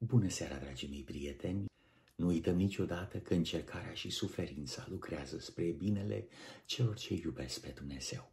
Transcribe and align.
Bună 0.00 0.28
seara, 0.28 0.56
dragii 0.56 0.88
mei 0.88 1.02
prieteni! 1.02 1.64
Nu 2.14 2.26
uităm 2.26 2.56
niciodată 2.56 3.18
că 3.18 3.34
încercarea 3.34 3.92
și 3.92 4.10
suferința 4.10 4.86
lucrează 4.90 5.38
spre 5.38 5.64
binele 5.64 6.26
celor 6.64 6.96
ce 6.96 7.14
iubesc 7.14 7.60
pe 7.60 7.74
Dumnezeu. 7.76 8.30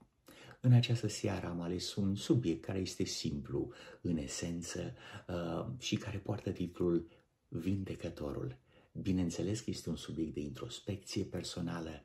În 0.62 0.72
această 0.72 1.08
seară 1.08 1.48
am 1.48 1.62
ales 1.62 1.96
un 1.96 2.16
subiect 2.16 2.66
care 2.66 2.80
este 2.80 3.04
simplu, 3.04 3.72
în 4.02 4.18
esență, 4.18 4.94
uh, 5.28 5.66
și 5.80 5.96
care 5.96 6.18
poartă 6.18 6.52
titlul 6.52 7.08
Vindecătorul. 7.48 8.58
Bineînțeles 8.92 9.60
că 9.60 9.70
este 9.70 9.90
un 9.90 9.96
subiect 9.96 10.34
de 10.34 10.40
introspecție 10.40 11.24
personală, 11.24 12.02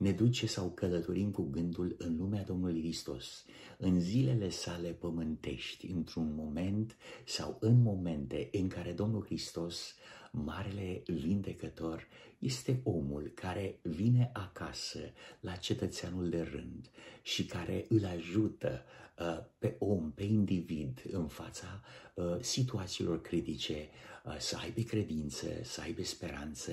ne 0.00 0.12
duce 0.12 0.46
sau 0.46 0.70
călătorim 0.70 1.30
cu 1.30 1.42
gândul 1.42 1.94
în 1.98 2.16
lumea 2.16 2.42
Domnului 2.42 2.80
Hristos, 2.80 3.44
în 3.78 4.00
zilele 4.00 4.48
sale 4.48 4.88
pământești, 4.88 5.86
într-un 5.86 6.34
moment 6.34 6.96
sau 7.24 7.56
în 7.60 7.82
momente 7.82 8.48
în 8.52 8.68
care 8.68 8.92
Domnul 8.92 9.24
Hristos, 9.24 9.94
Marele 10.30 11.02
Vindecător, 11.06 12.06
este 12.38 12.80
omul 12.84 13.32
care 13.34 13.78
vine 13.82 14.30
acasă 14.32 14.98
la 15.40 15.52
cetățeanul 15.52 16.28
de 16.28 16.40
rând 16.40 16.90
și 17.22 17.44
care 17.46 17.86
îl 17.88 18.04
ajută 18.04 18.82
uh, 19.18 19.44
pe 19.58 19.76
om, 19.78 20.12
pe 20.12 20.22
individ 20.22 21.02
în 21.10 21.26
fața 21.26 21.82
uh, 22.14 22.24
situațiilor 22.40 23.20
critice, 23.20 23.88
uh, 24.24 24.36
să 24.38 24.56
aibă 24.56 24.80
credință, 24.80 25.46
să 25.62 25.80
aibă 25.80 26.02
speranță 26.02 26.72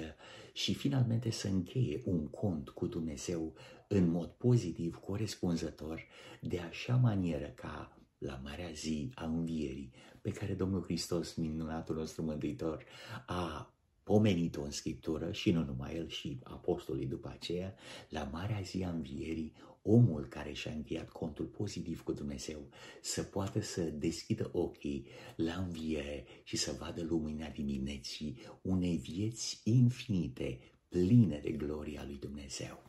și 0.57 0.73
finalmente 0.73 1.29
să 1.29 1.47
încheie 1.47 2.01
un 2.05 2.27
cont 2.27 2.69
cu 2.69 2.87
Dumnezeu 2.87 3.53
în 3.87 4.09
mod 4.09 4.27
pozitiv, 4.27 4.95
corespunzător, 4.95 6.05
de 6.41 6.59
așa 6.59 6.95
manieră 6.95 7.45
ca 7.55 7.97
la 8.17 8.39
marea 8.43 8.71
zi 8.71 9.11
a 9.15 9.25
învierii 9.25 9.91
pe 10.21 10.31
care 10.31 10.53
Domnul 10.53 10.83
Hristos, 10.83 11.33
minunatul 11.33 11.95
nostru 11.95 12.23
mântuitor, 12.23 12.83
a 13.25 13.73
pomenit-o 14.03 14.61
în 14.61 14.71
Scriptură 14.71 15.31
și 15.31 15.51
nu 15.51 15.63
numai 15.63 15.95
el, 15.95 16.07
și 16.07 16.39
apostolii 16.43 17.07
după 17.07 17.29
aceea, 17.33 17.75
la 18.09 18.29
marea 18.31 18.61
zi 18.61 18.83
a 18.83 18.89
învierii, 18.89 19.53
omul 19.87 20.25
care 20.25 20.51
și-a 20.51 20.71
încheiat 20.71 21.09
contul 21.09 21.45
pozitiv 21.45 22.03
cu 22.03 22.11
Dumnezeu 22.11 22.69
să 23.01 23.23
poată 23.23 23.61
să 23.61 23.81
deschidă 23.81 24.49
ochii 24.53 25.05
la 25.35 25.53
înviere 25.53 26.25
și 26.43 26.57
să 26.57 26.75
vadă 26.79 27.01
lumina 27.01 27.47
dimineții 27.47 28.37
unei 28.61 28.97
vieți 28.97 29.61
infinite, 29.63 30.59
pline 30.89 31.39
de 31.43 31.51
gloria 31.51 32.03
lui 32.05 32.17
Dumnezeu. 32.17 32.87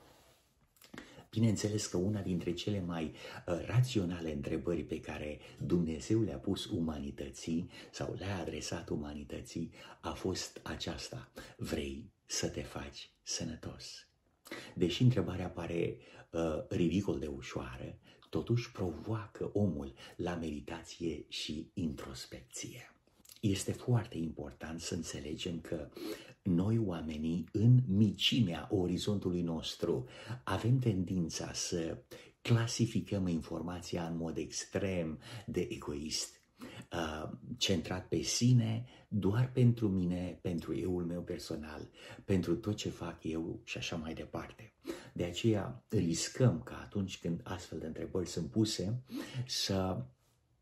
Bineînțeles 1.31 1.87
că 1.87 1.97
una 1.97 2.21
dintre 2.21 2.53
cele 2.53 2.81
mai 2.81 3.05
uh, 3.05 3.65
raționale 3.67 4.33
întrebări 4.33 4.85
pe 4.85 5.01
care 5.01 5.39
Dumnezeu 5.67 6.23
le-a 6.23 6.39
pus 6.39 6.65
umanității 6.65 7.71
sau 7.91 8.15
le-a 8.19 8.39
adresat 8.39 8.89
umanității 8.89 9.71
a 10.01 10.13
fost 10.13 10.61
aceasta. 10.63 11.31
Vrei 11.57 12.13
să 12.27 12.49
te 12.49 12.63
faci 12.63 13.11
sănătos? 13.23 14.08
Deși 14.75 15.03
întrebarea 15.03 15.49
pare 15.49 15.97
uh, 16.31 16.41
ridicol 16.69 17.19
de 17.19 17.27
ușoară, 17.27 17.99
totuși 18.31 18.73
provoacă 18.73 19.51
omul 19.53 19.93
la 20.17 20.35
meditație 20.35 21.25
și 21.29 21.71
introspecție. 21.75 22.93
Este 23.41 23.73
foarte 23.73 24.17
important 24.17 24.81
să 24.81 24.95
înțelegem 24.95 25.61
că 25.61 25.89
noi 26.43 26.79
oamenii, 26.79 27.45
în 27.53 27.79
micimea 27.87 28.69
orizontului 28.71 29.43
nostru, 29.43 30.07
avem 30.45 30.79
tendința 30.79 31.53
să 31.53 31.99
clasificăm 32.43 33.27
informația 33.27 34.07
în 34.07 34.17
mod 34.17 34.37
extrem 34.37 35.19
de 35.47 35.67
egoist, 35.71 36.35
uh, 36.35 36.38
centrat 37.57 38.09
pe 38.09 38.23
sine, 38.23 38.85
doar 39.09 39.51
pentru 39.53 39.89
mine, 39.89 40.39
pentru 40.43 40.75
euul 40.75 41.05
meu 41.05 41.23
personal, 41.23 41.89
pentru 42.25 42.57
tot 42.57 42.77
ce 42.77 42.89
fac 42.89 43.19
eu 43.23 43.61
și 43.65 43.79
așa 43.79 43.97
mai 43.97 44.15
departe. 44.15 44.73
De 45.13 45.25
aceea 45.25 45.85
riscăm 45.89 46.63
că 46.63 46.75
atunci 46.83 47.19
când 47.19 47.41
astfel 47.45 47.79
de 47.79 47.87
întrebări 47.87 48.29
sunt 48.29 48.51
puse, 48.51 49.03
să 49.47 50.05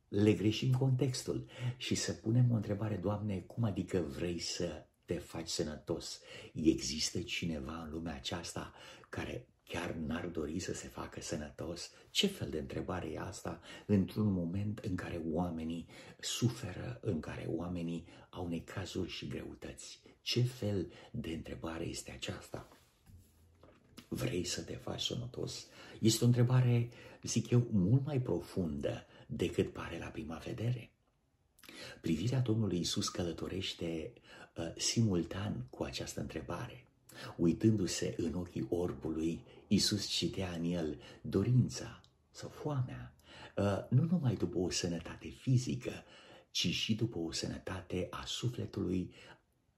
le 0.08 0.32
greșim 0.32 0.72
contextul 0.72 1.46
și 1.76 1.94
să 1.94 2.12
punem 2.12 2.50
o 2.50 2.54
întrebare, 2.54 2.96
Doamne, 2.96 3.38
cum 3.38 3.64
adică 3.64 4.00
vrei 4.00 4.38
să 4.38 4.86
te 5.04 5.18
faci 5.18 5.48
sănătos? 5.48 6.20
Există 6.52 7.20
cineva 7.20 7.82
în 7.82 7.90
lumea 7.90 8.14
aceasta 8.14 8.72
care 9.08 9.48
chiar 9.68 9.94
n-ar 9.94 10.26
dori 10.26 10.58
să 10.58 10.74
se 10.74 10.88
facă 10.88 11.20
sănătos? 11.20 11.90
Ce 12.10 12.26
fel 12.26 12.50
de 12.50 12.58
întrebare 12.58 13.08
e 13.08 13.18
asta 13.18 13.60
într-un 13.86 14.32
moment 14.32 14.78
în 14.78 14.94
care 14.94 15.22
oamenii 15.30 15.86
suferă, 16.20 16.98
în 17.02 17.20
care 17.20 17.46
oamenii 17.48 18.04
au 18.30 18.48
necazuri 18.48 19.10
și 19.10 19.26
greutăți? 19.26 20.00
Ce 20.22 20.42
fel 20.42 20.92
de 21.10 21.30
întrebare 21.30 21.84
este 21.84 22.10
aceasta? 22.10 22.68
Vrei 24.08 24.44
să 24.44 24.62
te 24.62 24.74
faci 24.74 25.02
sănătos? 25.02 25.66
Este 26.00 26.24
o 26.24 26.26
întrebare, 26.26 26.88
zic 27.22 27.50
eu, 27.50 27.66
mult 27.70 28.04
mai 28.04 28.20
profundă 28.20 29.06
decât 29.26 29.72
pare 29.72 29.98
la 29.98 30.06
prima 30.06 30.36
vedere. 30.36 30.90
Privirea 32.00 32.40
Domnului 32.40 32.78
Isus 32.78 33.08
călătorește 33.08 34.12
uh, 34.56 34.72
simultan 34.76 35.66
cu 35.70 35.82
această 35.82 36.20
întrebare. 36.20 36.86
Uitându-se 37.36 38.14
în 38.16 38.34
ochii 38.34 38.66
orbului, 38.68 39.40
Isus 39.68 40.06
citea 40.06 40.50
în 40.50 40.64
el 40.64 41.00
dorința 41.20 42.00
sau 42.30 42.48
foamea, 42.48 43.14
uh, 43.56 43.88
nu 43.88 44.02
numai 44.02 44.34
după 44.34 44.58
o 44.58 44.70
sănătate 44.70 45.28
fizică, 45.28 45.92
ci 46.50 46.66
și 46.66 46.94
după 46.94 47.18
o 47.18 47.32
sănătate 47.32 48.06
a 48.10 48.24
sufletului, 48.26 49.14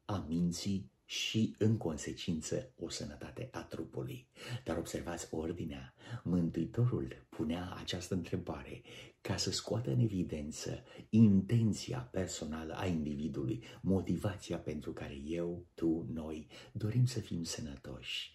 a 0.04 0.24
minții 0.28 0.90
și, 1.04 1.54
în 1.58 1.76
consecință, 1.76 2.72
o 2.78 2.88
sănătate 2.88 3.48
a 3.52 3.62
trupului. 3.62 4.28
Dar 4.64 4.76
observați 4.76 5.28
ordinea. 5.30 5.94
Mântuitorul 6.22 7.26
punea 7.28 7.76
această 7.80 8.14
întrebare 8.14 8.82
ca 9.20 9.36
să 9.36 9.50
scoată 9.50 9.90
în 9.90 9.98
evidență 9.98 10.82
intenția 11.08 11.98
personală 11.98 12.74
a 12.74 12.86
individului, 12.86 13.64
motivația 13.80 14.58
pentru 14.58 14.92
care 14.92 15.14
eu, 15.14 15.66
tu, 15.74 16.06
noi 16.12 16.46
dorim 16.72 17.06
să 17.06 17.20
fim 17.20 17.42
sănătoși. 17.42 18.32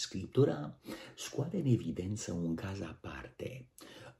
Scriptura 0.00 0.78
scoate 1.16 1.56
în 1.56 1.66
evidență 1.66 2.32
un 2.32 2.54
caz 2.54 2.80
aparte, 2.80 3.68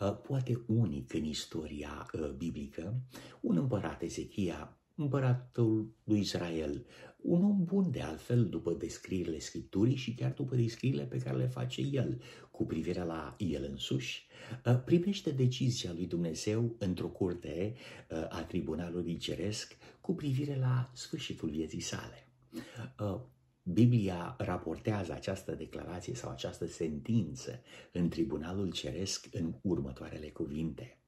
uh, 0.00 0.16
poate 0.28 0.64
unic 0.66 1.14
în 1.14 1.24
istoria 1.24 2.10
uh, 2.12 2.30
biblică, 2.30 3.00
un 3.40 3.56
împărat 3.56 4.02
Ezechia 4.02 4.78
împăratul 4.94 5.94
lui 6.04 6.20
Israel, 6.20 6.86
un 7.16 7.44
om 7.44 7.64
bun 7.64 7.90
de 7.90 8.00
altfel 8.00 8.48
după 8.48 8.72
descrierile 8.72 9.38
Scripturii 9.38 9.96
și 9.96 10.14
chiar 10.14 10.32
după 10.32 10.56
descrierile 10.56 11.04
pe 11.04 11.18
care 11.18 11.36
le 11.36 11.46
face 11.46 11.80
el 11.80 12.20
cu 12.50 12.66
privire 12.66 13.04
la 13.04 13.34
el 13.38 13.66
însuși, 13.70 14.26
uh, 14.66 14.82
primește 14.84 15.30
decizia 15.30 15.92
lui 15.92 16.06
Dumnezeu 16.06 16.74
într-o 16.78 17.08
curte 17.08 17.74
uh, 18.10 18.26
a 18.28 18.44
tribunalului 18.44 19.16
ceresc 19.16 19.76
cu 20.00 20.14
privire 20.14 20.56
la 20.56 20.90
sfârșitul 20.94 21.48
vieții 21.48 21.80
sale. 21.80 22.26
Uh, 23.62 23.72
Biblia 23.72 24.34
raportează 24.38 25.12
această 25.12 25.54
declarație 25.54 26.14
sau 26.14 26.30
această 26.30 26.66
sentință 26.66 27.62
în 27.92 28.08
tribunalul 28.08 28.72
ceresc 28.72 29.26
în 29.32 29.54
următoarele 29.62 30.28
cuvinte. 30.28 30.98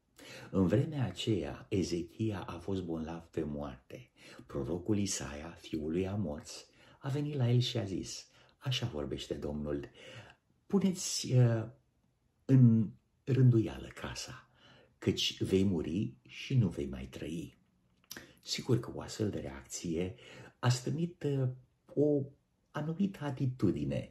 În 0.51 0.67
vremea 0.67 1.05
aceea, 1.05 1.67
Ezechia 1.69 2.41
a 2.41 2.59
fost 2.59 2.83
bolnav 2.83 3.23
pe 3.23 3.43
moarte. 3.43 4.11
Prorocul 4.47 4.99
Isaia, 4.99 5.57
fiul 5.61 5.91
lui 5.91 6.09
Amoț, 6.09 6.65
a 6.99 7.09
venit 7.09 7.37
la 7.37 7.51
el 7.51 7.61
și 7.61 7.79
a 7.79 7.85
zis, 7.85 8.31
așa 8.59 8.87
vorbește 8.87 9.35
Domnul, 9.35 9.91
puneți 10.67 11.33
uh, 11.33 11.65
în 12.45 12.91
rânduială 13.25 13.89
casa, 13.95 14.51
căci 14.99 15.43
vei 15.43 15.65
muri 15.65 16.15
și 16.27 16.55
nu 16.55 16.69
vei 16.69 16.87
mai 16.87 17.07
trăi. 17.07 17.59
Sigur 18.43 18.81
că 18.81 18.93
o 18.95 19.01
astfel 19.01 19.31
de 19.31 19.39
reacție 19.39 20.15
a 20.59 20.69
stănit 20.69 21.23
uh, 21.23 21.49
o 21.95 22.23
anumită 22.73 23.25
atitudine, 23.25 24.11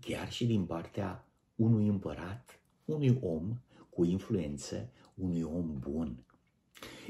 chiar 0.00 0.32
și 0.32 0.46
din 0.46 0.64
partea 0.64 1.28
unui 1.56 1.86
împărat, 1.86 2.60
unui 2.84 3.18
om 3.20 3.60
cu 3.90 4.04
influență, 4.04 4.90
unui 5.14 5.42
om 5.42 5.78
bun. 5.78 6.24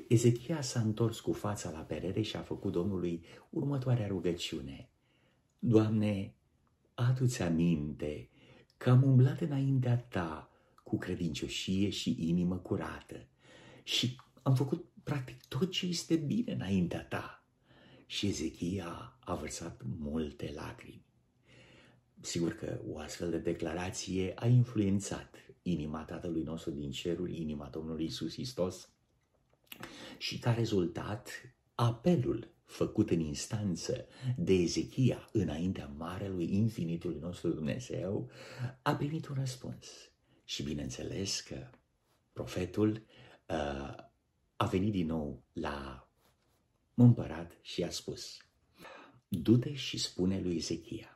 Ezechia 0.08 0.61
s-a 0.61 0.81
întors 0.81 1.20
cu 1.20 1.32
fața 1.32 1.70
la 1.70 1.79
perere 1.79 2.23
și 2.23 2.37
a 2.37 2.43
făcut 2.43 2.73
Domnului 2.73 3.25
următoarea 3.50 4.06
rugăciune. 4.06 4.88
Doamne, 5.58 6.35
adu-ți 6.94 7.43
aminte 7.43 8.29
că 8.76 8.91
am 8.91 9.02
umblat 9.02 9.41
înaintea 9.41 9.99
ta 9.99 10.50
cu 10.82 10.99
credincioșie 10.99 11.91
și 11.91 12.17
inimă 12.19 12.56
curată 12.56 13.26
și 13.82 14.17
am 14.43 14.55
făcut 14.55 14.85
practic 15.02 15.44
tot 15.44 15.70
ce 15.70 15.87
este 15.87 16.17
bine 16.17 16.52
înaintea 16.52 17.05
ta. 17.05 17.44
Și 18.06 18.26
Ezechia 18.26 19.19
a 19.31 19.35
vărsat 19.35 19.81
multe 19.99 20.53
lacrimi. 20.55 21.05
Sigur 22.21 22.53
că 22.53 22.81
o 22.88 22.99
astfel 22.99 23.31
de 23.31 23.38
declarație 23.38 24.32
a 24.37 24.47
influențat 24.47 25.35
inima 25.62 26.05
Tatălui 26.05 26.43
nostru 26.43 26.71
din 26.71 26.91
cerul, 26.91 27.31
inima 27.31 27.69
Domnului 27.69 28.05
Isus 28.05 28.32
Hristos 28.32 28.88
și 30.19 30.38
ca 30.38 30.55
rezultat 30.55 31.29
apelul 31.75 32.50
făcut 32.65 33.11
în 33.11 33.21
instanță 33.21 34.06
de 34.37 34.53
Ezechia 34.53 35.29
înaintea 35.33 35.87
Marelui 35.87 36.55
Infinitului 36.55 37.19
nostru 37.19 37.49
Dumnezeu 37.49 38.31
a 38.83 38.97
primit 38.97 39.26
un 39.26 39.35
răspuns. 39.38 39.87
Și 40.44 40.62
bineînțeles 40.62 41.41
că 41.41 41.71
profetul 42.33 42.91
uh, 42.91 43.94
a 44.56 44.67
venit 44.71 44.93
din 44.93 45.06
nou 45.06 45.43
la 45.53 46.09
împărat 46.94 47.59
și 47.62 47.83
a 47.83 47.91
spus, 47.91 48.38
du-te 49.32 49.75
și 49.75 49.99
spune 49.99 50.41
lui 50.41 50.56
Ezechia, 50.56 51.15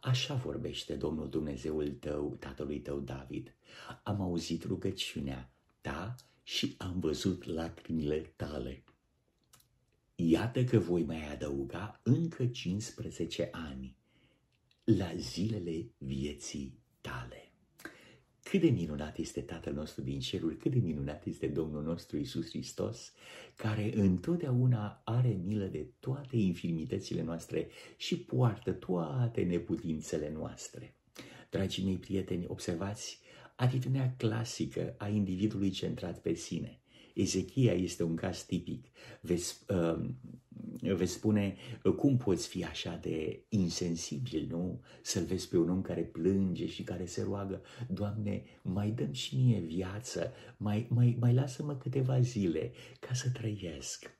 Așa 0.00 0.34
vorbește 0.34 0.94
Domnul 0.94 1.28
Dumnezeul 1.28 1.90
tău, 1.90 2.36
tatălui 2.40 2.80
tău 2.80 3.00
David. 3.00 3.54
Am 4.02 4.20
auzit 4.20 4.64
rugăciunea 4.64 5.50
ta 5.80 6.14
și 6.42 6.74
am 6.78 7.00
văzut 7.00 7.44
lacrimile 7.44 8.20
tale. 8.36 8.84
Iată 10.14 10.64
că 10.64 10.78
voi 10.78 11.04
mai 11.04 11.32
adăuga 11.32 12.00
încă 12.02 12.46
15 12.46 13.48
ani 13.52 13.96
la 14.84 15.16
zilele 15.16 15.90
vieții 15.98 16.78
tale. 17.00 17.45
Cât 18.50 18.60
de 18.60 18.70
minunat 18.70 19.18
este 19.18 19.40
Tatăl 19.40 19.72
nostru 19.72 20.02
din 20.02 20.20
cerul, 20.20 20.56
cât 20.56 20.72
de 20.72 20.78
minunat 20.78 21.26
este 21.26 21.46
Domnul 21.46 21.82
nostru 21.82 22.16
Isus 22.16 22.48
Hristos, 22.48 23.12
care 23.56 23.92
întotdeauna 23.96 25.02
are 25.04 25.40
milă 25.44 25.64
de 25.64 25.86
toate 26.00 26.36
infirmitățile 26.36 27.22
noastre 27.22 27.68
și 27.96 28.18
poartă 28.18 28.72
toate 28.72 29.42
neputințele 29.42 30.30
noastre. 30.32 30.94
Dragii 31.50 31.84
mei 31.84 31.96
prieteni, 31.96 32.46
observați 32.48 33.20
atitudinea 33.56 34.14
clasică 34.16 34.94
a 34.98 35.08
individului 35.08 35.70
centrat 35.70 36.20
pe 36.20 36.34
sine. 36.34 36.80
Ezechia 37.16 37.72
este 37.72 38.02
un 38.02 38.16
caz 38.16 38.42
tipic. 38.42 38.86
Veți, 39.20 39.64
uh, 39.68 40.08
veți 40.80 41.12
spune, 41.12 41.56
cum 41.96 42.16
poți 42.16 42.48
fi 42.48 42.64
așa 42.64 42.98
de 43.02 43.44
insensibil, 43.48 44.46
nu? 44.50 44.80
Să-l 45.02 45.24
vezi 45.24 45.48
pe 45.48 45.56
un 45.56 45.70
om 45.70 45.82
care 45.82 46.02
plânge 46.02 46.66
și 46.66 46.82
care 46.82 47.06
se 47.06 47.22
roagă, 47.22 47.62
Doamne, 47.88 48.42
mai 48.62 48.90
dăm 48.90 49.12
și 49.12 49.36
mie 49.36 49.60
viață, 49.60 50.32
mai, 50.56 50.86
mai, 50.90 51.16
mai 51.20 51.34
lasă-mă 51.34 51.76
câteva 51.76 52.20
zile 52.20 52.72
ca 53.00 53.14
să 53.14 53.30
trăiesc. 53.30 54.18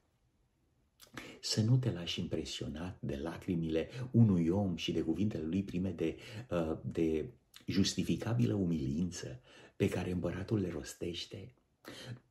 Să 1.41 1.63
nu 1.63 1.77
te 1.77 1.91
lași 1.91 2.21
impresionat 2.21 2.99
de 3.01 3.17
lacrimile 3.17 3.89
unui 4.11 4.49
om 4.49 4.77
și 4.77 4.93
de 4.93 5.01
cuvintele 5.01 5.45
lui 5.45 5.63
prime 5.63 5.91
de, 5.91 6.17
uh, 6.51 6.79
de 6.85 7.31
justificabilă 7.67 8.55
umilință 8.55 9.41
pe 9.77 9.89
care 9.89 10.11
împăratul 10.11 10.59
le 10.59 10.69
rostește. 10.69 11.55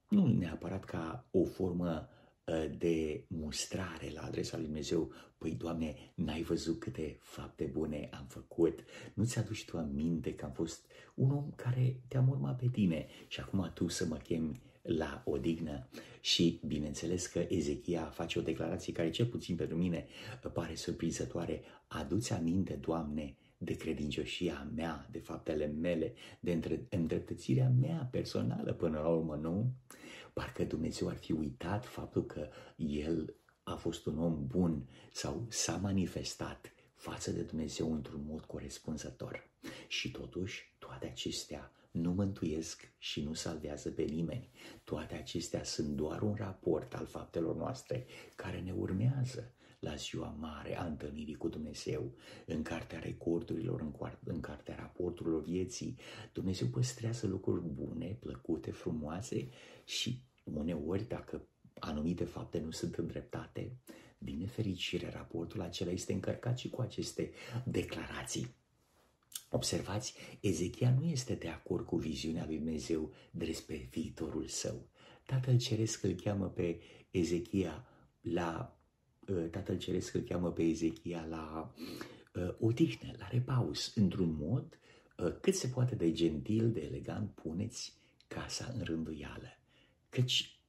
Nu 0.07 0.27
neapărat 0.27 0.83
ca 0.83 1.27
o 1.31 1.43
formă 1.43 2.09
ă, 2.47 2.67
de 2.77 3.25
mustrare 3.27 4.11
la 4.13 4.21
adresa 4.21 4.57
lui 4.57 4.65
Dumnezeu. 4.65 5.11
Păi, 5.37 5.51
Doamne, 5.51 5.95
n-ai 6.15 6.41
văzut 6.41 6.79
câte 6.79 7.17
fapte 7.21 7.63
bune 7.63 8.09
am 8.11 8.25
făcut? 8.29 8.83
Nu 9.13 9.25
ți-aduci 9.25 9.65
tu 9.65 9.77
aminte 9.77 10.35
că 10.35 10.45
am 10.45 10.51
fost 10.51 10.85
un 11.15 11.31
om 11.31 11.51
care 11.55 11.99
te-am 12.07 12.29
urmat 12.29 12.57
pe 12.57 12.67
tine 12.67 13.07
și 13.27 13.39
acum 13.39 13.71
tu 13.73 13.87
să 13.87 14.05
mă 14.05 14.15
chemi 14.15 14.61
la 14.81 15.23
odihnă 15.25 15.87
și 16.21 16.59
bineînțeles 16.65 17.27
că 17.27 17.45
Ezechia 17.49 18.05
face 18.05 18.39
o 18.39 18.41
declarație 18.41 18.93
care 18.93 19.09
cel 19.09 19.25
puțin 19.25 19.55
pentru 19.55 19.77
mine 19.77 20.05
pare 20.53 20.75
surprinzătoare. 20.75 21.61
Aduți 21.87 22.33
aminte, 22.33 22.73
Doamne, 22.73 23.35
de 23.65 23.75
credincioșia 23.75 24.67
mea, 24.75 25.07
de 25.11 25.19
faptele 25.19 25.65
mele, 25.65 26.13
de 26.39 26.59
îndreptățirea 26.89 27.69
mea 27.69 28.07
personală 28.11 28.73
până 28.73 28.99
la 28.99 29.07
urmă, 29.07 29.35
nu? 29.35 29.73
Parcă 30.33 30.63
Dumnezeu 30.63 31.07
ar 31.07 31.15
fi 31.15 31.31
uitat 31.31 31.85
faptul 31.85 32.25
că 32.25 32.49
El 32.75 33.35
a 33.63 33.75
fost 33.75 34.05
un 34.05 34.19
om 34.19 34.47
bun 34.47 34.89
sau 35.11 35.45
s-a 35.49 35.75
manifestat 35.75 36.73
față 36.93 37.31
de 37.31 37.41
Dumnezeu 37.41 37.93
într-un 37.93 38.25
mod 38.27 38.45
corespunzător. 38.45 39.49
Și 39.87 40.11
totuși, 40.11 40.75
toate 40.79 41.07
acestea 41.07 41.71
nu 41.91 42.11
mântuiesc 42.11 42.91
și 42.97 43.23
nu 43.23 43.33
salvează 43.33 43.89
pe 43.89 44.01
nimeni. 44.01 44.49
Toate 44.83 45.15
acestea 45.15 45.63
sunt 45.63 45.87
doar 45.87 46.21
un 46.21 46.35
raport 46.35 46.93
al 46.93 47.05
faptelor 47.05 47.55
noastre 47.55 48.05
care 48.35 48.61
ne 48.61 48.71
urmează 48.71 49.54
la 49.85 49.95
ziua 49.95 50.35
mare 50.39 50.77
a 50.77 50.85
întâlnirii 50.85 51.35
cu 51.35 51.47
Dumnezeu, 51.47 52.13
în 52.45 52.61
cartea 52.61 52.99
recordurilor, 52.99 53.81
în, 53.81 53.93
în 54.23 54.39
cartea 54.39 54.75
raporturilor 54.75 55.41
vieții. 55.43 55.97
Dumnezeu 56.33 56.67
păstrează 56.67 57.27
lucruri 57.27 57.61
bune, 57.61 58.17
plăcute, 58.19 58.71
frumoase 58.71 59.49
și 59.85 60.21
uneori, 60.43 61.07
dacă 61.07 61.47
anumite 61.79 62.23
fapte 62.23 62.59
nu 62.59 62.71
sunt 62.71 62.95
îndreptate, 62.95 63.77
din 64.17 64.37
nefericire, 64.37 65.09
raportul 65.09 65.61
acela 65.61 65.91
este 65.91 66.13
încărcat 66.13 66.57
și 66.57 66.69
cu 66.69 66.81
aceste 66.81 67.31
declarații. 67.65 68.55
Observați, 69.49 70.15
Ezechia 70.39 70.95
nu 70.99 71.05
este 71.05 71.33
de 71.33 71.47
acord 71.47 71.85
cu 71.85 71.95
viziunea 71.95 72.45
lui 72.45 72.57
Dumnezeu 72.57 73.13
despre 73.31 73.87
viitorul 73.91 74.47
său. 74.47 74.87
Tatăl 75.25 75.57
Ceresc 75.57 76.03
îl 76.03 76.13
cheamă 76.13 76.49
pe 76.49 76.79
Ezechia 77.11 77.87
la 78.21 78.69
Uh, 78.69 78.74
Tatăl 79.51 79.77
Ceresc 79.77 80.13
îl 80.13 80.21
cheamă 80.21 80.51
pe 80.51 80.63
Ezechia 80.63 81.25
la 81.29 81.73
uh, 82.35 82.55
odihnă, 82.59 83.11
la 83.17 83.27
repaus, 83.27 83.95
într-un 83.95 84.35
mod 84.39 84.79
uh, 85.17 85.35
cât 85.41 85.55
se 85.55 85.67
poate 85.67 85.95
de 85.95 86.11
gentil, 86.11 86.71
de 86.71 86.81
elegant, 86.81 87.31
puneți 87.31 87.93
casa 88.27 88.73
în 88.77 88.83
rânduială, 88.83 89.59
căci 90.09 90.59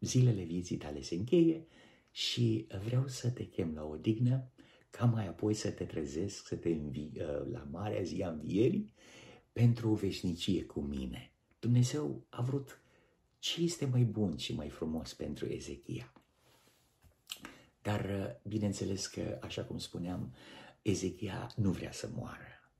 zilele 0.00 0.42
vieții 0.42 0.76
tale 0.76 1.00
se 1.00 1.14
încheie 1.14 1.66
și 2.10 2.66
vreau 2.84 3.06
să 3.06 3.30
te 3.30 3.44
chem 3.44 3.74
la 3.74 3.84
odihnă, 3.84 4.50
ca 4.90 5.04
mai 5.04 5.28
apoi 5.28 5.54
să 5.54 5.70
te 5.70 5.84
trezesc, 5.84 6.46
să 6.46 6.56
te 6.56 6.68
învii 6.68 7.12
la 7.50 7.68
marea 7.70 8.02
zi 8.02 8.22
a 8.22 8.30
învierii 8.30 8.92
pentru 9.52 9.90
o 9.90 9.94
veșnicie 9.94 10.64
cu 10.64 10.80
mine. 10.80 11.32
Dumnezeu 11.58 12.26
a 12.28 12.42
vrut 12.42 12.80
ce 13.38 13.62
este 13.62 13.84
mai 13.84 14.02
bun 14.02 14.36
și 14.36 14.54
mai 14.54 14.68
frumos 14.68 15.14
pentru 15.14 15.46
Ezechia. 15.46 16.12
Dar, 17.82 18.04
uh, 18.04 18.50
bineînțeles 18.50 19.06
că, 19.06 19.38
așa 19.42 19.64
cum 19.64 19.78
spuneam, 19.78 20.34
Ezechia 20.82 21.50
nu 21.56 21.70
vrea 21.70 21.92
să 21.92 22.08
moară. 22.14 22.70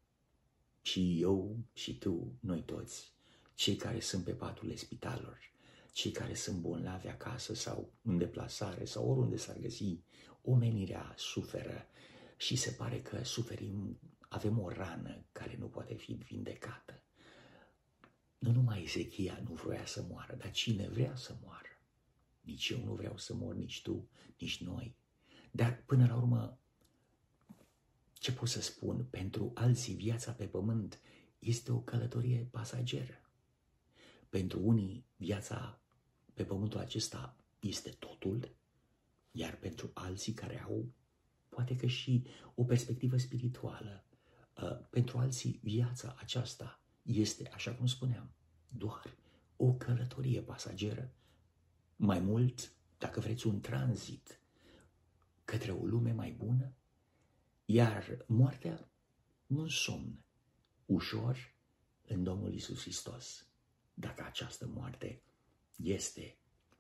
Și 0.83 1.21
eu, 1.21 1.57
și 1.73 1.99
tu, 1.99 2.33
noi 2.41 2.63
toți, 2.63 3.13
cei 3.55 3.77
care 3.77 4.01
sunt 4.01 4.25
pe 4.25 4.33
paturile 4.33 4.77
spitalelor, 4.77 5.39
cei 5.93 6.11
care 6.11 6.35
sunt 6.35 6.59
bolnavi 6.59 7.09
acasă 7.09 7.55
sau 7.55 7.93
în 8.03 8.19
deplasare 8.19 8.85
sau 8.85 9.11
oriunde 9.11 9.37
s-ar 9.37 9.57
găsi, 9.59 9.99
omenirea 10.43 11.15
suferă 11.17 11.87
și 12.37 12.57
se 12.57 12.71
pare 12.71 13.01
că 13.03 13.25
suferim, 13.25 13.99
avem 14.29 14.59
o 14.59 14.69
rană 14.69 15.25
care 15.33 15.57
nu 15.59 15.67
poate 15.67 15.95
fi 15.95 16.13
vindecată. 16.13 17.03
Nu 18.39 18.53
numai 18.53 18.83
Ezechia 18.83 19.41
nu 19.49 19.55
vrea 19.55 19.87
să 19.87 20.05
moară, 20.11 20.35
dar 20.35 20.51
cine 20.51 20.89
vrea 20.89 21.17
să 21.17 21.37
moară? 21.43 21.70
Nici 22.41 22.69
eu 22.69 22.85
nu 22.85 22.95
vreau 22.95 23.17
să 23.17 23.35
mor, 23.35 23.55
nici 23.55 23.83
tu, 23.83 24.09
nici 24.39 24.63
noi. 24.63 24.97
Dar 25.51 25.83
până 25.87 26.07
la 26.07 26.17
urmă, 26.17 26.59
ce 28.13 28.33
pot 28.33 28.49
să 28.49 28.61
spun? 28.61 29.07
Pentru 29.11 29.51
alții 29.55 29.95
viața 29.95 30.33
pe 30.33 30.47
pământ 30.47 31.01
este 31.39 31.73
o 31.73 31.81
călătorie 31.81 32.49
pasageră. 32.51 33.21
Pentru 34.29 34.61
unii 34.63 35.05
viața 35.17 35.81
pe 36.35 36.45
pământul 36.45 36.81
acesta 36.81 37.37
este 37.61 37.91
totul, 37.91 38.55
iar 39.31 39.57
pentru 39.57 39.91
alții 39.95 40.33
care 40.33 40.63
au 40.63 40.93
poate 41.49 41.77
că 41.77 41.87
și 41.87 42.25
o 42.55 42.65
perspectivă 42.65 43.17
spirituală, 43.17 44.05
uh, 44.63 44.79
pentru 44.91 45.19
alții 45.19 45.61
viața 45.63 46.15
aceasta 46.19 46.81
este, 47.03 47.49
așa 47.49 47.75
cum 47.75 47.87
spuneam, 47.87 48.31
doar 48.69 49.17
o 49.57 49.73
călătorie 49.73 50.41
pasageră 50.41 51.13
mai 52.01 52.21
mult, 52.21 52.73
dacă 52.99 53.21
vreți, 53.21 53.47
un 53.47 53.61
tranzit 53.61 54.41
către 55.45 55.73
o 55.73 55.85
lume 55.85 56.13
mai 56.13 56.31
bună, 56.31 56.73
iar 57.65 58.25
moartea 58.27 58.91
un 59.47 59.69
somn 59.69 60.25
ușor 60.87 61.55
în 62.07 62.23
Domnul 62.23 62.55
Isus 62.55 62.81
Hristos, 62.81 63.47
dacă 63.95 64.25
această 64.25 64.67
moarte 64.67 65.23
este 65.77 66.37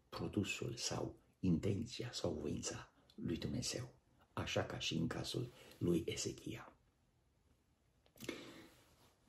produsul 0.08 0.74
sau 0.76 1.18
intenția 1.40 2.12
sau 2.12 2.32
voința 2.32 2.92
lui 3.14 3.36
Dumnezeu, 3.36 3.94
așa 4.32 4.64
ca 4.64 4.78
și 4.78 4.94
în 4.94 5.06
cazul 5.06 5.52
lui 5.78 6.04
Ezechia. 6.06 6.72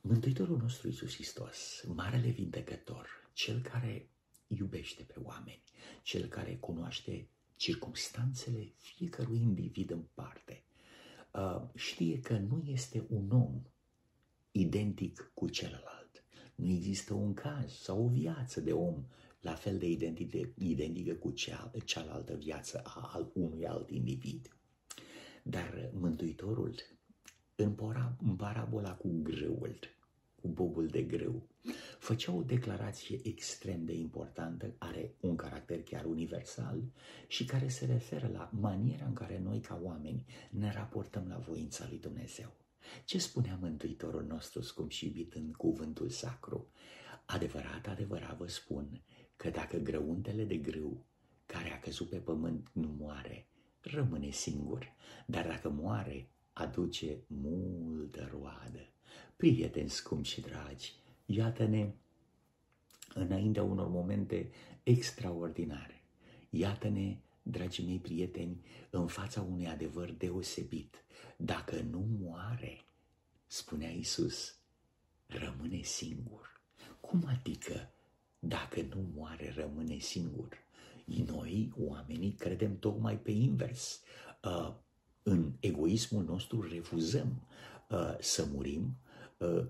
Mântuitorul 0.02 0.58
nostru 0.58 0.88
Isus 0.88 1.14
Hristos, 1.14 1.84
Marele 1.88 2.30
Vindecător, 2.30 3.30
Cel 3.34 3.62
care 3.62 4.10
iubește 4.58 5.04
pe 5.04 5.16
oameni, 5.24 5.64
cel 6.02 6.28
care 6.28 6.56
cunoaște 6.56 7.28
circumstanțele 7.56 8.74
fiecărui 8.78 9.42
individ 9.42 9.92
în 9.92 10.04
parte. 10.14 10.64
Uh, 11.34 11.62
știe 11.76 12.20
că 12.20 12.38
nu 12.38 12.64
este 12.66 13.06
un 13.10 13.32
om 13.32 13.62
identic 14.52 15.32
cu 15.34 15.50
celălalt. 15.50 16.24
Nu 16.56 16.70
există 16.70 17.14
un 17.14 17.34
caz 17.34 17.72
sau 17.72 18.04
o 18.04 18.08
viață 18.08 18.62
de 18.62 18.74
om 18.74 19.06
la 19.42 19.54
fel 19.54 19.78
de 19.78 19.88
identică 20.58 21.14
cu 21.14 21.32
cea, 21.32 21.72
cealaltă 21.86 22.36
viață 22.36 22.82
a 22.84 23.10
al 23.14 23.32
unui 23.34 23.66
alt 23.66 23.90
individ. 23.90 24.56
Dar 25.44 25.90
Mântuitorul, 25.94 26.76
în, 27.56 27.74
para, 27.74 28.18
în 28.22 28.36
parabola 28.36 28.96
cu 28.96 29.10
grâul, 29.22 29.80
cu 30.42 30.48
bobul 30.48 30.88
de 30.88 31.02
grâu, 31.02 31.48
făcea 32.00 32.32
o 32.32 32.42
declarație 32.42 33.20
extrem 33.24 33.86
de 33.86 33.94
importantă, 33.94 34.74
are 34.78 35.16
un 35.20 35.36
caracter 35.36 35.84
chiar 35.84 36.06
universal 36.06 36.82
și 37.28 37.46
care 37.46 37.68
se 37.68 37.86
referă 37.86 38.30
la 38.34 38.50
maniera 38.60 39.06
în 39.06 39.14
care 39.14 39.40
noi 39.40 39.60
ca 39.60 39.80
oameni 39.84 40.26
ne 40.50 40.72
raportăm 40.72 41.26
la 41.28 41.38
voința 41.38 41.86
lui 41.90 42.00
Dumnezeu. 42.00 42.56
Ce 43.06 43.18
spunea 43.18 43.58
Mântuitorul 43.62 44.24
nostru 44.24 44.62
scump 44.62 44.92
și 44.92 45.06
iubit 45.06 45.34
în 45.34 45.52
cuvântul 45.52 46.10
sacru? 46.10 46.68
Adevărat, 47.26 47.88
adevărat 47.88 48.38
vă 48.38 48.48
spun 48.48 49.02
că 49.36 49.50
dacă 49.50 49.78
grăuntele 49.78 50.44
de 50.44 50.58
grâu 50.58 51.06
care 51.46 51.74
a 51.74 51.80
căzut 51.80 52.10
pe 52.10 52.18
pământ 52.18 52.70
nu 52.74 52.96
moare, 53.00 53.48
rămâne 53.82 54.30
singur, 54.30 54.94
dar 55.26 55.48
dacă 55.48 55.70
moare, 55.70 56.30
aduce 56.54 57.24
multă 57.28 58.30
roadă. 58.32 58.90
Prieteni 59.36 59.90
scumpi 59.90 60.28
și 60.28 60.42
dragi, 60.42 60.94
iată-ne 61.32 61.92
înaintea 63.14 63.64
unor 63.64 63.88
momente 63.88 64.50
extraordinare. 64.84 66.04
Iată-ne, 66.50 67.18
dragii 67.44 67.86
mei 67.86 68.00
prieteni, 68.00 68.62
în 68.90 69.08
fața 69.08 69.42
unui 69.42 69.68
adevăr 69.68 70.12
deosebit. 70.12 71.04
Dacă 71.38 71.82
nu 71.90 72.06
moare, 72.22 72.82
spunea 73.48 73.90
Isus, 73.90 74.56
rămâne 75.28 75.82
singur. 75.82 76.62
Cum 77.00 77.24
adică 77.28 77.90
dacă 78.40 78.82
nu 78.82 79.06
moare, 79.16 79.54
rămâne 79.56 79.98
singur? 79.98 80.58
Noi, 81.06 81.74
oamenii, 81.78 82.32
credem 82.32 82.80
tocmai 82.80 83.18
pe 83.18 83.32
invers. 83.32 84.02
Uh, 84.44 84.74
în 85.24 85.52
egoismul 85.60 86.24
nostru 86.24 86.62
refuzăm 86.62 87.48
uh, 87.90 88.16
să 88.20 88.46
murim 88.52 88.98
uh, 89.38 89.66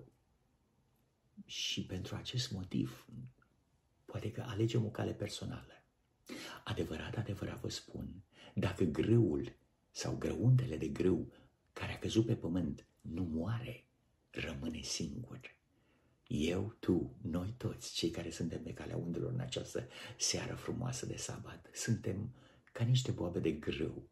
și 1.45 1.85
pentru 1.85 2.15
acest 2.15 2.51
motiv 2.51 3.07
poate 4.05 4.31
că 4.31 4.43
alegem 4.47 4.85
o 4.85 4.89
cale 4.89 5.13
personală. 5.13 5.83
Adevărat, 6.63 7.17
adevărat 7.17 7.59
vă 7.59 7.69
spun, 7.69 8.23
dacă 8.53 8.83
grâul 8.83 9.55
sau 9.91 10.15
grăuntele 10.15 10.77
de 10.77 10.87
grâu 10.87 11.31
care 11.73 11.93
a 11.93 11.99
căzut 11.99 12.25
pe 12.25 12.35
pământ 12.35 12.85
nu 13.01 13.23
moare, 13.23 13.85
rămâne 14.29 14.81
singur. 14.81 15.39
Eu, 16.27 16.75
tu, 16.79 17.15
noi 17.21 17.53
toți, 17.57 17.93
cei 17.93 18.09
care 18.09 18.29
suntem 18.29 18.63
pe 18.63 18.73
calea 18.73 18.97
undelor 18.97 19.31
în 19.31 19.39
această 19.39 19.87
seară 20.17 20.53
frumoasă 20.53 21.05
de 21.05 21.15
sabat, 21.15 21.69
suntem 21.73 22.33
ca 22.71 22.83
niște 22.83 23.11
boabe 23.11 23.39
de 23.39 23.51
grâu. 23.51 24.09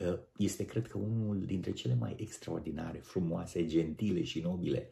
Ă, 0.00 0.20
este, 0.36 0.64
cred 0.64 0.88
că, 0.88 0.98
unul 0.98 1.44
dintre 1.44 1.72
cele 1.72 1.94
mai 1.94 2.14
extraordinare, 2.18 2.98
frumoase, 2.98 3.66
gentile 3.66 4.22
și 4.22 4.40
nobile 4.40 4.88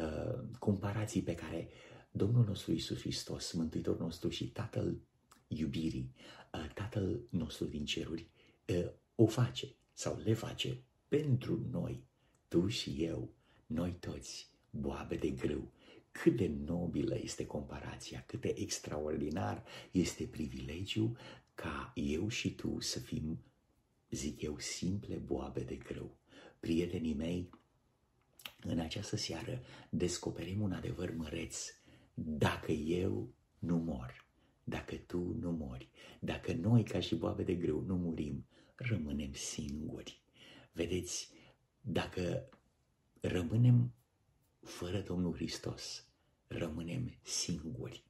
ă, 0.00 0.44
comparații 0.58 1.22
pe 1.22 1.34
care 1.34 1.68
Domnul 2.10 2.44
nostru 2.44 2.72
Isus 2.72 2.98
Hristos, 3.00 3.52
Mântuitorul 3.52 4.00
nostru 4.00 4.28
și 4.28 4.48
Tatăl 4.48 5.00
iubirii, 5.48 6.14
ă, 6.54 6.58
Tatăl 6.74 7.20
nostru 7.30 7.64
din 7.64 7.84
ceruri, 7.84 8.28
o 9.14 9.26
face 9.26 9.74
sau 9.92 10.20
le 10.24 10.34
face 10.34 10.82
pentru 11.08 11.66
noi, 11.70 12.04
tu 12.48 12.68
și 12.68 12.96
eu, 12.98 13.32
noi 13.66 13.96
toți, 14.00 14.50
boabe 14.70 15.16
de 15.16 15.30
grâu, 15.30 15.72
cât 16.10 16.36
de 16.36 16.50
nobilă 16.66 17.18
este 17.22 17.46
comparația, 17.46 18.24
cât 18.26 18.40
de 18.40 18.54
extraordinar 18.56 19.64
este 19.90 20.24
privilegiu 20.24 21.16
ca 21.54 21.92
eu 21.94 22.28
și 22.28 22.54
tu 22.54 22.80
să 22.80 22.98
fim, 22.98 23.38
zic 24.10 24.42
eu, 24.42 24.58
simple 24.58 25.14
boabe 25.16 25.60
de 25.60 25.76
grâu. 25.76 26.18
Prietenii 26.60 27.14
mei, 27.14 27.50
în 28.62 28.78
această 28.78 29.16
seară 29.16 29.62
descoperim 29.90 30.60
un 30.60 30.72
adevăr 30.72 31.14
măreț. 31.14 31.74
Dacă 32.14 32.72
eu 32.72 33.34
nu 33.58 33.76
mor, 33.76 34.28
dacă 34.64 34.96
tu 34.96 35.36
nu 35.40 35.50
mori, 35.50 35.88
dacă 36.20 36.52
noi 36.52 36.82
ca 36.82 37.00
și 37.00 37.14
boabe 37.14 37.42
de 37.42 37.54
grâu 37.54 37.80
nu 37.80 37.96
murim, 37.96 38.46
rămânem 38.74 39.32
singuri. 39.32 40.22
Vedeți, 40.72 41.30
dacă 41.80 42.48
rămânem 43.20 43.92
fără 44.60 45.00
Domnul 45.00 45.34
Hristos, 45.34 46.06
rămânem 46.46 47.14
singuri. 47.22 48.04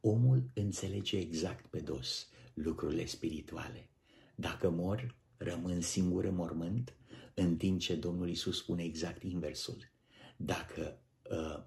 Omul 0.00 0.50
înțelege 0.54 1.18
exact 1.18 1.66
pe 1.66 1.80
dos 1.80 2.28
lucrurile 2.54 3.04
spirituale. 3.04 3.88
Dacă 4.34 4.70
mor, 4.70 5.16
rămân 5.36 5.80
singur 5.80 6.24
în 6.24 6.34
mormânt, 6.34 6.94
în 7.34 7.56
timp 7.56 7.80
ce 7.80 7.94
Domnul 7.94 8.28
Isus 8.28 8.58
spune 8.58 8.82
exact 8.82 9.22
inversul. 9.22 9.90
Dacă 10.36 10.98
uh, 11.30 11.62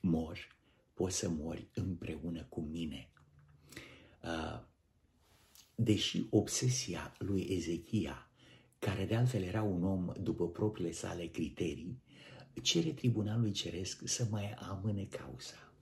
mor, 0.00 0.56
poți 0.94 1.16
să 1.16 1.28
mori 1.28 1.68
împreună 1.74 2.46
cu 2.48 2.60
mine. 2.60 3.10
Uh, 4.22 4.66
deși 5.74 6.26
obsesia 6.30 7.14
lui 7.18 7.46
Ezechia, 7.50 8.30
care 8.78 9.04
de 9.04 9.14
altfel 9.14 9.42
era 9.42 9.62
un 9.62 9.84
om 9.84 10.12
după 10.20 10.48
propriile 10.48 10.92
sale 10.92 11.26
criterii, 11.26 12.02
cere 12.62 12.92
tribunalului 12.92 13.52
ceresc 13.52 14.08
să 14.08 14.26
mai 14.30 14.52
amâne 14.52 15.04
cauza. 15.04 15.72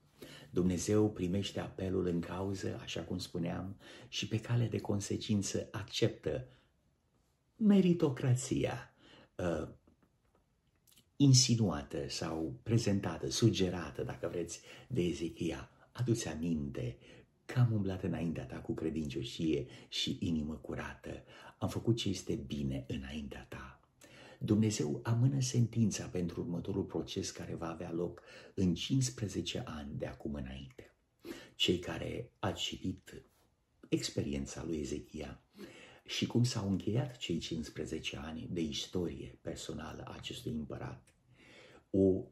Dumnezeu 0.51 1.11
primește 1.11 1.61
apelul 1.61 2.07
în 2.07 2.21
cauză, 2.21 2.79
așa 2.83 3.01
cum 3.01 3.19
spuneam, 3.19 3.77
și 4.09 4.29
pe 4.29 4.41
cale 4.41 4.67
de 4.67 4.81
consecință 4.81 5.69
acceptă 5.71 6.49
meritocrația 7.57 8.95
uh, 9.37 9.69
insinuată 11.17 12.09
sau 12.09 12.61
prezentată, 12.63 13.31
sugerată, 13.31 14.03
dacă 14.03 14.29
vreți, 14.29 14.61
de 14.89 15.03
Ezechia. 15.03 15.71
Adu-ți 15.93 16.29
aminte 16.29 16.99
că 17.45 17.59
am 17.59 17.73
umblat 17.73 18.03
înaintea 18.03 18.45
ta 18.47 18.57
cu 18.57 18.75
credincioșie 18.75 19.67
și 19.89 20.19
inimă 20.21 20.55
curată. 20.55 21.23
Am 21.59 21.69
făcut 21.69 21.97
ce 21.97 22.09
este 22.09 22.35
bine 22.35 22.85
înaintea 22.89 23.47
ta. 23.49 23.81
Dumnezeu 24.39 25.01
amână 25.03 25.41
sentința 25.41 26.07
pentru 26.07 26.41
următorul 26.41 26.85
proces 26.85 27.31
care 27.31 27.55
va 27.55 27.71
avea 27.71 27.93
loc 27.93 28.23
în 28.55 28.75
15 28.75 29.63
ani 29.67 29.91
de 29.99 30.07
acum 30.07 30.35
înainte. 30.35 30.95
Cei 31.55 31.79
care 31.79 32.33
ați 32.39 32.63
citit 32.63 33.25
experiența 33.89 34.65
lui 34.65 34.81
Ezechia 34.81 35.46
și 36.07 36.27
cum 36.27 36.45
s-au 36.45 36.69
încheiat 36.69 37.17
cei 37.17 37.39
15 37.39 38.17
ani 38.17 38.49
de 38.51 38.61
istorie 38.61 39.39
personală 39.43 40.03
a 40.07 40.15
acestui 40.15 40.53
împărat, 40.53 41.15
o 41.91 42.23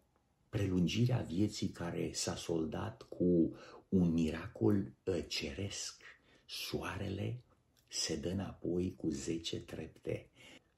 prelungire 0.49 1.12
a 1.12 1.23
vieții 1.23 1.69
care 1.69 2.11
s-a 2.12 2.37
soldat 2.37 3.02
cu 3.02 3.57
un 3.88 4.12
miracol 4.12 4.93
ă, 5.07 5.21
ceresc. 5.21 6.02
Soarele 6.47 7.43
se 7.88 8.16
dă 8.16 8.28
înapoi 8.28 8.95
cu 8.97 9.09
10 9.09 9.61
trepte 9.61 10.28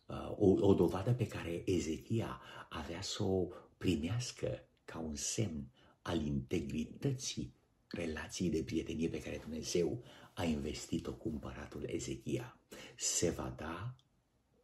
Uh, 0.07 0.35
o, 0.39 0.67
o 0.67 0.75
dovadă 0.75 1.13
pe 1.13 1.27
care 1.27 1.63
Ezechia 1.65 2.41
avea 2.69 3.03
să 3.03 3.23
o 3.23 3.47
primească 3.77 4.69
ca 4.85 4.99
un 4.99 5.15
semn 5.15 5.69
al 6.03 6.23
integrității 6.23 7.55
relației 7.89 8.51
de 8.51 8.63
prietenie 8.63 9.09
pe 9.09 9.21
care 9.21 9.39
Dumnezeu 9.43 10.03
a 10.37 10.45
investit-o 10.45 11.13
cu 11.13 11.29
împăratul 11.29 11.85
Ezechia. 11.87 12.59
Se 12.97 13.31
va 13.31 13.55
da 13.57 13.95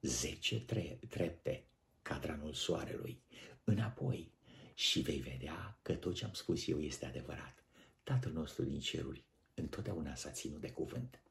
zece 0.01 0.61
tre- 0.61 0.99
trepte 1.09 1.65
cadranul 2.03 2.53
soarelui 2.53 3.23
înapoi 3.65 4.33
și 4.75 5.01
vei 5.01 5.19
vedea 5.19 5.79
că 5.83 5.95
tot 5.95 6.15
ce 6.15 6.25
am 6.25 6.33
spus 6.33 6.69
eu 6.69 6.81
este 6.81 7.07
adevărat. 7.07 7.65
Tatăl 8.03 8.33
nostru 8.33 8.65
din 8.65 8.81
ceruri 8.81 9.25
întotdeauna 9.55 10.15
s-a 10.15 10.31
ținut 10.31 10.61
de 10.61 10.71
cuvânt. 10.71 11.23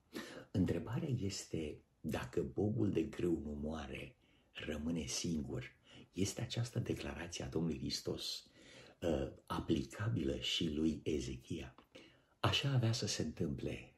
Întrebarea 0.51 1.09
este 1.19 1.77
dacă 2.01 2.41
bobul 2.41 2.91
de 2.91 3.01
grâu 3.01 3.41
nu 3.43 3.59
moare, 3.61 4.15
rămâne 4.51 5.05
singur. 5.05 5.75
Este 6.11 6.41
această 6.41 6.79
declarație 6.79 7.43
a 7.43 7.47
Domnului 7.47 7.79
Hristos 7.79 8.45
uh, 9.01 9.31
aplicabilă 9.45 10.39
și 10.39 10.69
lui 10.69 11.01
Ezechia. 11.03 11.75
Așa 12.39 12.69
avea 12.69 12.91
să 12.91 13.07
se 13.07 13.21
întâmple 13.21 13.90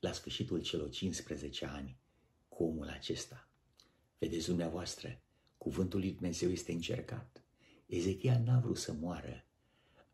la 0.00 0.12
sfârșitul 0.12 0.62
celor 0.62 0.90
15 0.90 1.64
ani 1.64 1.96
cu 2.48 2.64
omul 2.64 2.88
acesta. 2.88 3.48
Vedeți 4.18 4.46
dumneavoastră, 4.46 5.20
cuvântul 5.58 6.00
lui 6.00 6.12
Dumnezeu 6.12 6.50
este 6.50 6.72
încercat. 6.72 7.42
Ezechia 7.86 8.42
n-a 8.44 8.60
vrut 8.60 8.78
să 8.78 8.92
moară 8.92 9.44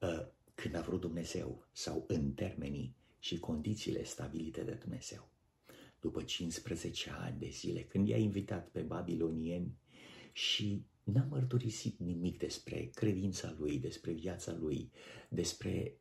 uh, 0.00 0.26
când 0.54 0.74
a 0.74 0.80
vrut 0.80 1.00
Dumnezeu 1.00 1.66
sau 1.72 2.04
în 2.08 2.32
termenii 2.32 2.96
și 3.18 3.38
condițiile 3.38 4.04
stabilite 4.04 4.62
de 4.62 4.72
Dumnezeu 4.72 5.32
după 6.04 6.22
15 6.22 7.10
ani 7.10 7.38
de 7.38 7.48
zile, 7.48 7.82
când 7.82 8.08
i-a 8.08 8.16
invitat 8.16 8.68
pe 8.68 8.80
babilonieni 8.80 9.78
și 10.32 10.84
n-a 11.02 11.26
mărturisit 11.28 11.98
nimic 11.98 12.38
despre 12.38 12.90
credința 12.94 13.54
lui, 13.58 13.78
despre 13.78 14.12
viața 14.12 14.52
lui, 14.52 14.90
despre 15.28 15.98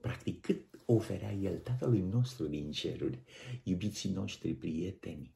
practic 0.00 0.40
cât 0.40 0.64
oferea 0.84 1.32
El 1.32 1.58
Tatălui 1.58 2.00
nostru 2.00 2.46
din 2.46 2.70
ceruri, 2.70 3.18
iubiții 3.62 4.10
noștri 4.10 4.54
prieteni, 4.54 5.34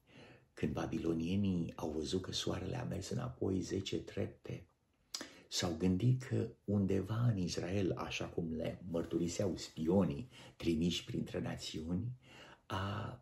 când 0.55 0.73
babilonienii 0.73 1.73
au 1.77 1.91
văzut 1.91 2.23
că 2.23 2.33
soarele 2.33 2.77
a 2.77 2.85
mers 2.85 3.09
înapoi 3.09 3.61
zece 3.61 3.97
trepte, 3.97 4.65
s-au 5.49 5.77
gândit 5.79 6.23
că 6.23 6.49
undeva 6.65 7.27
în 7.27 7.37
Israel, 7.37 7.93
așa 7.97 8.25
cum 8.25 8.53
le 8.55 8.83
mărturiseau 8.91 9.57
spionii 9.57 10.29
trimiși 10.57 11.05
printre 11.05 11.41
națiuni, 11.41 12.13
a, 12.67 13.21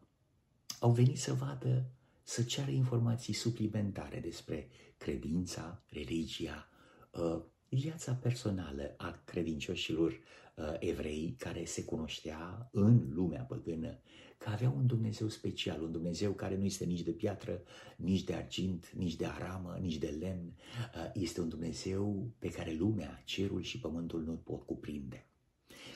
au 0.80 0.90
venit 0.90 1.18
să 1.18 1.32
vadă, 1.34 1.90
să 2.22 2.42
ceară 2.42 2.70
informații 2.70 3.32
suplimentare 3.32 4.20
despre 4.20 4.68
credința, 4.96 5.82
religia, 5.88 6.68
ă, 7.14 7.42
viața 7.68 8.12
personală 8.12 8.94
a 8.96 9.22
credincioșilor 9.24 10.10
uh, 10.10 10.74
evrei 10.78 11.34
care 11.38 11.64
se 11.64 11.84
cunoștea 11.84 12.68
în 12.72 13.08
lumea 13.14 13.42
păgână 13.42 13.98
că 14.38 14.48
avea 14.48 14.70
un 14.70 14.86
Dumnezeu 14.86 15.28
special, 15.28 15.82
un 15.82 15.92
Dumnezeu 15.92 16.32
care 16.32 16.56
nu 16.56 16.64
este 16.64 16.84
nici 16.84 17.02
de 17.02 17.10
piatră, 17.10 17.62
nici 17.96 18.24
de 18.24 18.34
argint, 18.34 18.90
nici 18.96 19.16
de 19.16 19.26
aramă, 19.26 19.78
nici 19.80 19.96
de 19.96 20.16
lemn. 20.20 20.52
Uh, 20.94 21.10
este 21.14 21.40
un 21.40 21.48
Dumnezeu 21.48 22.30
pe 22.38 22.48
care 22.48 22.72
lumea, 22.72 23.22
cerul 23.24 23.62
și 23.62 23.80
pământul 23.80 24.22
nu 24.22 24.32
pot 24.32 24.62
cuprinde. 24.62 25.26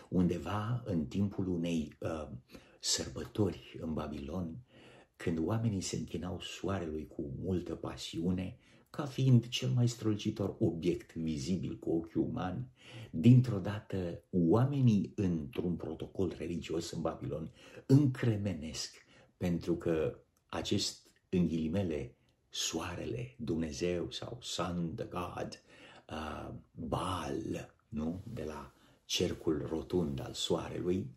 Undeva 0.08 0.82
în 0.84 1.06
timpul 1.06 1.48
unei 1.48 1.96
uh, 1.98 2.28
sărbători 2.80 3.78
în 3.80 3.94
Babilon, 3.94 4.56
când 5.16 5.38
oamenii 5.38 5.80
se 5.80 5.96
închinau 5.96 6.40
soarelui 6.40 7.06
cu 7.06 7.30
multă 7.42 7.74
pasiune, 7.74 8.56
ca 8.96 9.04
fiind 9.04 9.48
cel 9.48 9.68
mai 9.68 9.88
strălucitor 9.88 10.56
obiect 10.58 11.14
vizibil 11.14 11.78
cu 11.78 11.90
ochiul 11.90 12.22
uman, 12.22 12.68
dintr-o 13.10 13.58
dată 13.58 14.22
oamenii 14.30 15.12
într-un 15.16 15.76
protocol 15.76 16.34
religios 16.38 16.90
în 16.90 17.00
Babilon 17.00 17.50
încremenesc 17.86 18.94
pentru 19.36 19.76
că 19.76 20.18
acest, 20.46 21.10
în 21.28 21.46
ghilimele, 21.46 22.16
soarele, 22.48 23.34
Dumnezeu 23.38 24.10
sau 24.10 24.38
Sun, 24.40 24.94
the 24.94 25.04
God, 25.04 25.62
uh, 26.10 26.54
Baal, 26.70 27.74
nu? 27.88 28.22
De 28.26 28.44
la 28.44 28.72
cercul 29.04 29.66
rotund 29.68 30.20
al 30.20 30.32
soarelui, 30.32 31.14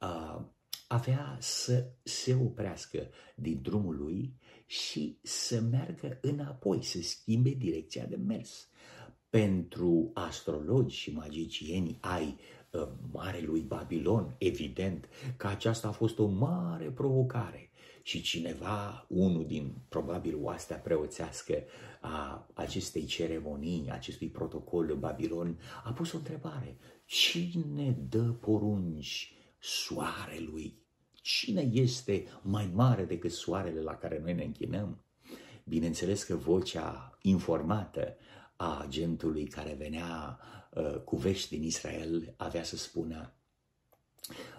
uh, 0.00 0.40
avea 0.88 1.36
să 1.40 1.90
se 2.02 2.34
oprească 2.34 3.08
din 3.34 3.62
drumul 3.62 3.96
lui 3.96 4.34
și 4.70 5.18
să 5.22 5.60
meargă 5.60 6.18
înapoi, 6.20 6.84
să 6.84 7.02
schimbe 7.02 7.50
direcția 7.50 8.04
de 8.04 8.16
mers. 8.16 8.68
Pentru 9.30 10.10
astrologi 10.14 10.96
și 10.96 11.12
magicieni 11.12 11.98
ai 12.00 12.38
uh, 12.70 12.88
Marelui 13.12 13.60
Babilon, 13.60 14.34
evident 14.38 15.08
că 15.36 15.46
aceasta 15.46 15.88
a 15.88 15.92
fost 15.92 16.18
o 16.18 16.26
mare 16.26 16.90
provocare 16.90 17.70
și 18.02 18.22
cineva, 18.22 19.06
unul 19.08 19.46
din 19.46 19.74
probabil 19.88 20.36
oastea 20.40 20.76
preoțească 20.76 21.64
a 22.00 22.48
acestei 22.54 23.04
ceremonii, 23.04 23.90
acestui 23.90 24.28
protocol 24.28 24.90
în 24.90 24.98
Babilon, 24.98 25.58
a 25.84 25.92
pus 25.92 26.12
o 26.12 26.16
întrebare. 26.16 26.76
Cine 27.04 27.96
dă 28.08 28.22
porunci 28.22 29.34
soarelui 29.58 30.79
Cine 31.20 31.60
este 31.72 32.26
mai 32.42 32.70
mare 32.74 33.04
decât 33.04 33.32
soarele 33.32 33.80
la 33.80 33.94
care 33.96 34.18
noi 34.18 34.34
ne 34.34 34.44
închinăm? 34.44 35.04
Bineînțeles 35.64 36.22
că 36.22 36.36
vocea 36.36 37.18
informată 37.22 38.16
a 38.56 38.80
agentului 38.80 39.46
care 39.46 39.74
venea 39.74 40.38
uh, 40.70 40.96
cu 40.96 41.16
vești 41.16 41.56
din 41.56 41.66
Israel 41.66 42.34
avea 42.36 42.62
să 42.62 42.76
spună 42.76 43.32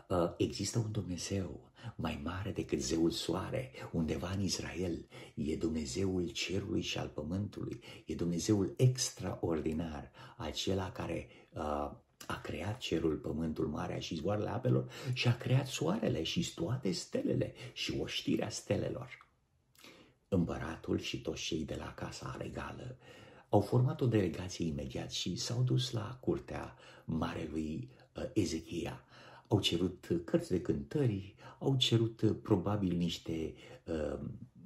uh, 0.08 0.34
există 0.38 0.80
un 0.80 0.92
Dumnezeu 0.92 1.72
mai 1.96 2.22
mare 2.24 2.52
decât 2.52 2.80
zeul 2.82 3.12
soare, 3.12 3.72
undeva 3.92 4.32
în 4.32 4.42
Israel, 4.42 5.08
e 5.36 5.56
Dumnezeul 5.56 6.28
cerului 6.30 6.82
și 6.82 6.98
al 6.98 7.08
pământului, 7.08 7.80
e 8.06 8.16
Dumnezeul 8.16 8.74
extraordinar, 8.78 10.12
acela 10.38 10.92
care 10.92 11.28
uh, 11.54 11.92
a 12.28 12.42
creat 12.42 12.78
cerul, 12.78 13.16
pământul, 13.16 13.68
marea 13.68 14.00
și 14.00 14.16
zboarele 14.16 14.50
apelor 14.50 14.92
și 15.14 15.28
a 15.28 15.38
creat 15.38 15.68
soarele 15.68 16.24
și 16.24 16.54
toate 16.54 16.92
stelele 16.92 17.54
și 17.74 17.98
oștirea 18.00 18.50
stelelor. 18.50 19.28
Împăratul 20.28 21.00
și 21.00 21.22
toți 21.22 21.42
cei 21.42 21.66
de 21.66 21.76
la 21.76 21.94
casa 21.94 22.36
regală 22.40 22.98
au 23.52 23.62
format 23.62 24.02
o 24.02 24.08
delegație 24.08 24.66
imediat 24.66 25.12
și 25.12 25.36
s-au 25.36 25.62
dus 25.62 25.92
la 25.92 26.18
curtea 26.22 26.76
marelui 27.06 27.90
uh, 28.16 28.24
Ezechia. 28.34 29.04
Au 29.48 29.60
cerut 29.60 30.08
cărți 30.26 30.50
de 30.50 30.62
cântări, 30.62 31.36
au 31.60 31.76
cerut 31.76 32.22
uh, 32.22 32.36
probabil 32.42 32.98
niște 32.98 33.54
uh, 33.86 34.20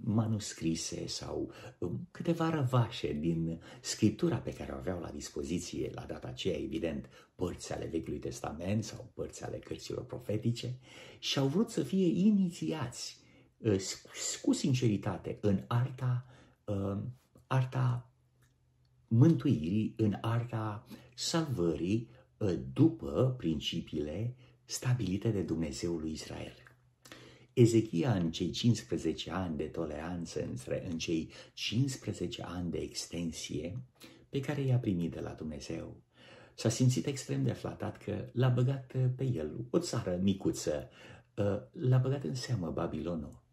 manuscrise 0.06 1.08
sau 1.08 1.52
um, 1.78 2.08
câteva 2.12 2.50
răvașe 2.50 3.14
din 3.14 3.62
scriptura 3.82 4.38
pe 4.38 4.54
care 4.54 4.72
o 4.72 4.76
aveau 4.76 5.00
la 5.00 5.10
dispoziție 5.10 5.92
la 5.94 6.02
data 6.02 6.28
aceea, 6.28 6.58
evident, 6.58 7.10
părți 7.36 7.74
ale 7.74 7.86
Vechiului 7.86 8.20
Testament 8.20 8.84
sau 8.84 9.12
părți 9.14 9.44
ale 9.44 9.58
cărților 9.58 10.06
profetice 10.06 10.78
și 11.20 11.40
au 11.40 11.48
vrut 11.48 11.70
să 11.70 11.84
fie 11.84 12.06
inițiați 12.06 13.18
uh, 13.58 13.82
cu 14.42 14.54
sinceritate 14.54 15.38
în 15.42 15.64
arta, 15.68 16.26
um, 16.66 17.18
arta 17.48 18.10
mântuirii, 19.08 19.94
în 19.98 20.18
arta 20.22 20.86
salvării 21.16 22.10
uh, 22.38 22.54
după 22.74 23.36
principiile 23.38 24.36
stabilite 24.66 25.30
de 25.30 25.42
Dumnezeul 25.42 26.00
lui 26.00 26.12
Israel. 26.12 26.65
Ezechia 27.56 28.14
în 28.14 28.32
cei 28.32 28.50
15 28.50 29.32
ani 29.32 29.58
de 29.58 29.64
toleranță, 29.64 30.50
în 30.90 30.98
cei 30.98 31.32
15 31.54 32.42
ani 32.42 32.72
de 32.72 32.78
extensie 32.78 33.82
pe 34.30 34.40
care 34.40 34.62
i-a 34.62 34.78
primit 34.78 35.12
de 35.12 35.20
la 35.20 35.30
Dumnezeu, 35.30 36.02
s-a 36.56 36.70
simțit 36.70 37.06
extrem 37.06 37.44
de 37.44 37.52
flatat 37.52 37.98
că 37.98 38.30
l-a 38.32 38.50
băgat 38.50 38.96
pe 39.16 39.24
el, 39.24 39.66
o 39.70 39.80
țară 39.80 40.20
micuță, 40.22 40.90
ă, 41.38 41.70
l-a 41.72 41.98
băgat 41.98 42.24
în 42.24 42.36
seamă 42.36 42.72
Babilonul. 42.72 43.44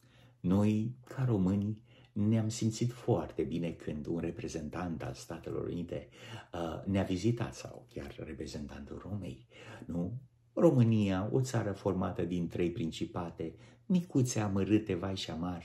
Noi, 0.40 0.94
ca 1.04 1.24
români, 1.24 1.82
ne-am 2.12 2.48
simțit 2.48 2.92
foarte 2.92 3.42
bine 3.42 3.70
când 3.70 4.06
un 4.06 4.18
reprezentant 4.18 5.02
al 5.02 5.14
Statelor 5.14 5.64
Unite 5.66 6.08
ă, 6.52 6.84
ne-a 6.86 7.02
vizitat 7.02 7.54
sau 7.54 7.86
chiar 7.94 8.14
reprezentantul 8.18 9.02
Romei, 9.08 9.46
nu? 9.86 10.12
România, 10.54 11.28
o 11.32 11.40
țară 11.40 11.72
formată 11.72 12.22
din 12.22 12.48
trei 12.48 12.70
principate, 12.70 13.54
micuțe, 13.86 14.40
amărâte, 14.40 14.94
vai 14.94 15.16
și 15.16 15.30
amar, 15.30 15.64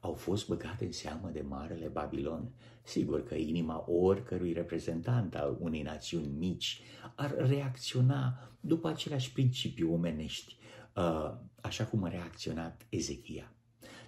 au 0.00 0.12
fost 0.14 0.48
băgate 0.48 0.84
în 0.84 0.92
seamă 0.92 1.30
de 1.32 1.40
Marele 1.40 1.86
Babilon. 1.86 2.50
Sigur 2.82 3.24
că 3.24 3.34
inima 3.34 3.90
oricărui 3.90 4.52
reprezentant 4.52 5.34
al 5.34 5.56
unei 5.60 5.82
națiuni 5.82 6.32
mici 6.38 6.80
ar 7.14 7.34
reacționa 7.36 8.50
după 8.60 8.88
aceleași 8.88 9.32
principii 9.32 9.84
omenești, 9.84 10.56
uh, 10.96 11.34
așa 11.60 11.84
cum 11.84 12.04
a 12.04 12.08
reacționat 12.08 12.86
Ezechia. 12.88 13.52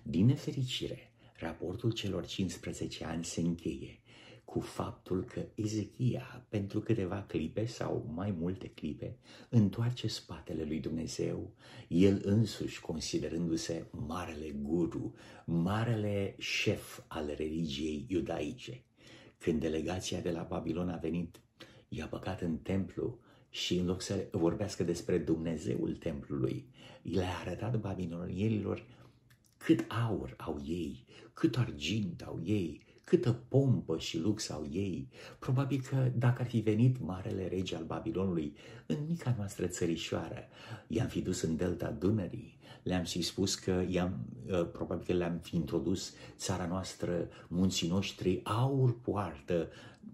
Din 0.02 0.26
nefericire, 0.26 1.12
raportul 1.38 1.90
celor 1.90 2.26
15 2.26 3.04
ani 3.04 3.24
se 3.24 3.40
încheie 3.40 4.00
cu 4.46 4.60
faptul 4.60 5.24
că 5.24 5.44
Ezechia, 5.54 6.46
pentru 6.48 6.80
câteva 6.80 7.22
clipe 7.22 7.64
sau 7.64 8.10
mai 8.14 8.30
multe 8.30 8.68
clipe, 8.68 9.16
întoarce 9.48 10.06
spatele 10.06 10.64
lui 10.64 10.80
Dumnezeu, 10.80 11.52
el 11.88 12.20
însuși 12.24 12.80
considerându-se 12.80 13.86
marele 13.90 14.50
guru, 14.62 15.14
marele 15.44 16.34
șef 16.38 17.00
al 17.06 17.34
religiei 17.36 18.06
iudaice. 18.08 18.82
Când 19.38 19.60
delegația 19.60 20.20
de 20.20 20.30
la 20.30 20.42
Babilon 20.42 20.88
a 20.88 20.96
venit, 20.96 21.40
i-a 21.88 22.06
băgat 22.10 22.40
în 22.40 22.56
templu 22.58 23.18
și 23.50 23.76
în 23.78 23.86
loc 23.86 24.02
să 24.02 24.28
vorbească 24.30 24.84
despre 24.84 25.18
Dumnezeul 25.18 25.96
templului, 25.96 26.70
le-a 27.02 27.38
arătat 27.40 27.80
babilonienilor 27.80 28.86
cât 29.56 29.84
aur 30.08 30.34
au 30.38 30.60
ei, 30.64 31.04
cât 31.32 31.56
argint 31.56 32.22
au 32.22 32.40
ei, 32.44 32.85
câtă 33.06 33.32
pompă 33.48 33.98
și 33.98 34.18
lux 34.18 34.50
au 34.50 34.66
ei. 34.70 35.08
Probabil 35.38 35.80
că 35.88 36.10
dacă 36.14 36.42
ar 36.42 36.48
fi 36.48 36.58
venit 36.58 37.00
marele 37.00 37.48
rege 37.48 37.76
al 37.76 37.84
Babilonului 37.84 38.56
în 38.86 38.96
mica 39.06 39.34
noastră 39.36 39.66
țărișoară, 39.66 40.48
i-am 40.86 41.08
fi 41.08 41.20
dus 41.20 41.42
în 41.42 41.56
delta 41.56 41.90
Dunării, 41.90 42.55
le-am 42.86 43.04
și 43.04 43.22
spus 43.22 43.54
că 43.54 43.84
i-am, 43.88 44.26
uh, 44.50 44.68
probabil 44.72 45.04
că 45.06 45.12
le-am 45.12 45.38
fi 45.42 45.56
introdus 45.56 46.14
țara 46.36 46.66
noastră, 46.66 47.28
munții 47.48 47.88
noștri, 47.88 48.40
aur 48.44 49.00
poartă, 49.00 49.68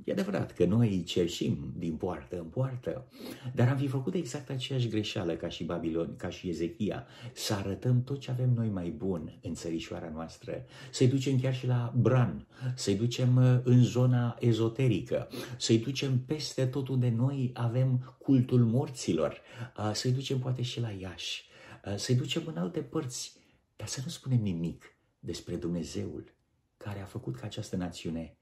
E 0.04 0.12
adevărat 0.12 0.52
că 0.52 0.64
noi 0.64 1.02
cerșim 1.06 1.72
din 1.78 1.94
poartă 1.94 2.38
în 2.38 2.44
poartă, 2.44 3.06
dar 3.54 3.68
am 3.68 3.76
fi 3.76 3.86
făcut 3.86 4.14
exact 4.14 4.50
aceeași 4.50 4.88
greșeală 4.88 5.32
ca 5.32 5.48
și 5.48 5.64
Babilon, 5.64 6.16
ca 6.16 6.28
și 6.30 6.48
Ezechia, 6.48 7.06
să 7.32 7.54
arătăm 7.54 8.02
tot 8.02 8.20
ce 8.20 8.30
avem 8.30 8.52
noi 8.54 8.68
mai 8.68 8.90
bun 8.90 9.38
în 9.42 9.54
țărișoara 9.54 10.10
noastră, 10.14 10.64
să-i 10.90 11.08
ducem 11.08 11.40
chiar 11.40 11.54
și 11.54 11.66
la 11.66 11.92
Bran, 11.96 12.46
să-i 12.74 12.94
ducem 12.94 13.36
uh, 13.36 13.60
în 13.62 13.82
zona 13.82 14.36
ezoterică, 14.40 15.28
să-i 15.56 15.78
ducem 15.78 16.18
peste 16.26 16.66
tot 16.66 16.88
unde 16.88 17.12
noi 17.16 17.50
avem 17.54 18.16
cultul 18.18 18.64
morților, 18.64 19.40
uh, 19.78 19.90
să-i 19.92 20.12
ducem 20.12 20.38
poate 20.38 20.62
și 20.62 20.80
la 20.80 20.90
Iași, 20.90 21.44
uh, 21.46 21.51
să-i 21.96 22.14
ducem 22.14 22.46
în 22.46 22.56
alte 22.56 22.82
părți, 22.82 23.36
dar 23.76 23.86
să 23.86 24.00
nu 24.04 24.10
spunem 24.10 24.40
nimic 24.40 24.96
despre 25.18 25.56
Dumnezeul 25.56 26.34
care 26.76 27.00
a 27.00 27.04
făcut 27.04 27.36
ca 27.36 27.46
această 27.46 27.76
națiune 27.76 28.36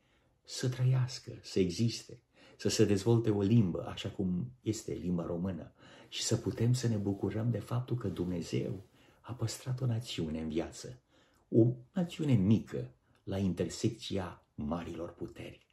să 0.45 0.69
trăiască, 0.69 1.33
să 1.43 1.59
existe, 1.59 2.21
să 2.57 2.69
se 2.69 2.85
dezvolte 2.85 3.31
o 3.31 3.41
limbă, 3.41 3.87
așa 3.87 4.09
cum 4.09 4.53
este 4.63 4.93
limba 4.93 5.27
română, 5.27 5.73
și 6.09 6.23
să 6.23 6.37
putem 6.37 6.73
să 6.73 6.89
ne 6.89 6.97
bucurăm 6.97 7.51
de 7.51 7.59
faptul 7.59 7.97
că 7.97 8.09
Dumnezeu 8.09 8.87
a 9.21 9.33
păstrat 9.33 9.81
o 9.81 9.87
națiune 9.87 10.41
în 10.41 10.49
viață, 10.49 11.03
o 11.49 11.67
națiune 11.93 12.33
mică 12.33 12.91
la 13.25 13.39
intersecția 13.39 14.45
marilor 14.55 15.15
puteri. 15.15 15.67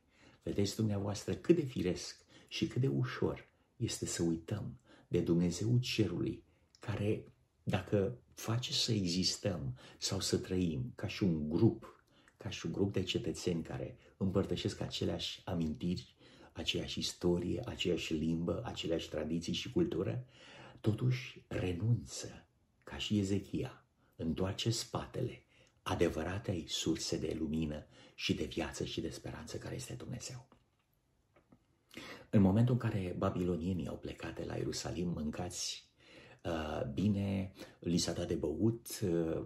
Vedeți 0.43 0.75
dumneavoastră 0.75 1.33
cât 1.33 1.55
de 1.55 1.61
firesc 1.61 2.25
și 2.47 2.67
cât 2.67 2.81
de 2.81 2.87
ușor 2.87 3.47
este 3.77 4.05
să 4.05 4.23
uităm 4.23 4.79
de 5.07 5.19
Dumnezeu 5.19 5.77
cerului, 5.77 6.43
care, 6.79 7.23
dacă 7.69 8.17
face 8.33 8.73
să 8.73 8.91
existăm 8.91 9.77
sau 9.97 10.19
să 10.19 10.37
trăim 10.37 10.91
ca 10.95 11.07
și 11.07 11.23
un 11.23 11.49
grup, 11.49 12.05
ca 12.37 12.49
și 12.49 12.65
un 12.65 12.71
grup 12.71 12.93
de 12.93 13.03
cetățeni 13.03 13.63
care 13.63 13.97
împărtășesc 14.17 14.79
aceleași 14.81 15.41
amintiri, 15.45 16.15
aceeași 16.51 16.99
istorie, 16.99 17.61
aceeași 17.65 18.13
limbă, 18.13 18.61
aceleași 18.65 19.09
tradiții 19.09 19.53
și 19.53 19.71
cultură, 19.71 20.25
totuși 20.81 21.43
renunță, 21.47 22.47
ca 22.83 22.97
și 22.97 23.19
Ezechia, 23.19 23.85
întoarce 24.15 24.69
spatele 24.69 25.43
adevăratei 25.81 26.65
surse 26.67 27.17
de 27.17 27.35
lumină 27.39 27.87
și 28.15 28.33
de 28.33 28.43
viață 28.43 28.85
și 28.85 29.01
de 29.01 29.09
speranță 29.09 29.57
care 29.57 29.75
este 29.75 29.93
Dumnezeu. 29.93 30.47
În 32.29 32.41
momentul 32.41 32.73
în 32.73 32.79
care 32.79 33.15
babilonienii 33.17 33.87
au 33.87 33.97
plecat 33.97 34.35
de 34.35 34.43
la 34.43 34.55
Ierusalim, 34.55 35.07
mâncați 35.07 35.81
uh, 35.83 35.86
bine, 36.93 37.53
li 37.79 37.97
s-a 37.97 38.11
dat 38.11 38.27
de 38.27 38.35
băut, 38.35 38.87
uh, 39.03 39.45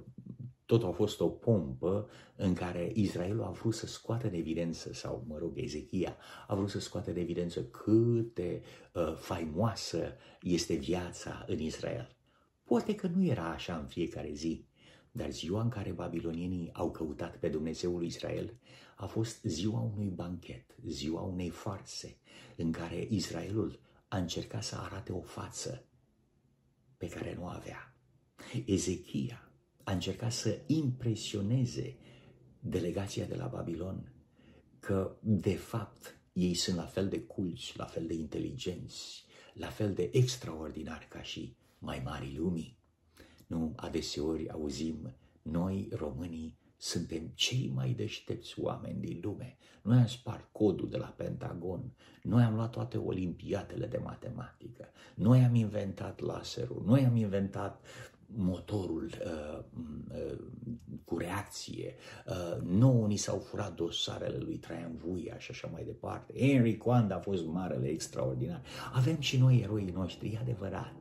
tot 0.66 0.84
a 0.84 0.92
fost 0.92 1.20
o 1.20 1.28
pompă 1.28 2.10
în 2.36 2.54
care 2.54 2.92
Israelul 2.94 3.44
a 3.44 3.50
vrut 3.50 3.74
să 3.74 3.88
scoată 3.88 4.28
în 4.28 4.34
evidență, 4.34 4.94
sau 4.94 5.24
mă 5.28 5.38
rog, 5.38 5.52
Ezechia 5.56 6.18
a 6.48 6.56
vrut 6.56 6.70
să 6.70 6.80
scoată 6.80 7.10
în 7.10 7.18
evidență 7.18 7.64
cât 7.64 8.34
de 8.34 8.62
uh, 8.94 9.14
faimoasă 9.16 10.16
este 10.42 10.74
viața 10.74 11.46
în 11.48 11.60
Israel. 11.60 12.16
Poate 12.64 12.96
că 12.96 13.08
nu 13.08 13.26
era 13.26 13.50
așa 13.50 13.78
în 13.78 13.86
fiecare 13.86 14.32
zi, 14.34 14.66
dar 15.12 15.30
ziua 15.30 15.62
în 15.62 15.70
care 15.70 15.92
babilonienii 15.92 16.70
au 16.74 16.92
căutat 16.92 17.38
pe 17.38 17.50
Dumnezeul 17.50 17.98
lui 17.98 18.08
Israel 18.08 18.54
a 18.96 19.06
fost 19.06 19.44
ziua 19.44 19.80
unui 19.80 20.10
banchet, 20.10 20.76
ziua 20.86 21.22
unei 21.22 21.50
farse, 21.50 22.18
în 22.58 22.72
care 22.72 23.08
Israelul 23.10 23.80
a 24.08 24.18
încercat 24.18 24.64
să 24.64 24.76
arate 24.76 25.12
o 25.12 25.22
față 25.22 25.86
pe 27.02 27.08
care 27.08 27.34
nu 27.34 27.48
avea. 27.48 27.96
Ezechia 28.66 29.52
a 29.84 29.92
încercat 29.92 30.32
să 30.32 30.60
impresioneze 30.66 31.98
delegația 32.60 33.26
de 33.26 33.36
la 33.36 33.48
Babilon 33.48 34.12
că, 34.80 35.16
de 35.22 35.56
fapt, 35.56 36.18
ei 36.34 36.54
sunt 36.54 36.76
la 36.76 36.86
fel 36.86 37.10
de 37.10 37.20
culți, 37.22 37.78
la 37.78 37.86
fel 37.86 38.08
de 38.08 38.14
inteligenți, 38.14 39.26
la 39.54 39.68
fel 39.68 39.94
de 39.94 40.10
extraordinari 40.14 41.08
ca 41.08 41.22
și 41.22 41.56
mai 41.80 42.02
mari 42.04 42.36
lumii. 42.36 42.78
Nu, 43.48 43.74
adeseori 43.76 44.50
auzim, 44.50 45.16
noi 45.42 45.90
românii 45.92 46.58
suntem 46.82 47.32
cei 47.34 47.72
mai 47.76 47.94
deștepți 47.94 48.60
oameni 48.60 49.00
din 49.00 49.20
lume. 49.22 49.58
Noi 49.82 49.98
am 49.98 50.08
spart 50.08 50.48
codul 50.52 50.90
de 50.90 50.98
la 50.98 51.14
Pentagon, 51.18 51.94
noi 52.24 52.44
am 52.44 52.56
luat 52.56 52.70
toate 52.70 52.98
olimpiadele 52.98 53.86
de 53.86 53.98
matematică, 53.98 54.88
noi 55.16 55.40
am 55.40 55.56
inventat 55.56 56.20
laserul, 56.20 56.84
noi 56.86 57.06
am 57.06 57.16
inventat 57.16 57.82
motorul 58.26 59.10
uh, 59.26 59.64
uh, 60.10 60.40
cu 61.06 61.18
reacție, 61.18 61.96
uh, 62.28 62.62
nouă 62.62 63.08
ni 63.08 63.18
s-au 63.18 63.38
furat 63.38 63.76
dosarele 63.76 64.38
lui 64.38 64.58
Traian 64.58 64.96
Vuia 64.96 65.40
și 65.40 65.52
așa 65.52 65.70
mai 65.72 65.84
departe. 65.84 66.34
Henry 66.38 66.78
Coanda 66.78 67.16
a 67.16 67.20
fost 67.20 67.46
marele 67.46 67.88
extraordinar. 67.88 68.62
Avem 68.94 69.20
și 69.20 69.38
noi 69.38 69.60
eroii 69.60 69.92
noștri, 69.94 70.34
e 70.34 70.38
adevărat. 70.42 70.94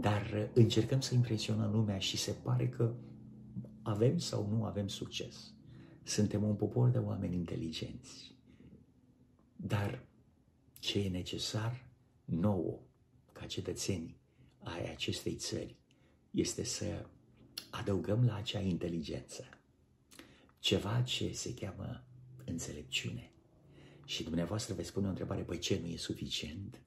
Dar 0.00 0.50
încercăm 0.52 1.00
să 1.00 1.14
impresionăm 1.14 1.72
lumea 1.72 1.98
și 1.98 2.16
se 2.16 2.32
pare 2.42 2.68
că 2.68 2.94
avem 3.86 4.18
sau 4.18 4.46
nu 4.46 4.64
avem 4.64 4.88
succes. 4.88 5.54
Suntem 6.02 6.42
un 6.42 6.54
popor 6.54 6.88
de 6.88 6.98
oameni 6.98 7.34
inteligenți. 7.34 8.34
Dar 9.56 10.06
ce 10.78 11.00
e 11.00 11.08
necesar 11.08 11.88
nouă, 12.24 12.80
ca 13.32 13.46
cetățeni 13.46 14.16
ai 14.58 14.90
acestei 14.90 15.34
țări, 15.34 15.76
este 16.30 16.64
să 16.64 17.06
adăugăm 17.70 18.24
la 18.24 18.34
acea 18.34 18.60
inteligență 18.60 19.44
ceva 20.58 21.02
ce 21.02 21.32
se 21.32 21.54
cheamă 21.54 22.04
înțelepciune. 22.44 23.30
Și 24.04 24.22
dumneavoastră 24.22 24.74
veți 24.74 24.88
spune 24.88 25.06
o 25.06 25.08
întrebare, 25.08 25.42
păi 25.42 25.58
ce, 25.58 25.78
nu 25.78 25.86
e 25.86 25.96
suficient? 25.96 26.82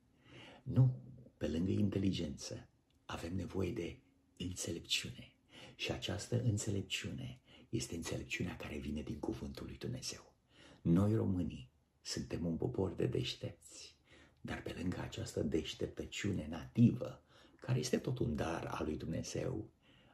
Nu, 0.63 0.95
pe 1.37 1.47
lângă 1.47 1.71
inteligență 1.71 2.69
avem 3.05 3.35
nevoie 3.35 3.71
de 3.71 3.99
înțelepciune. 4.37 5.33
Și 5.79 5.91
această 5.91 6.41
înțelepciune 6.41 7.39
este 7.69 7.95
înțelepciunea 7.95 8.57
care 8.57 8.77
vine 8.77 9.01
din 9.01 9.19
cuvântul 9.19 9.65
lui 9.65 9.77
Dumnezeu. 9.77 10.33
Noi 10.81 11.15
românii 11.15 11.71
suntem 12.01 12.45
un 12.45 12.57
popor 12.57 12.93
de 12.93 13.05
deștepți, 13.05 13.95
dar 14.41 14.61
pe 14.61 14.75
lângă 14.79 14.99
această 14.99 15.41
deșteptăciune 15.41 16.47
nativă 16.49 17.23
care 17.61 17.79
este 17.79 17.97
tot 17.97 18.19
un 18.19 18.35
dar 18.35 18.65
al 18.65 18.85
lui 18.85 18.97
Dumnezeu, 18.97 19.69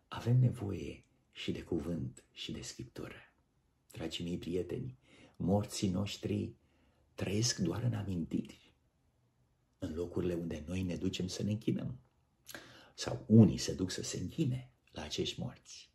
avem 0.08 0.38
nevoie 0.38 1.04
și 1.32 1.52
de 1.52 1.62
cuvânt 1.62 2.24
și 2.32 2.52
de 2.52 2.62
scriptură. 2.62 3.34
Dragii 3.92 4.24
mei 4.24 4.38
prieteni, 4.38 4.98
morții 5.36 5.90
noștri 5.90 6.56
trăiesc 7.14 7.60
doar 7.60 7.84
în 7.84 7.94
amintiri, 7.94 8.74
în 9.78 9.94
locurile 9.94 10.34
unde 10.34 10.64
noi 10.68 10.84
ne 10.84 10.96
ducem 10.96 11.28
să 11.28 11.44
ne 11.44 11.52
închinăm. 11.52 12.00
Sau 12.96 13.24
unii 13.28 13.58
se 13.58 13.74
duc 13.74 13.92
să 13.92 14.04
se 14.04 14.18
închine 14.18 14.70
la 14.96 15.02
acești 15.02 15.40
morți. 15.40 15.90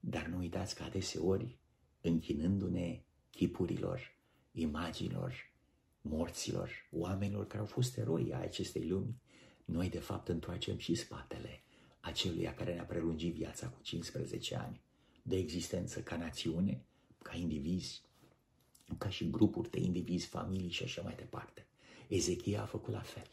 Dar 0.00 0.26
nu 0.26 0.38
uitați 0.38 0.74
că 0.74 0.82
adeseori, 0.82 1.58
închinându-ne 2.00 3.00
chipurilor, 3.30 4.16
imaginilor, 4.52 5.52
morților, 6.00 6.70
oamenilor 6.92 7.46
care 7.46 7.58
au 7.58 7.66
fost 7.66 7.96
eroi 7.96 8.32
ai 8.34 8.42
acestei 8.42 8.88
lumi, 8.88 9.20
noi 9.64 9.88
de 9.88 9.98
fapt 9.98 10.28
întoarcem 10.28 10.78
și 10.78 10.94
spatele 10.94 11.62
aceluia 12.00 12.54
care 12.54 12.74
ne-a 12.74 12.84
prelungit 12.84 13.34
viața 13.34 13.68
cu 13.68 13.82
15 13.82 14.56
ani 14.56 14.80
de 15.22 15.36
existență 15.36 16.00
ca 16.00 16.16
națiune, 16.16 16.82
ca 17.22 17.36
indivizi, 17.36 18.02
ca 18.98 19.08
și 19.08 19.30
grupuri 19.30 19.70
de 19.70 19.80
indivizi, 19.80 20.26
familii 20.26 20.70
și 20.70 20.82
așa 20.82 21.02
mai 21.02 21.14
departe. 21.14 21.66
Ezechia 22.08 22.62
a 22.62 22.66
făcut 22.66 22.92
la 22.92 23.00
fel. 23.00 23.28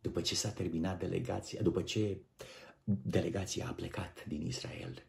După 0.00 0.20
ce 0.20 0.34
s-a 0.34 0.50
terminat 0.50 0.98
delegația, 0.98 1.62
după 1.62 1.82
ce 1.82 2.18
delegația 2.88 3.68
a 3.68 3.72
plecat 3.72 4.24
din 4.28 4.40
Israel, 4.40 5.06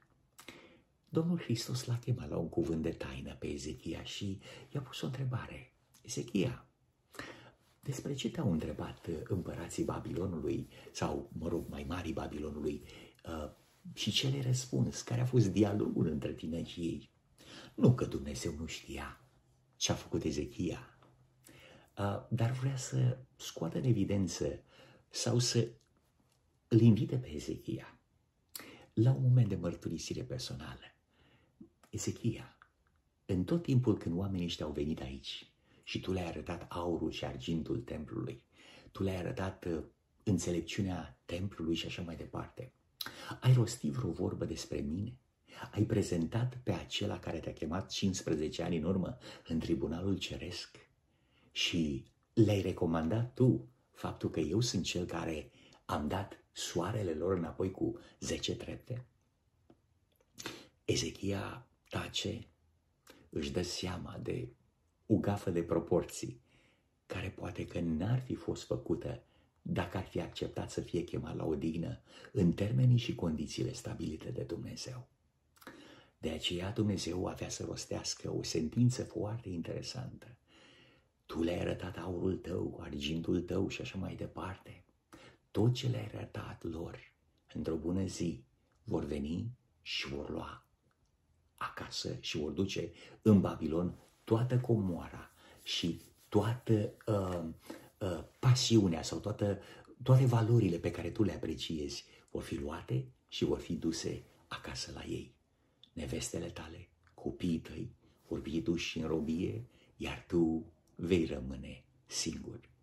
Domnul 1.10 1.40
Hristos 1.40 1.86
l-a 1.86 1.98
chemat 1.98 2.30
la 2.30 2.38
un 2.38 2.50
cuvânt 2.50 2.82
de 2.82 2.90
taină 2.90 3.36
pe 3.36 3.48
Ezechia 3.48 4.04
și 4.04 4.40
i-a 4.74 4.82
pus 4.82 5.02
o 5.02 5.06
întrebare. 5.06 5.74
Ezechia, 6.02 6.68
despre 7.80 8.14
ce 8.14 8.30
te-au 8.30 8.52
întrebat 8.52 9.08
uh, 9.08 9.16
împărații 9.28 9.84
Babilonului 9.84 10.70
sau, 10.92 11.30
mă 11.38 11.48
rog, 11.48 11.70
mai 11.70 11.86
mari 11.88 12.12
Babilonului 12.12 12.84
uh, 13.26 13.52
și 13.94 14.12
ce 14.12 14.28
le 14.28 14.42
răspuns? 14.42 15.02
Care 15.02 15.22
a 15.22 15.26
fost 15.26 15.48
dialogul 15.48 16.08
între 16.08 16.34
tine 16.34 16.64
și 16.64 16.80
ei? 16.80 17.12
Nu 17.76 17.94
că 17.94 18.06
Dumnezeu 18.06 18.54
nu 18.58 18.66
știa 18.66 19.22
ce 19.76 19.92
a 19.92 19.96
făcut 19.96 20.24
Ezechia, 20.24 20.98
uh, 21.98 22.26
dar 22.30 22.52
vrea 22.52 22.78
să 22.78 23.18
scoată 23.36 23.78
în 23.78 23.84
evidență 23.84 24.64
sau 25.10 25.40
să 25.40 25.68
îl 26.68 26.80
invite 26.80 27.18
pe 27.18 27.32
Ezechia 27.32 28.00
la 28.94 29.12
un 29.12 29.22
moment 29.22 29.48
de 29.48 29.56
mărturisire 29.56 30.22
personală. 30.22 30.96
Ezechia, 31.90 32.58
în 33.26 33.44
tot 33.44 33.62
timpul 33.64 33.98
când 33.98 34.18
oamenii 34.18 34.46
ăștia 34.46 34.66
au 34.66 34.72
venit 34.72 35.02
aici, 35.02 35.52
și 35.84 36.00
tu 36.00 36.12
le-ai 36.12 36.28
arătat 36.28 36.66
aurul 36.70 37.12
și 37.12 37.26
argintul 37.26 37.78
templului. 37.80 38.44
Tu 38.92 39.04
le-ai 39.04 39.18
arătat 39.18 39.66
uh, 39.66 39.84
înțelepciunea 40.24 41.20
templului 41.26 41.76
și 41.76 41.86
așa 41.86 42.02
mai 42.02 42.16
departe. 42.16 42.72
Ai 43.42 43.54
rostit 43.54 43.92
vreo 43.92 44.12
vorbă 44.12 44.46
despre 44.46 44.80
mine? 44.80 45.18
Ai 45.72 45.84
prezentat 45.84 46.58
pe 46.64 46.72
acela 46.72 47.20
care 47.20 47.40
te-a 47.40 47.54
chemat 47.54 47.90
15 47.90 48.64
ani 48.64 48.78
în 48.78 48.84
urmă 48.84 49.18
în 49.48 49.60
tribunalul 49.60 50.18
ceresc? 50.18 50.88
și 51.58 52.06
le-ai 52.34 52.62
recomandat 52.62 53.34
tu 53.34 53.68
faptul 53.92 54.30
că 54.30 54.40
eu 54.40 54.60
sunt 54.60 54.84
cel 54.84 55.06
care 55.06 55.52
am 55.90 56.08
dat 56.08 56.44
soarele 56.52 57.12
lor 57.12 57.38
înapoi 57.38 57.72
cu 57.72 58.00
zece 58.20 58.56
trepte? 58.56 59.06
Ezechia 60.86 61.68
tace, 61.90 62.48
își 63.30 63.52
dă 63.52 63.62
seama 63.62 64.20
de 64.24 64.50
o 65.06 65.16
gafă 65.16 65.50
de 65.50 65.64
proporții, 65.64 66.42
care 67.06 67.30
poate 67.30 67.68
că 67.68 67.80
n-ar 67.80 68.20
fi 68.20 68.36
fost 68.36 68.64
făcută 68.64 69.24
dacă 69.62 69.98
ar 69.98 70.06
fi 70.06 70.22
acceptat 70.22 70.72
să 70.72 70.82
fie 70.82 71.04
chemat 71.04 71.36
la 71.36 71.46
odihnă 71.46 72.02
în 72.32 72.54
termenii 72.54 72.98
și 72.98 73.16
condițiile 73.16 73.74
stabilite 73.74 74.30
de 74.30 74.44
Dumnezeu. 74.44 75.08
De 76.18 76.30
aceea 76.30 76.72
Dumnezeu 76.72 77.26
avea 77.26 77.50
să 77.50 77.66
rostească 77.66 78.34
o 78.34 78.44
sentință 78.44 79.04
foarte 79.04 79.50
interesantă. 79.50 80.38
Tu 81.26 81.44
le-ai 81.44 81.60
arătat 81.60 81.98
aurul 81.98 82.36
tău, 82.36 82.80
argintul 82.82 83.42
tău 83.42 83.68
și 83.68 83.82
așa 83.82 83.98
mai 83.98 84.16
departe. 84.16 84.84
Tot 85.58 85.74
ce 85.74 85.88
le-ai 85.88 86.12
arătat 86.14 86.64
lor, 86.64 87.14
într-o 87.54 87.76
bună 87.76 88.06
zi, 88.06 88.44
vor 88.84 89.04
veni 89.04 89.52
și 89.82 90.08
vor 90.08 90.30
lua 90.30 90.66
acasă 91.56 92.18
și 92.20 92.38
vor 92.38 92.52
duce 92.52 92.92
în 93.22 93.42
Babilon 93.42 93.94
toată 94.24 94.60
comoara 94.60 95.32
și 95.64 96.02
toată 96.30 96.94
uh, 97.06 97.50
uh, 97.98 98.24
pasiunea 98.40 99.02
sau 99.02 99.20
toată, 99.20 99.60
toate 100.04 100.26
valorile 100.26 100.78
pe 100.78 100.92
care 100.92 101.10
tu 101.10 101.24
le 101.24 101.34
apreciezi 101.34 102.06
vor 102.32 102.44
fi 102.44 102.56
luate 102.56 103.08
și 103.28 103.46
vor 103.46 103.60
fi 103.60 103.74
duse 103.74 104.24
acasă 104.48 104.92
la 104.96 105.04
ei. 105.04 105.36
Nevestele 105.94 106.50
tale, 106.50 106.90
copiii 107.14 107.60
tăi 107.60 107.92
vor 108.28 108.40
fi 108.40 108.62
duși 108.62 108.98
în 109.00 109.08
robie, 109.08 109.66
iar 109.96 110.26
tu 110.28 110.74
vei 110.96 111.26
rămâne 111.26 111.84
singur. 112.06 112.76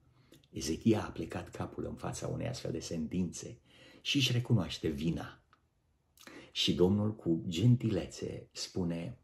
Ezechia 0.55 1.05
a 1.05 1.11
plecat 1.11 1.51
capul 1.51 1.85
în 1.85 1.95
fața 1.95 2.27
unei 2.27 2.49
astfel 2.49 2.71
de 2.71 2.81
sentințe 2.81 3.59
și 4.01 4.17
își 4.17 4.33
recunoaște 4.33 4.89
vina. 4.89 5.43
Și 6.53 6.75
Domnul 6.75 7.15
cu 7.15 7.45
gentilețe 7.49 8.49
spune, 8.53 9.19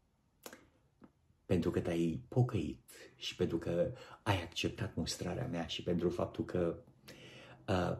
pentru 1.45 1.71
că 1.71 1.79
te-ai 1.79 2.23
pocăit 2.27 2.89
și 3.15 3.35
pentru 3.35 3.57
că 3.57 3.93
ai 4.23 4.41
acceptat 4.41 4.95
mustrarea 4.95 5.47
mea 5.47 5.67
și 5.67 5.83
pentru 5.83 6.09
faptul 6.09 6.45
că 6.45 6.83
uh, 7.67 7.97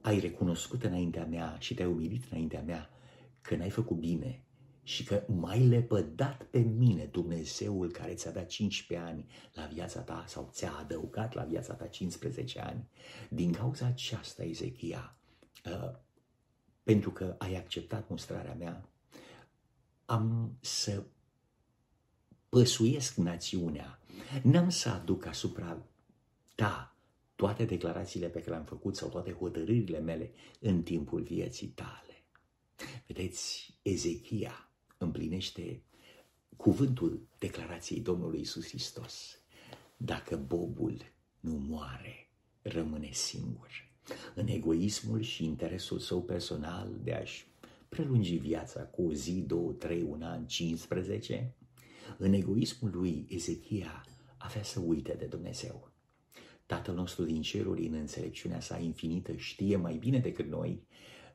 ai 0.00 0.18
recunoscut 0.18 0.84
înaintea 0.84 1.26
mea 1.26 1.56
și 1.58 1.74
te-ai 1.74 1.88
umilit 1.88 2.24
înaintea 2.30 2.62
mea 2.62 2.90
că 3.40 3.56
n-ai 3.56 3.70
făcut 3.70 3.96
bine 3.96 4.44
și 4.82 5.04
că 5.04 5.24
m-ai 5.26 5.66
lepădat 5.66 6.42
pe 6.42 6.58
mine, 6.58 7.04
Dumnezeul 7.04 7.90
care 7.90 8.14
ți-a 8.14 8.30
dat 8.30 8.46
15 8.46 9.06
ani 9.06 9.26
la 9.54 9.66
viața 9.66 10.00
ta 10.00 10.24
sau 10.26 10.48
ți-a 10.52 10.72
adăugat 10.72 11.34
la 11.34 11.42
viața 11.42 11.74
ta 11.74 11.86
15 11.86 12.60
ani. 12.60 12.88
Din 13.28 13.52
cauza 13.52 13.86
aceasta, 13.86 14.42
Ezechia, 14.42 15.16
uh, 15.64 15.90
pentru 16.82 17.10
că 17.10 17.34
ai 17.38 17.56
acceptat 17.56 18.08
mustrarea 18.08 18.54
mea, 18.54 18.88
am 20.04 20.56
să 20.60 21.02
păsuiesc 22.48 23.14
națiunea. 23.14 23.98
N-am 24.42 24.68
să 24.68 24.88
aduc 24.88 25.26
asupra 25.26 25.82
ta 26.54 26.94
toate 27.34 27.64
declarațiile 27.64 28.28
pe 28.28 28.38
care 28.38 28.50
le-am 28.50 28.64
făcut 28.64 28.96
sau 28.96 29.08
toate 29.08 29.32
hotărârile 29.32 29.98
mele 29.98 30.30
în 30.60 30.82
timpul 30.82 31.22
vieții 31.22 31.68
tale. 31.68 32.24
Vedeți, 33.06 33.74
Ezechia 33.82 34.69
împlinește 35.00 35.82
cuvântul 36.56 37.26
declarației 37.38 38.00
Domnului 38.00 38.40
Isus 38.40 38.68
Hristos. 38.68 39.38
Dacă 39.96 40.36
bobul 40.36 40.96
nu 41.40 41.52
moare, 41.68 42.30
rămâne 42.62 43.10
singur. 43.12 43.68
În 44.34 44.46
egoismul 44.46 45.20
și 45.20 45.44
interesul 45.44 45.98
său 45.98 46.22
personal 46.22 47.00
de 47.02 47.12
a-și 47.12 47.46
prelungi 47.88 48.36
viața 48.36 48.80
cu 48.80 49.02
o 49.02 49.12
zi, 49.12 49.32
două, 49.32 49.72
trei, 49.72 50.02
un 50.02 50.22
an, 50.22 50.46
15, 50.46 51.54
în 52.18 52.32
egoismul 52.32 52.90
lui 52.94 53.26
Ezechia 53.28 54.04
avea 54.36 54.62
să 54.62 54.80
uite 54.80 55.14
de 55.18 55.24
Dumnezeu. 55.24 55.90
Tatăl 56.66 56.94
nostru 56.94 57.24
din 57.24 57.42
ceruri, 57.42 57.86
în 57.86 57.94
înțelepciunea 57.94 58.60
sa 58.60 58.78
infinită, 58.78 59.36
știe 59.36 59.76
mai 59.76 59.96
bine 59.96 60.18
decât 60.18 60.46
noi 60.46 60.82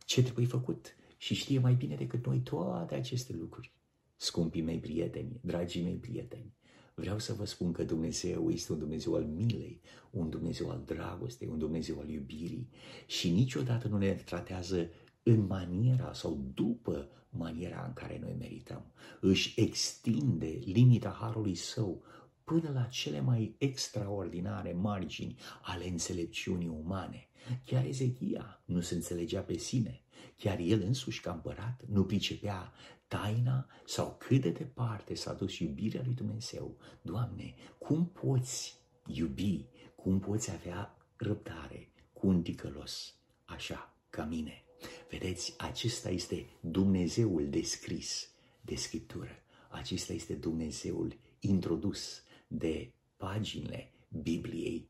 ce 0.05 0.23
trebuie 0.23 0.45
făcut 0.45 0.95
și 1.17 1.33
știe 1.33 1.59
mai 1.59 1.73
bine 1.73 1.95
decât 1.95 2.25
noi 2.25 2.39
toate 2.39 2.95
aceste 2.95 3.33
lucruri. 3.33 3.73
Scumpii 4.15 4.61
mei 4.61 4.79
prieteni, 4.79 5.39
dragii 5.41 5.83
mei 5.83 5.95
prieteni, 5.95 6.53
vreau 6.95 7.19
să 7.19 7.33
vă 7.33 7.45
spun 7.45 7.71
că 7.71 7.83
Dumnezeu 7.83 8.49
este 8.49 8.71
un 8.71 8.79
Dumnezeu 8.79 9.13
al 9.13 9.25
milei, 9.25 9.81
un 10.11 10.29
Dumnezeu 10.29 10.69
al 10.69 10.83
dragostei, 10.85 11.47
un 11.47 11.57
Dumnezeu 11.57 11.99
al 11.99 12.09
iubirii 12.09 12.69
și 13.05 13.29
niciodată 13.29 13.87
nu 13.87 13.97
ne 13.97 14.13
tratează 14.13 14.89
în 15.23 15.45
maniera 15.45 16.13
sau 16.13 16.43
după 16.53 17.09
maniera 17.29 17.83
în 17.87 17.93
care 17.93 18.19
noi 18.19 18.35
merităm. 18.39 18.91
Își 19.19 19.61
extinde 19.61 20.59
limita 20.65 21.17
harului 21.19 21.55
său 21.55 22.03
până 22.43 22.71
la 22.73 22.83
cele 22.83 23.21
mai 23.21 23.55
extraordinare 23.57 24.73
margini 24.73 25.35
ale 25.61 25.87
înțelepciunii 25.87 26.67
umane. 26.67 27.27
Chiar 27.65 27.85
Ezechia 27.85 28.61
nu 28.65 28.79
se 28.79 28.95
înțelegea 28.95 29.41
pe 29.41 29.57
sine, 29.57 30.04
chiar 30.37 30.59
el 30.59 30.81
însuși 30.81 31.21
ca 31.21 31.31
împărat 31.31 31.81
nu 31.87 32.05
pricepea 32.05 32.73
taina 33.07 33.67
sau 33.85 34.15
cât 34.19 34.41
de 34.41 34.49
departe 34.49 35.15
s-a 35.15 35.33
dus 35.33 35.59
iubirea 35.59 36.01
lui 36.05 36.13
Dumnezeu. 36.13 36.77
Doamne, 37.01 37.53
cum 37.77 38.05
poți 38.05 38.77
iubi, 39.05 39.65
cum 39.95 40.19
poți 40.19 40.51
avea 40.51 40.97
răbdare 41.15 41.89
cu 42.13 42.27
un 42.27 42.41
ticălos 42.41 43.15
așa 43.45 43.95
ca 44.09 44.25
mine? 44.25 44.63
Vedeți, 45.09 45.53
acesta 45.57 46.09
este 46.09 46.45
Dumnezeul 46.61 47.49
descris 47.49 48.29
de 48.61 48.75
Scriptură. 48.75 49.31
Acesta 49.69 50.13
este 50.13 50.33
Dumnezeul 50.33 51.17
introdus 51.39 52.23
de 52.47 52.91
paginile 53.17 53.93
Bibliei, 54.21 54.89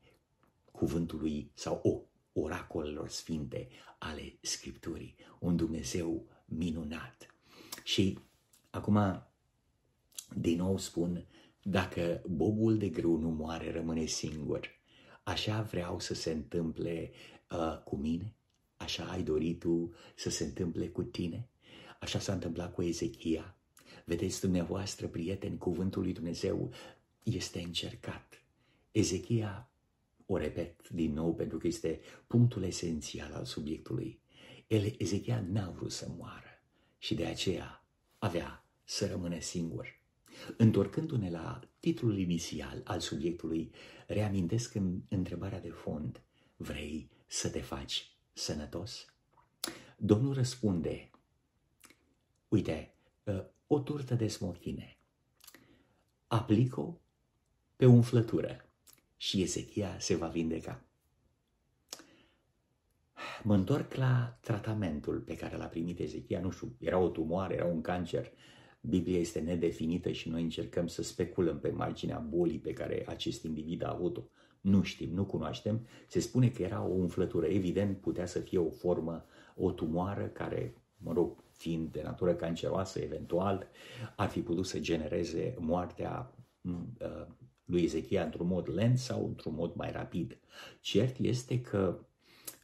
cuvântului 0.72 1.50
sau 1.54 1.80
o, 1.82 2.00
oracolelor 2.40 3.08
sfinte 3.08 3.68
ale 3.98 4.38
Scripturii. 4.40 5.14
Un 5.38 5.56
Dumnezeu 5.56 6.26
minunat. 6.44 7.26
Și 7.84 8.18
acum, 8.70 9.26
din 10.34 10.56
nou 10.56 10.78
spun, 10.78 11.26
dacă 11.62 12.22
bobul 12.26 12.78
de 12.78 12.88
grâu 12.88 13.16
nu 13.16 13.28
moare, 13.28 13.72
rămâne 13.72 14.04
singur. 14.04 14.68
Așa 15.22 15.62
vreau 15.62 15.98
să 15.98 16.14
se 16.14 16.30
întâmple 16.30 17.10
uh, 17.50 17.82
cu 17.84 17.96
mine, 17.96 18.36
Așa 18.76 19.04
ai 19.04 19.22
dorit 19.22 19.58
tu 19.58 19.94
să 20.16 20.30
se 20.30 20.44
întâmple 20.44 20.88
cu 20.88 21.02
tine? 21.02 21.48
Așa 22.00 22.18
s-a 22.18 22.32
întâmplat 22.32 22.74
cu 22.74 22.82
Ezechia. 22.82 23.56
Vedeți 24.04 24.40
dumneavoastră, 24.40 25.06
prieteni, 25.06 25.58
cuvântul 25.58 26.02
lui 26.02 26.12
Dumnezeu 26.12 26.72
este 27.22 27.60
încercat. 27.60 28.42
Ezechia, 28.92 29.70
o 30.26 30.36
repet 30.36 30.88
din 30.88 31.12
nou 31.12 31.34
pentru 31.34 31.58
că 31.58 31.66
este 31.66 32.00
punctul 32.26 32.62
esențial 32.62 33.32
al 33.32 33.44
subiectului. 33.44 34.20
El, 34.66 34.94
Ezechia 34.98 35.44
n-a 35.48 35.70
vrut 35.70 35.92
să 35.92 36.08
moară 36.16 36.62
și 36.98 37.14
de 37.14 37.26
aceea 37.26 37.84
avea 38.18 38.66
să 38.84 39.06
rămână 39.06 39.40
singur. 39.40 39.86
Întorcându-ne 40.56 41.30
la 41.30 41.60
titlul 41.80 42.18
inițial 42.18 42.80
al 42.84 43.00
subiectului, 43.00 43.70
reamintesc 44.06 44.74
în 44.74 45.00
întrebarea 45.08 45.60
de 45.60 45.70
fond, 45.70 46.22
vrei 46.56 47.10
să 47.26 47.50
te 47.50 47.60
faci 47.60 48.16
sănătos? 48.32 49.06
Domnul 49.96 50.34
răspunde, 50.34 51.10
uite, 52.48 52.94
ă, 53.26 53.50
o 53.66 53.80
turtă 53.80 54.14
de 54.14 54.28
smochine, 54.28 54.98
aplic-o 56.26 57.00
pe 57.76 57.86
umflătură 57.86 58.65
și 59.16 59.42
Ezechia 59.42 59.96
se 59.98 60.16
va 60.16 60.26
vindeca. 60.26 60.80
Mă 63.42 63.54
întorc 63.54 63.94
la 63.94 64.38
tratamentul 64.40 65.20
pe 65.20 65.36
care 65.36 65.56
l-a 65.56 65.66
primit 65.66 65.98
Ezechia, 66.00 66.40
nu 66.40 66.50
știu, 66.50 66.76
era 66.78 66.98
o 66.98 67.08
tumoare, 67.08 67.54
era 67.54 67.64
un 67.64 67.80
cancer, 67.80 68.32
Biblia 68.80 69.18
este 69.18 69.40
nedefinită 69.40 70.10
și 70.10 70.28
noi 70.28 70.42
încercăm 70.42 70.86
să 70.86 71.02
speculăm 71.02 71.58
pe 71.58 71.70
marginea 71.70 72.18
bolii 72.18 72.58
pe 72.58 72.72
care 72.72 73.04
acest 73.08 73.44
individ 73.44 73.84
a 73.84 73.90
avut-o. 73.90 74.22
Nu 74.60 74.82
știm, 74.82 75.14
nu 75.14 75.24
cunoaștem. 75.24 75.86
Se 76.06 76.20
spune 76.20 76.48
că 76.48 76.62
era 76.62 76.84
o 76.84 76.92
umflătură. 76.92 77.46
Evident, 77.46 77.98
putea 77.98 78.26
să 78.26 78.38
fie 78.38 78.58
o 78.58 78.70
formă, 78.70 79.24
o 79.56 79.70
tumoară 79.70 80.26
care, 80.26 80.74
mă 80.96 81.12
rog, 81.12 81.44
fiind 81.52 81.92
de 81.92 82.02
natură 82.02 82.34
canceroasă, 82.34 83.00
eventual, 83.00 83.68
ar 84.16 84.28
fi 84.28 84.40
putut 84.40 84.66
să 84.66 84.78
genereze 84.78 85.54
moartea 85.58 86.34
uh, 86.60 87.26
lui 87.66 87.82
Ezechia 87.82 88.24
într-un 88.24 88.46
mod 88.46 88.68
lent 88.74 88.98
sau 88.98 89.26
într-un 89.26 89.54
mod 89.54 89.74
mai 89.74 89.92
rapid. 89.92 90.38
Cert 90.80 91.18
este 91.18 91.60
că 91.60 91.98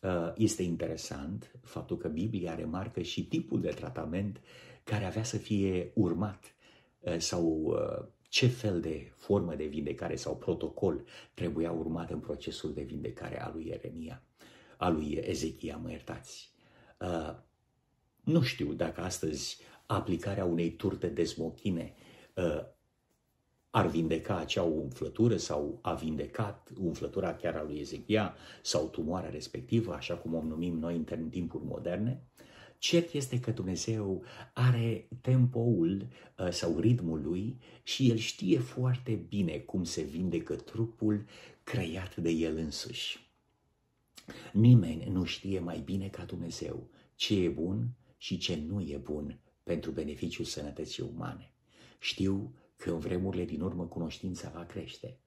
uh, 0.03 0.33
este 0.37 0.63
interesant 0.63 1.53
faptul 1.63 1.97
că 1.97 2.09
Biblia 2.09 2.55
remarcă 2.55 3.03
și 3.03 3.27
tipul 3.27 3.61
de 3.61 3.71
tratament 3.71 4.41
care 4.85 5.05
avea 5.05 5.25
să 5.25 5.37
fie 5.37 5.91
urmat 5.95 6.55
uh, 7.01 7.19
sau 7.19 7.77
ce 8.33 8.47
fel 8.47 8.81
de 8.81 9.13
formă 9.17 9.55
de 9.55 9.65
vindecare 9.65 10.17
sau 10.17 10.37
protocol 10.37 11.05
trebuia 11.35 11.73
urmat 11.73 12.11
în 12.11 12.21
procesul 12.21 12.73
de 12.73 12.83
vindecare 12.83 13.43
a 13.43 13.51
lui 13.55 13.67
Ieremia, 13.67 14.23
a 14.77 14.89
lui 14.89 15.13
Ezechia, 15.13 15.77
mă 15.77 15.91
iertați. 15.91 16.51
Uh, 16.99 17.35
nu 18.25 18.43
știu 18.43 18.73
dacă 18.73 19.01
astăzi 19.01 19.59
aplicarea 19.87 20.45
unei 20.45 20.71
turte 20.71 21.07
de 21.07 21.25
smochine 21.25 21.95
uh, 22.35 22.65
ar 23.75 23.87
vindeca 23.87 24.37
acea 24.37 24.63
umflătură 24.63 25.37
sau 25.37 25.79
a 25.83 25.95
vindecat 25.95 26.71
umflătura 26.81 27.35
chiar 27.35 27.57
a 27.57 27.63
lui 27.63 27.79
Ezechia 27.79 28.35
sau 28.63 28.89
tumoarea 28.89 29.31
respectivă, 29.31 29.95
așa 29.95 30.15
cum 30.15 30.35
o 30.35 30.43
numim 30.43 30.79
noi 30.79 31.05
în 31.11 31.29
timpuri 31.29 31.65
moderne. 31.65 32.23
Cert 32.79 33.13
este 33.13 33.41
că 33.41 33.51
Dumnezeu 33.51 34.23
are 34.55 35.09
tempoul 35.21 36.07
uh, 36.39 36.51
sau 36.51 36.79
ritmul 36.79 37.23
lui 37.23 37.59
și 37.83 38.11
el 38.11 38.17
știe 38.17 38.59
foarte 38.59 39.13
bine 39.13 39.59
cum 39.59 39.85
se 39.85 40.03
vindecă 40.03 40.55
trupul 40.55 41.25
creat 41.65 42.17
de 42.17 42.31
el 42.31 42.57
însuși. 42.57 43.31
Nimeni 44.53 45.09
nu 45.11 45.25
știe 45.25 45.59
mai 45.59 45.79
bine 45.79 46.09
ca 46.09 46.25
Dumnezeu 46.25 46.89
ce 47.15 47.43
e 47.43 47.49
bun 47.49 47.89
și 48.17 48.39
ce 48.39 48.63
nu 48.67 48.81
e 48.81 48.97
bun 48.97 49.39
pentru 49.63 49.91
beneficiul 49.91 50.45
sănătății 50.45 51.11
umane. 51.15 51.53
Știu 51.99 52.55
că 52.83 52.91
în 52.91 52.99
vremurile 52.99 53.45
din 53.45 53.61
urmă 53.61 53.87
cunoștința 53.87 54.51
va 54.55 54.65
crește, 54.65 55.19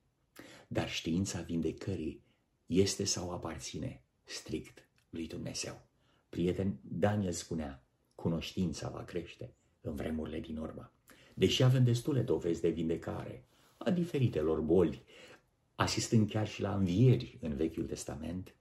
dar 0.68 0.90
știința 0.90 1.42
vindecării 1.42 2.24
este 2.66 3.04
sau 3.04 3.32
aparține 3.32 4.04
strict 4.24 4.88
lui 5.10 5.28
Dumnezeu. 5.28 5.82
Prieten, 6.30 6.80
Daniel 6.82 7.32
spunea, 7.32 7.84
cunoștința 8.16 8.90
va 8.90 9.04
crește 9.04 9.54
în 9.82 9.96
vremurile 9.96 10.40
din 10.40 10.58
urmă. 10.58 10.94
Deși 11.34 11.64
avem 11.64 11.84
destule 11.84 12.22
dovezi 12.22 12.62
de 12.62 12.70
vindecare 12.70 13.46
a 13.78 13.92
diferitelor 13.92 14.60
boli, 14.62 15.04
asistând 15.76 16.30
chiar 16.30 16.48
și 16.48 16.62
la 16.62 16.76
învieri 16.76 17.38
în 17.42 17.56
Vechiul 17.56 17.86
Testament, 17.86 18.56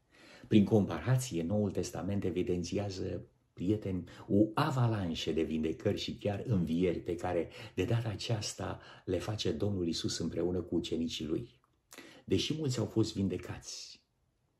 prin 0.48 0.64
comparație, 0.64 1.42
Noul 1.42 1.70
Testament 1.70 2.24
evidențiază 2.24 3.26
prieteni, 3.55 4.05
o 4.29 4.47
avalanșă 4.55 5.33
de 5.33 5.43
vindecări 5.43 5.99
și 5.99 6.17
chiar 6.17 6.43
învieri 6.47 6.99
pe 6.99 7.14
care 7.14 7.51
de 7.75 7.85
data 7.85 8.09
aceasta 8.09 8.81
le 9.05 9.19
face 9.19 9.53
Domnul 9.53 9.88
Isus 9.88 10.19
împreună 10.19 10.61
cu 10.61 10.75
ucenicii 10.75 11.27
lui. 11.27 11.61
Deși 12.25 12.55
mulți 12.55 12.79
au 12.79 12.87
fost 12.87 13.14
vindecați, 13.14 14.03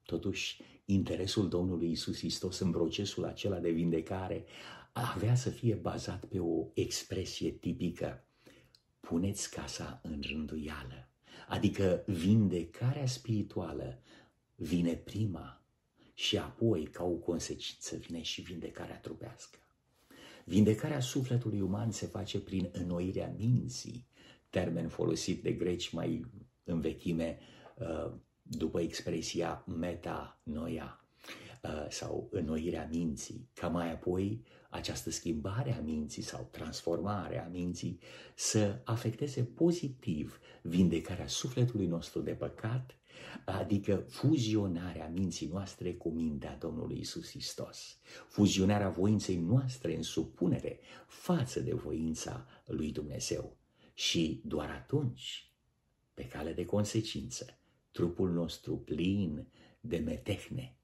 totuși 0.03 0.63
interesul 0.85 1.49
Domnului 1.49 1.91
Isus 1.91 2.19
Hristos 2.19 2.59
în 2.59 2.71
procesul 2.71 3.25
acela 3.25 3.59
de 3.59 3.71
vindecare 3.71 4.45
avea 4.93 5.35
să 5.35 5.51
fie 5.51 5.75
bazat 5.75 6.25
pe 6.25 6.39
o 6.39 6.67
expresie 6.75 7.51
tipică. 7.51 8.29
Puneți 9.01 9.51
casa 9.51 10.01
în 10.03 10.21
rânduială, 10.23 11.09
adică 11.49 12.05
vindecarea 12.07 13.07
spirituală 13.07 14.03
vine 14.55 14.95
prima 14.95 15.64
și 16.15 16.39
apoi, 16.39 16.83
ca 16.85 17.05
o 17.05 17.15
consecință, 17.15 17.97
vine 17.97 18.23
și 18.23 18.41
vindecarea 18.41 18.99
trupească. 18.99 19.59
Vindecarea 20.45 21.01
sufletului 21.01 21.61
uman 21.61 21.91
se 21.91 22.07
face 22.07 22.41
prin 22.41 22.69
înnoirea 22.73 23.35
minții, 23.39 24.07
termen 24.51 24.89
folosit 24.89 25.43
de 25.43 25.53
greci 25.53 25.91
mai 25.91 26.25
în 26.65 26.81
vechime 26.81 27.39
uh, 27.79 28.13
după 28.43 28.81
expresia 28.81 29.65
meta-noia 29.79 31.05
uh, 31.63 31.87
sau 31.89 32.29
înnoirea 32.31 32.89
minții, 32.91 33.49
ca 33.55 33.69
mai 33.69 33.93
apoi 33.93 34.45
această 34.71 35.11
schimbare 35.11 35.77
a 35.77 35.81
minții 35.81 36.23
sau 36.23 36.49
transformare 36.51 37.45
a 37.45 37.49
minții 37.49 37.99
să 38.35 38.81
afecteze 38.85 39.43
pozitiv 39.43 40.41
vindecarea 40.63 41.27
sufletului 41.27 41.87
nostru 41.87 42.21
de 42.21 42.33
păcat 42.33 42.97
adică 43.45 44.05
fuzionarea 44.09 45.09
minții 45.09 45.47
noastre 45.47 45.95
cu 45.95 46.11
mintea 46.11 46.57
Domnului 46.57 46.99
Isus 46.99 47.31
Hristos, 47.31 47.99
fuzionarea 48.29 48.89
voinței 48.89 49.37
noastre 49.37 49.97
în 49.97 50.03
supunere 50.03 50.81
față 51.07 51.61
de 51.61 51.75
voința 51.75 52.47
lui 52.67 52.93
Dumnezeu. 52.93 53.57
Și 53.95 54.41
doar 54.45 54.71
atunci, 54.71 55.53
pe 56.15 56.27
cale 56.29 56.53
de 56.53 56.65
consecință, 56.65 57.59
trupul 57.91 58.31
nostru 58.31 58.77
plin 58.77 59.47
de 59.81 59.97
metehne, 59.99 60.77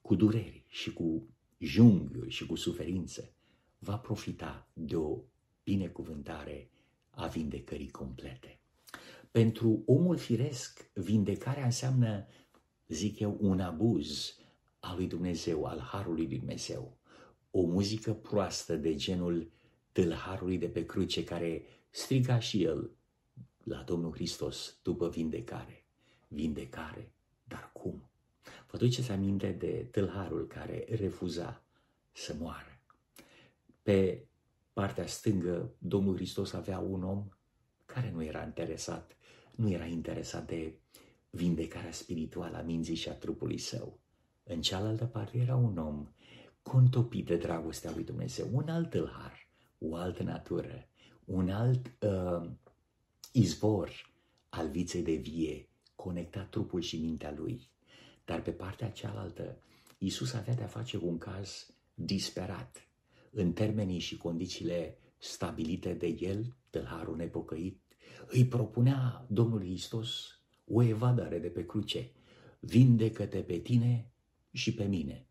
cu 0.00 0.14
dureri 0.14 0.64
și 0.68 0.92
cu 0.92 1.28
junghiuri 1.58 2.30
și 2.30 2.46
cu 2.46 2.54
suferință, 2.54 3.32
va 3.78 3.98
profita 3.98 4.68
de 4.72 4.96
o 4.96 5.22
binecuvântare 5.64 6.70
a 7.10 7.26
vindecării 7.26 7.90
complete. 7.90 8.60
Pentru 9.36 9.82
omul 9.86 10.16
firesc, 10.16 10.90
vindecarea 10.92 11.64
înseamnă, 11.64 12.26
zic 12.88 13.18
eu, 13.18 13.36
un 13.40 13.60
abuz 13.60 14.38
al 14.78 14.96
lui 14.96 15.06
Dumnezeu, 15.06 15.64
al 15.64 15.78
harului 15.78 16.26
lui 16.26 16.38
Dumnezeu. 16.38 16.98
O 17.50 17.62
muzică 17.62 18.14
proastă 18.14 18.76
de 18.76 18.94
genul 18.94 19.50
tâlharului 19.92 20.58
de 20.58 20.68
pe 20.68 20.86
cruce 20.86 21.24
care 21.24 21.62
striga 21.90 22.38
și 22.38 22.62
el 22.62 22.90
la 23.64 23.82
Domnul 23.82 24.12
Hristos 24.12 24.78
după 24.82 25.08
vindecare. 25.08 25.84
Vindecare? 26.28 27.12
Dar 27.44 27.70
cum? 27.72 28.10
Vă 28.70 28.76
duceți 28.76 29.10
aminte 29.10 29.50
de 29.50 29.88
tâlharul 29.90 30.46
care 30.46 30.84
refuza 30.88 31.64
să 32.12 32.36
moară. 32.38 32.80
Pe 33.82 34.26
partea 34.72 35.06
stângă, 35.06 35.74
Domnul 35.78 36.14
Hristos 36.14 36.52
avea 36.52 36.78
un 36.78 37.02
om 37.02 37.28
care 37.84 38.10
nu 38.10 38.22
era 38.22 38.44
interesat 38.44 39.15
nu 39.56 39.70
era 39.70 39.84
interesat 39.84 40.46
de 40.46 40.78
vindecarea 41.30 41.92
spirituală 41.92 42.56
a 42.56 42.62
minții 42.62 42.94
și 42.94 43.08
a 43.08 43.14
trupului 43.14 43.58
său. 43.58 43.98
În 44.42 44.60
cealaltă 44.60 45.04
parte 45.04 45.38
era 45.38 45.56
un 45.56 45.78
om 45.78 46.08
contopit 46.62 47.26
de 47.26 47.36
dragostea 47.36 47.90
lui 47.94 48.04
Dumnezeu, 48.04 48.48
un 48.52 48.68
alt 48.68 48.90
tâlhar, 48.90 49.48
o 49.78 49.94
altă 49.94 50.22
natură, 50.22 50.88
un 51.24 51.50
alt 51.50 51.92
uh, 52.00 52.50
izvor 53.32 54.12
al 54.48 54.68
viței 54.68 55.02
de 55.02 55.14
vie, 55.14 55.68
conectat 55.94 56.48
trupul 56.48 56.80
și 56.80 57.00
mintea 57.00 57.34
lui. 57.36 57.70
Dar 58.24 58.42
pe 58.42 58.50
partea 58.50 58.90
cealaltă, 58.90 59.58
Isus 59.98 60.32
avea 60.32 60.54
de-a 60.54 60.66
face 60.66 60.96
un 60.96 61.18
caz 61.18 61.74
disperat, 61.94 62.88
în 63.30 63.52
termenii 63.52 63.98
și 63.98 64.16
condițiile 64.16 64.98
stabilite 65.18 65.94
de 65.94 66.06
el, 66.06 66.56
tâlharul 66.70 67.16
nepocăit, 67.16 67.80
îi 68.26 68.46
propunea 68.46 69.26
Domnului 69.28 69.66
Hristos 69.66 70.40
o 70.66 70.82
evadare 70.82 71.38
de 71.38 71.48
pe 71.48 71.66
cruce. 71.66 72.10
Vindecă-te 72.60 73.38
pe 73.38 73.56
tine 73.56 74.10
și 74.52 74.74
pe 74.74 74.84
mine. 74.84 75.26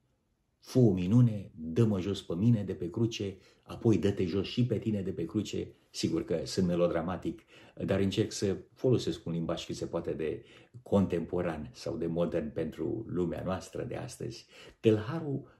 Fă 0.59 0.79
o 0.79 0.91
minune, 0.91 1.51
dă-mă 1.55 1.99
jos 1.99 2.21
pe 2.21 2.33
mine 2.35 2.63
de 2.63 2.73
pe 2.73 2.89
cruce, 2.89 3.37
apoi 3.61 3.97
dă-te 3.97 4.25
jos 4.25 4.47
și 4.47 4.65
pe 4.65 4.77
tine 4.77 5.01
de 5.01 5.11
pe 5.11 5.25
cruce. 5.25 5.67
Sigur 5.89 6.25
că 6.25 6.41
sunt 6.43 6.67
melodramatic, 6.67 7.41
dar 7.85 7.99
încerc 7.99 8.31
să 8.31 8.57
folosesc 8.73 9.25
un 9.25 9.33
limbaj 9.33 9.65
cât 9.65 9.75
se 9.75 9.85
poate 9.85 10.11
de 10.11 10.43
contemporan 10.83 11.69
sau 11.73 11.97
de 11.97 12.05
modern 12.05 12.53
pentru 12.53 13.05
lumea 13.07 13.41
noastră 13.43 13.83
de 13.83 13.95
astăzi. 13.95 14.45
Tălharul 14.79 15.59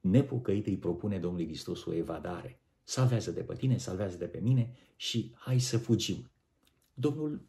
nepocăit 0.00 0.66
îi 0.66 0.76
propune 0.76 1.18
Domnului 1.18 1.46
Hristos 1.46 1.84
o 1.84 1.94
evadare. 1.94 2.60
Salvează 2.82 3.30
de 3.30 3.40
pe 3.40 3.54
tine, 3.54 3.76
salvează 3.76 4.16
de 4.16 4.26
pe 4.26 4.38
mine 4.38 4.74
și 4.96 5.32
hai 5.34 5.58
să 5.58 5.78
fugim. 5.78 6.30
Domnul 6.94 7.48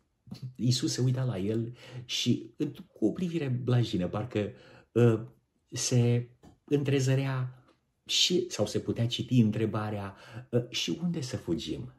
Iisus 0.55 0.91
se 0.91 1.01
uita 1.01 1.23
la 1.23 1.37
el 1.37 1.75
și 2.05 2.53
cu 2.93 3.05
o 3.05 3.11
privire 3.11 3.47
blajină, 3.47 4.07
parcă 4.07 4.51
uh, 4.91 5.19
se 5.71 6.29
întrezărea 6.63 7.63
și, 8.05 8.49
sau 8.49 8.65
se 8.65 8.79
putea 8.79 9.07
citi 9.07 9.39
întrebarea, 9.39 10.15
uh, 10.49 10.69
și 10.69 10.97
unde 11.01 11.21
să 11.21 11.37
fugim? 11.37 11.93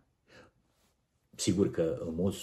Sigur 1.34 1.70
că 1.70 2.02
în 2.06 2.14
mod 2.14 2.34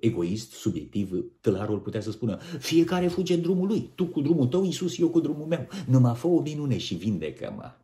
egoist, 0.00 0.52
subiectiv, 0.52 1.24
tălarul 1.40 1.80
putea 1.80 2.00
să 2.00 2.10
spună, 2.10 2.36
fiecare 2.58 3.08
fuge 3.08 3.34
în 3.34 3.40
drumul 3.40 3.66
lui, 3.66 3.90
tu 3.94 4.06
cu 4.06 4.20
drumul 4.20 4.46
tău, 4.46 4.64
Iisus, 4.64 4.98
eu 4.98 5.10
cu 5.10 5.20
drumul 5.20 5.46
meu, 5.46 5.68
mă 5.86 6.12
fă 6.12 6.26
o 6.26 6.40
minune 6.40 6.78
și 6.78 6.94
vindecă-mă. 6.94 7.74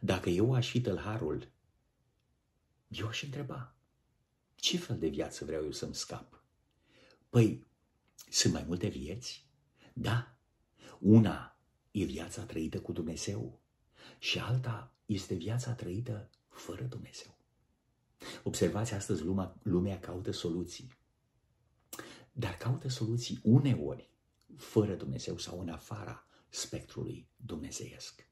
Dacă 0.00 0.28
eu 0.30 0.54
aș 0.54 0.70
fi 0.70 0.80
tălharul, 0.80 1.48
eu 2.88 3.06
aș 3.06 3.22
întreba, 3.22 3.73
ce 4.64 4.78
fel 4.78 4.98
de 4.98 5.08
viață 5.08 5.44
vreau 5.44 5.64
eu 5.64 5.70
să-mi 5.70 5.94
scap? 5.94 6.42
Păi, 7.30 7.66
sunt 8.30 8.52
mai 8.52 8.64
multe 8.66 8.88
vieți? 8.88 9.46
Da. 9.92 10.38
Una 11.00 11.58
e 11.90 12.04
viața 12.04 12.44
trăită 12.44 12.80
cu 12.80 12.92
Dumnezeu 12.92 13.60
și 14.18 14.38
alta 14.38 14.94
este 15.06 15.34
viața 15.34 15.72
trăită 15.74 16.30
fără 16.48 16.82
Dumnezeu. 16.82 17.38
Observați, 18.42 18.94
astăzi 18.94 19.22
lumea, 19.22 19.56
lumea 19.62 20.00
caută 20.00 20.30
soluții. 20.30 20.92
Dar 22.32 22.56
caută 22.56 22.88
soluții 22.88 23.40
uneori 23.42 24.10
fără 24.56 24.94
Dumnezeu 24.94 25.38
sau 25.38 25.60
în 25.60 25.68
afara 25.68 26.26
spectrului 26.48 27.28
dumnezeiesc. 27.36 28.28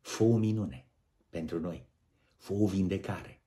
Fă 0.00 0.22
o 0.22 0.36
minune 0.36 0.88
pentru 1.28 1.60
noi, 1.60 1.88
fă 2.36 2.52
o 2.52 2.66
vindecare, 2.66 3.39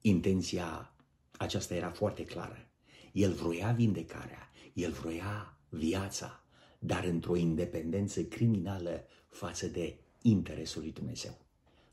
intenția 0.00 0.94
aceasta 1.38 1.74
era 1.74 1.90
foarte 1.90 2.24
clară. 2.24 2.68
El 3.12 3.32
vroia 3.32 3.72
vindecarea, 3.72 4.50
el 4.72 4.92
vroia 4.92 5.58
viața, 5.68 6.44
dar 6.78 7.04
într-o 7.04 7.36
independență 7.36 8.22
criminală 8.22 9.06
față 9.26 9.66
de 9.66 9.98
interesul 10.22 10.82
lui 10.82 10.92
Dumnezeu. 10.92 11.38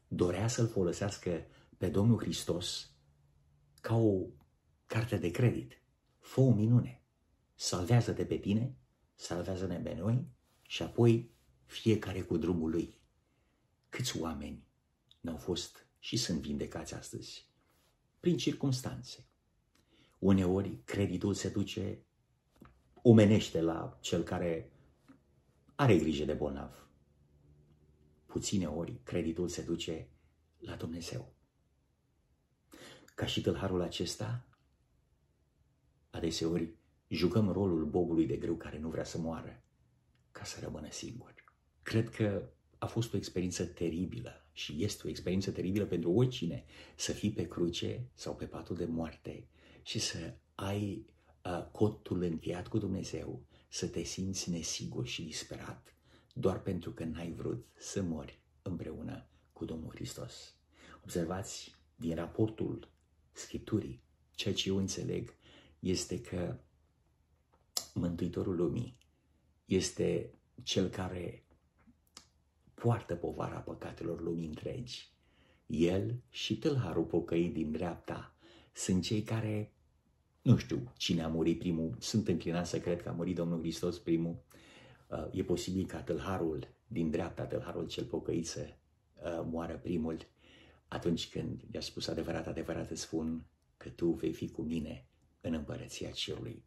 Dorea 0.08 0.47
să-L 0.47 0.68
folosească 0.68 1.45
pe 1.78 1.89
Domnul 1.89 2.20
Hristos 2.20 2.91
ca 3.82 3.95
o 3.95 4.26
carte 4.86 5.18
de 5.18 5.32
credit. 5.32 5.82
Fă 6.20 6.41
o 6.41 6.53
minune. 6.53 7.01
Salvează-te 7.55 8.26
pe 8.26 8.38
tine, 8.38 8.78
salvează-ne 9.16 9.80
pe 9.80 9.93
noi 9.93 10.28
și 10.62 10.82
apoi 10.82 11.32
fiecare 11.66 12.22
cu 12.22 12.38
drumul 12.38 12.70
lui. 12.70 12.99
Câți 13.89 14.20
oameni 14.20 14.64
n-au 15.20 15.38
fost 15.38 15.88
și 15.99 16.18
sunt 16.18 16.41
vindecați 16.41 16.93
astăzi? 16.93 17.49
Prin 18.20 18.38
circunstanțe. 18.38 19.28
Uneori 20.20 20.82
creditul 20.84 21.34
se 21.34 21.49
duce 21.49 22.05
omenește 23.01 23.61
la 23.61 23.97
cel 24.01 24.24
care 24.24 24.72
are 25.76 25.97
grijă 25.97 26.26
de 26.26 26.34
bolnav. 26.34 26.89
Puține 28.26 28.68
ori 28.68 28.99
creditul 29.03 29.47
se 29.47 29.61
duce 29.61 30.09
la 30.57 30.76
Dumnezeu. 30.76 31.34
Ca 33.15 33.26
și 33.26 33.41
tâlharul 33.41 33.82
acesta, 33.82 34.47
adeseori 36.09 36.76
jucăm 37.07 37.51
rolul 37.51 37.86
bobului 37.86 38.26
de 38.26 38.38
greu 38.38 38.55
care 38.55 38.80
nu 38.80 38.89
vrea 38.89 39.03
să 39.03 39.18
moară 39.18 39.63
ca 40.32 40.43
să 40.43 40.59
rămână 40.59 40.91
singur. 40.91 41.34
Cred 41.82 42.09
că 42.09 42.49
a 42.78 42.86
fost 42.86 43.13
o 43.13 43.18
experiență 43.18 43.65
teribilă 43.65 44.47
și 44.58 44.84
este 44.84 45.01
o 45.05 45.10
experiență 45.10 45.51
teribilă 45.51 45.86
pentru 45.86 46.12
oricine 46.12 46.64
să 46.95 47.12
fii 47.12 47.32
pe 47.32 47.47
cruce 47.47 48.08
sau 48.14 48.36
pe 48.36 48.45
patul 48.45 48.76
de 48.76 48.86
moarte 48.86 49.47
și 49.82 49.99
să 49.99 50.34
ai 50.55 51.05
uh, 51.45 51.66
cotul 51.72 52.22
încheiat 52.22 52.68
cu 52.68 52.78
Dumnezeu, 52.78 53.41
să 53.70 53.88
te 53.88 54.03
simți 54.03 54.49
nesigur 54.49 55.08
și 55.08 55.24
disperat 55.24 55.95
doar 56.34 56.62
pentru 56.62 56.91
că 56.91 57.03
n-ai 57.03 57.32
vrut 57.32 57.66
să 57.78 58.01
mori 58.01 58.39
împreună 58.62 59.28
cu 59.53 59.66
Domnul 59.66 59.91
Hristos. 59.93 60.55
Observați 61.03 61.76
din 61.95 62.16
raportul 62.16 62.89
Scripturii, 63.32 64.01
ceea 64.36 64.53
ce 64.53 64.70
eu 64.70 64.78
înțeleg 64.78 65.36
este 65.80 66.22
că 66.22 66.58
Mântuitorul 67.93 68.55
lumii 68.55 68.97
este 69.66 70.34
cel 70.64 70.89
care 70.89 71.43
poartă 72.82 73.15
povara 73.15 73.57
păcatelor 73.59 74.21
lumii 74.21 74.47
întregi. 74.47 75.11
El 75.65 76.15
și 76.30 76.57
tâlharul 76.57 77.03
pocăit 77.03 77.53
din 77.53 77.71
dreapta 77.71 78.36
sunt 78.73 79.03
cei 79.03 79.21
care, 79.21 79.73
nu 80.41 80.57
știu 80.57 80.93
cine 80.97 81.23
a 81.23 81.28
murit 81.28 81.59
primul, 81.59 81.95
sunt 81.99 82.28
înclinat 82.28 82.67
să 82.67 82.80
cred 82.80 83.01
că 83.01 83.09
a 83.09 83.11
murit 83.11 83.36
Domnul 83.36 83.59
Hristos 83.59 83.99
primul. 83.99 84.36
Uh, 85.07 85.28
e 85.32 85.43
posibil 85.43 85.86
ca 85.86 86.01
tâlharul 86.01 86.67
din 86.88 87.09
dreapta, 87.09 87.43
tâlharul 87.43 87.88
cel 87.88 88.03
pocăit 88.03 88.47
să 88.47 88.67
uh, 88.67 89.45
moară 89.49 89.80
primul 89.84 90.17
atunci 90.88 91.30
când 91.30 91.61
i-a 91.71 91.82
spus 91.82 92.07
adevărat, 92.07 92.47
adevărat 92.47 92.89
îți 92.89 93.01
spun 93.01 93.45
că 93.78 93.89
tu 93.89 94.09
vei 94.09 94.34
fi 94.34 94.49
cu 94.49 94.61
mine 94.61 95.07
în 95.41 95.53
împărăția 95.53 96.09
cerului. 96.09 96.63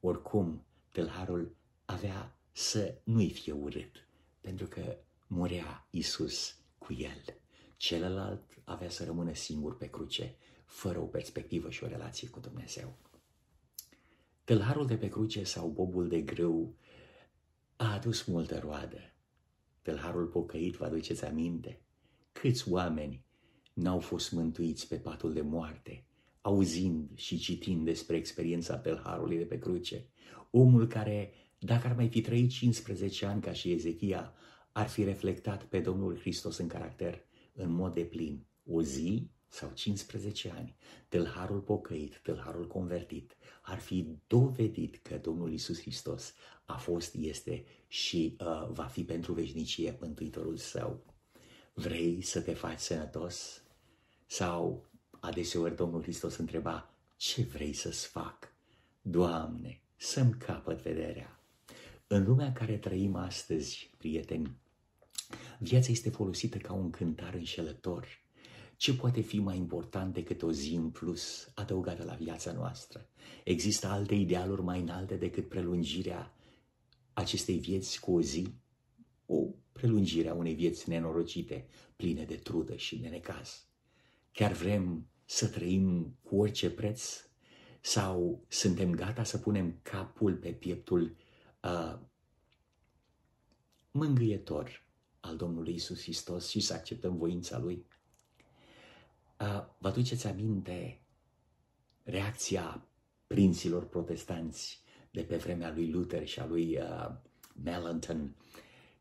Oricum, 0.00 0.64
tâlharul 0.92 1.56
avea 1.84 2.38
să 2.52 2.94
nu-i 3.04 3.30
fie 3.30 3.52
urât, 3.52 4.08
pentru 4.40 4.66
că 4.66 4.96
murea 5.26 5.86
Isus 5.90 6.56
cu 6.78 6.92
el. 6.92 7.22
Celălalt 7.76 8.42
avea 8.64 8.88
să 8.88 9.04
rămână 9.04 9.34
singur 9.34 9.76
pe 9.76 9.90
cruce, 9.90 10.36
fără 10.64 10.98
o 10.98 11.06
perspectivă 11.06 11.70
și 11.70 11.84
o 11.84 11.86
relație 11.86 12.28
cu 12.28 12.40
Dumnezeu. 12.40 12.98
Tâlharul 14.44 14.86
de 14.86 14.96
pe 14.96 15.08
cruce 15.08 15.44
sau 15.44 15.68
bobul 15.68 16.08
de 16.08 16.20
grâu 16.20 16.76
a 17.76 17.92
adus 17.92 18.24
multă 18.24 18.58
roadă. 18.58 19.12
Tâlharul 19.82 20.26
pocăit, 20.26 20.74
vă 20.74 20.84
aduceți 20.84 21.24
aminte? 21.24 21.80
Câți 22.32 22.70
oameni 22.70 23.24
n-au 23.72 23.98
fost 23.98 24.32
mântuiți 24.32 24.88
pe 24.88 24.96
patul 24.96 25.32
de 25.32 25.40
moarte, 25.40 26.06
auzind 26.40 27.10
și 27.14 27.38
citind 27.38 27.84
despre 27.84 28.16
experiența 28.16 28.78
tâlharului 28.78 29.38
de 29.38 29.44
pe 29.44 29.58
cruce? 29.58 30.08
Omul 30.50 30.86
care, 30.86 31.32
dacă 31.58 31.86
ar 31.86 31.94
mai 31.94 32.08
fi 32.08 32.20
trăit 32.20 32.50
15 32.50 33.26
ani 33.26 33.42
ca 33.42 33.52
și 33.52 33.72
Ezechia, 33.72 34.34
ar 34.76 34.88
fi 34.88 35.04
reflectat 35.04 35.64
pe 35.64 35.80
Domnul 35.80 36.18
Hristos 36.18 36.56
în 36.56 36.68
caracter 36.68 37.26
în 37.52 37.70
mod 37.70 37.94
de 37.94 38.04
plin. 38.04 38.46
O 38.64 38.82
zi 38.82 39.30
sau 39.48 39.70
15 39.74 40.50
ani, 40.56 40.76
tâlharul 41.08 41.60
pocăit, 41.60 42.20
tâlharul 42.22 42.66
convertit, 42.66 43.36
ar 43.62 43.78
fi 43.78 44.06
dovedit 44.26 44.96
că 44.96 45.16
Domnul 45.16 45.52
Isus 45.52 45.80
Hristos 45.80 46.34
a 46.64 46.76
fost, 46.76 47.14
este 47.14 47.64
și 47.86 48.36
uh, 48.40 48.68
va 48.70 48.84
fi 48.84 49.04
pentru 49.04 49.32
veșnicie 49.32 49.96
Mântuitorul 50.00 50.56
său. 50.56 51.04
Vrei 51.74 52.22
să 52.22 52.40
te 52.40 52.54
faci 52.54 52.80
sănătos? 52.80 53.62
Sau 54.26 54.86
adeseori 55.20 55.76
Domnul 55.76 56.02
Hristos 56.02 56.36
întreba, 56.36 56.94
ce 57.16 57.42
vrei 57.42 57.72
să-ți 57.72 58.06
fac? 58.06 58.52
Doamne, 59.02 59.80
să-mi 59.96 60.34
capăt 60.34 60.82
vederea. 60.82 61.40
În 62.06 62.24
lumea 62.24 62.46
în 62.46 62.52
care 62.52 62.76
trăim 62.76 63.14
astăzi, 63.14 63.90
prieteni, 63.98 64.64
viața 65.58 65.90
este 65.90 66.10
folosită 66.10 66.58
ca 66.58 66.72
un 66.72 66.90
cântar 66.90 67.34
înșelător. 67.34 68.24
Ce 68.76 68.94
poate 68.94 69.20
fi 69.20 69.38
mai 69.38 69.56
important 69.56 70.14
decât 70.14 70.42
o 70.42 70.52
zi 70.52 70.74
în 70.74 70.90
plus 70.90 71.50
adăugată 71.54 72.04
la 72.04 72.14
viața 72.14 72.52
noastră? 72.52 73.08
Există 73.44 73.86
alte 73.86 74.14
idealuri 74.14 74.62
mai 74.62 74.80
înalte 74.80 75.16
decât 75.16 75.48
prelungirea 75.48 76.34
acestei 77.12 77.58
vieți 77.58 78.00
cu 78.00 78.14
o 78.14 78.20
zi? 78.20 78.54
O 79.26 79.46
prelungire 79.72 80.28
a 80.28 80.34
unei 80.34 80.54
vieți 80.54 80.88
nenorocite, 80.88 81.66
pline 81.96 82.24
de 82.24 82.34
trudă 82.34 82.76
și 82.76 82.98
de 82.98 83.08
necaz. 83.08 83.66
Chiar 84.32 84.52
vrem 84.52 85.08
să 85.24 85.48
trăim 85.48 86.16
cu 86.22 86.36
orice 86.36 86.70
preț 86.70 87.24
sau 87.80 88.44
suntem 88.48 88.90
gata 88.90 89.24
să 89.24 89.38
punem 89.38 89.78
capul 89.82 90.34
pe 90.34 90.52
pieptul 90.52 91.16
uh, 91.62 91.98
mângâietor 93.90 94.85
al 95.26 95.36
Domnului 95.36 95.74
Isus 95.74 96.02
Hristos 96.02 96.48
și 96.48 96.60
să 96.60 96.74
acceptăm 96.74 97.16
voința 97.16 97.58
Lui? 97.58 97.86
Uh, 99.40 99.64
vă 99.78 99.88
aduceți 99.88 100.26
aminte 100.26 101.00
reacția 102.02 102.86
prinților 103.26 103.88
protestanți 103.88 104.80
de 105.10 105.22
pe 105.22 105.36
vremea 105.36 105.72
lui 105.72 105.90
Luther 105.90 106.26
și 106.26 106.40
a 106.40 106.46
lui 106.46 106.78
uh, 106.78 107.14
Melanchthon 107.62 108.34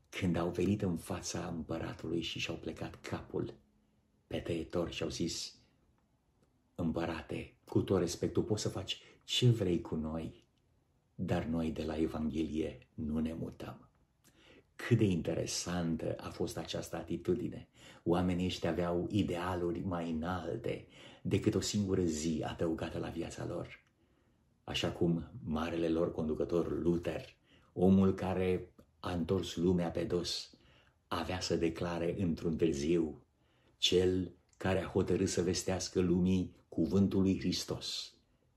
când 0.10 0.36
au 0.36 0.50
venit 0.50 0.82
în 0.82 0.98
fața 0.98 1.48
împăratului 1.48 2.22
și 2.22 2.40
și-au 2.40 2.56
plecat 2.56 2.96
capul 3.02 3.54
pe 4.28 4.40
tăietor 4.40 4.92
și 4.92 5.04
au 5.04 5.10
zis 5.10 5.56
Împărate, 6.76 7.54
cu 7.66 7.82
tot 7.82 8.00
respectul, 8.00 8.44
poți 8.44 8.62
să 8.62 8.70
faci 8.70 9.02
ce 9.24 9.50
vrei 9.50 9.82
cu 9.82 9.96
noi, 9.96 10.44
dar 11.16 11.44
noi 11.44 11.72
de 11.72 11.84
la 11.84 11.98
Evanghelie 11.98 12.88
nu 12.94 13.20
ne 13.20 13.34
mutăm. 13.34 13.90
Cât 14.76 14.98
de 14.98 15.06
interesantă 15.06 16.16
a 16.20 16.30
fost 16.30 16.58
această 16.58 16.96
atitudine. 16.96 17.68
Oamenii 18.04 18.46
ăștia 18.46 18.70
aveau 18.70 19.08
idealuri 19.12 19.80
mai 19.80 20.12
înalte 20.12 20.88
decât 21.22 21.56
o 21.56 21.60
singură 21.60 22.04
zi 22.04 22.44
adăugată 22.46 22.98
la 22.98 23.10
viața 23.10 23.46
lor. 23.46 23.84
Așa 24.64 24.92
cum 24.92 25.32
marele 25.44 25.90
lor 25.90 26.12
conducător 26.12 26.82
Luther, 26.82 27.36
omul 27.74 28.14
care 28.14 28.70
a 29.00 29.12
întors 29.12 29.56
lumea 29.56 29.90
pe 29.90 30.04
dos, 30.04 30.50
avea 31.08 31.40
să 31.40 31.56
declare 31.56 32.16
într-un 32.18 32.58
târziu, 32.58 33.22
cel 33.78 34.32
care 34.58 34.84
a 34.84 34.88
hotărât 34.88 35.30
să 35.30 35.42
vestească 35.42 36.00
lumii 36.00 36.56
cuvântul 36.70 37.22
lui 37.22 37.40
Hristos, 37.40 38.14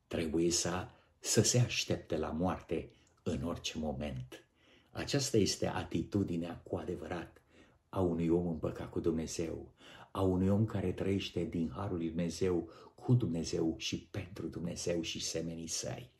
trebuie 0.06 0.50
să, 0.50 0.88
să 1.18 1.42
se 1.42 1.58
aștepte 1.58 2.16
la 2.16 2.28
moarte 2.28 2.90
în 3.22 3.42
orice 3.42 3.78
moment. 3.78 4.47
Aceasta 4.98 5.36
este 5.36 5.66
atitudinea 5.66 6.56
cu 6.56 6.76
adevărat 6.76 7.42
a 7.88 8.00
unui 8.00 8.28
om 8.28 8.48
împăcat 8.48 8.90
cu 8.90 9.00
Dumnezeu, 9.00 9.74
a 10.10 10.22
unui 10.22 10.48
om 10.48 10.64
care 10.64 10.92
trăiește 10.92 11.44
din 11.44 11.70
Harul 11.74 11.96
lui 11.96 12.06
Dumnezeu 12.08 12.70
cu 12.94 13.14
Dumnezeu 13.14 13.74
și 13.76 14.08
pentru 14.10 14.46
Dumnezeu 14.46 15.02
și 15.02 15.24
semenii 15.24 15.66
săi. 15.66 16.10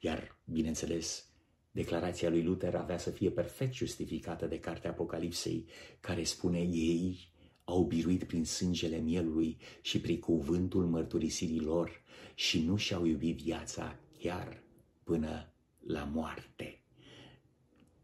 Iar, 0.00 0.38
bineînțeles, 0.44 1.26
declarația 1.70 2.28
lui 2.28 2.42
Luther 2.42 2.74
avea 2.74 2.98
să 2.98 3.10
fie 3.10 3.30
perfect 3.30 3.72
justificată 3.74 4.46
de 4.46 4.60
cartea 4.60 4.90
Apocalipsei, 4.90 5.66
care 6.00 6.22
spune 6.22 6.60
ei 6.60 7.32
au 7.64 7.84
biruit 7.84 8.24
prin 8.24 8.44
sângele 8.44 8.96
mielului 8.96 9.58
și 9.80 10.00
prin 10.00 10.18
cuvântul 10.18 10.86
mărturisirii 10.86 11.60
lor 11.60 12.02
și 12.34 12.62
nu 12.62 12.76
și-au 12.76 13.04
iubit 13.04 13.36
viața 13.42 13.98
chiar 14.18 14.62
până 15.02 15.52
la 15.86 16.04
moarte. 16.04 16.82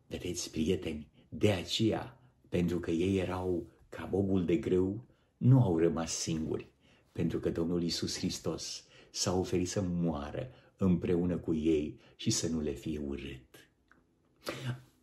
Vedeți, 0.07 0.51
prieteni, 0.51 1.09
de 1.29 1.51
aceea, 1.51 2.21
pentru 2.49 2.81
că 2.81 2.91
ei 2.91 3.19
erau 3.19 3.67
ca 3.89 4.05
bobul 4.05 4.45
de 4.45 4.57
grâu, 4.57 5.05
nu 5.37 5.63
au 5.63 5.79
rămas 5.79 6.13
singuri. 6.13 6.73
pentru 7.13 7.39
că 7.41 7.51
Domnul 7.51 7.83
Isus 7.83 8.19
Hristos 8.19 8.85
s-a 9.11 9.39
oferit 9.39 9.69
să 9.69 9.83
moară 9.83 10.51
împreună 10.77 11.37
cu 11.37 11.55
ei 11.55 12.01
și 12.17 12.31
să 12.31 12.49
nu 12.49 12.61
le 12.61 12.73
fie 12.73 12.99
urât. 12.99 13.71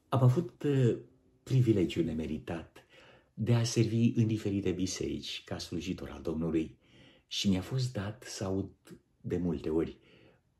Am 0.09 0.23
avut 0.23 0.63
uh, 0.63 0.97
privilegiul 1.43 2.05
nemeritat 2.05 2.85
de 3.33 3.53
a 3.53 3.63
servi 3.63 4.11
în 4.15 4.27
diferite 4.27 4.71
biserici 4.71 5.43
ca 5.45 5.57
slujitor 5.57 6.09
al 6.09 6.21
Domnului 6.21 6.77
și 7.27 7.49
mi-a 7.49 7.61
fost 7.61 7.93
dat 7.93 8.23
să 8.27 8.43
aud 8.43 8.71
de 9.21 9.37
multe 9.37 9.69
ori 9.69 9.97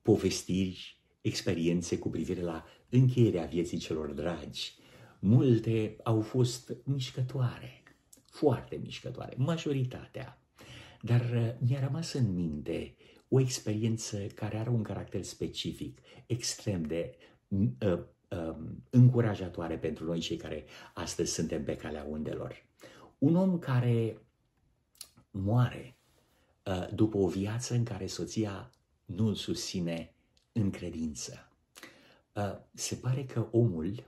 povestiri, 0.02 1.01
experiențe 1.22 1.98
cu 1.98 2.10
privire 2.10 2.42
la 2.42 2.66
încheierea 2.90 3.46
vieții 3.46 3.78
celor 3.78 4.12
dragi. 4.12 4.76
Multe 5.20 5.96
au 6.04 6.22
fost 6.22 6.74
mișcătoare, 6.84 7.84
foarte 8.26 8.80
mișcătoare, 8.84 9.34
majoritatea. 9.38 10.42
Dar 11.02 11.22
uh, 11.22 11.68
mi-a 11.68 11.80
rămas 11.80 12.14
în 12.14 12.34
minte 12.34 12.96
o 13.34 13.40
experiență 13.40 14.18
care 14.18 14.58
are 14.58 14.70
un 14.70 14.84
caracter 14.84 15.24
specific, 15.24 16.00
extrem 16.26 16.84
de 16.84 17.16
uh, 17.48 18.00
uh, 18.30 18.56
încurajatoare 18.90 19.78
pentru 19.78 20.06
noi 20.06 20.20
cei 20.20 20.38
care 20.38 20.66
astăzi 20.94 21.34
suntem 21.34 21.64
pe 21.64 21.76
calea 21.76 22.06
undelor. 22.10 22.66
Un 23.18 23.36
om 23.36 23.60
care 23.60 24.22
moare 25.32 25.98
uh, 26.66 26.88
după 26.94 27.18
o 27.18 27.28
viață 27.28 27.74
în 27.74 27.84
care 27.84 28.06
soția 28.08 28.72
nu 29.06 29.28
îl 29.28 29.36
susține 29.36 30.11
în 30.52 30.70
credință. 30.70 31.50
Uh, 32.34 32.58
se 32.74 32.96
pare 32.96 33.24
că 33.24 33.48
omul 33.52 34.04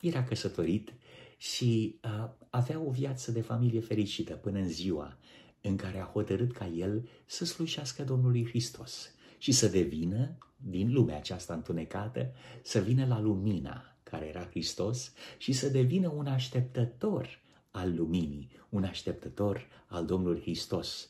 era 0.00 0.24
căsătorit 0.24 0.94
și 1.36 2.00
uh, 2.04 2.30
avea 2.50 2.80
o 2.80 2.90
viață 2.90 3.32
de 3.32 3.40
familie 3.40 3.80
fericită 3.80 4.34
până 4.34 4.58
în 4.58 4.68
ziua 4.68 5.18
în 5.60 5.76
care 5.76 6.00
a 6.00 6.10
hotărât 6.12 6.52
ca 6.52 6.66
el 6.66 7.08
să 7.26 7.44
slujească 7.44 8.04
Domnului 8.04 8.46
Hristos 8.46 9.10
și 9.38 9.52
să 9.52 9.68
devină, 9.68 10.38
din 10.56 10.92
lumea 10.92 11.16
aceasta 11.16 11.54
întunecată, 11.54 12.32
să 12.62 12.80
vină 12.80 13.06
la 13.06 13.20
lumina 13.20 13.96
care 14.02 14.26
era 14.26 14.46
Hristos 14.46 15.12
și 15.38 15.52
să 15.52 15.68
devină 15.68 16.08
un 16.08 16.26
așteptător 16.26 17.40
al 17.70 17.94
luminii, 17.94 18.50
un 18.68 18.84
așteptător 18.84 19.66
al 19.86 20.06
Domnului 20.06 20.40
Hristos. 20.40 21.08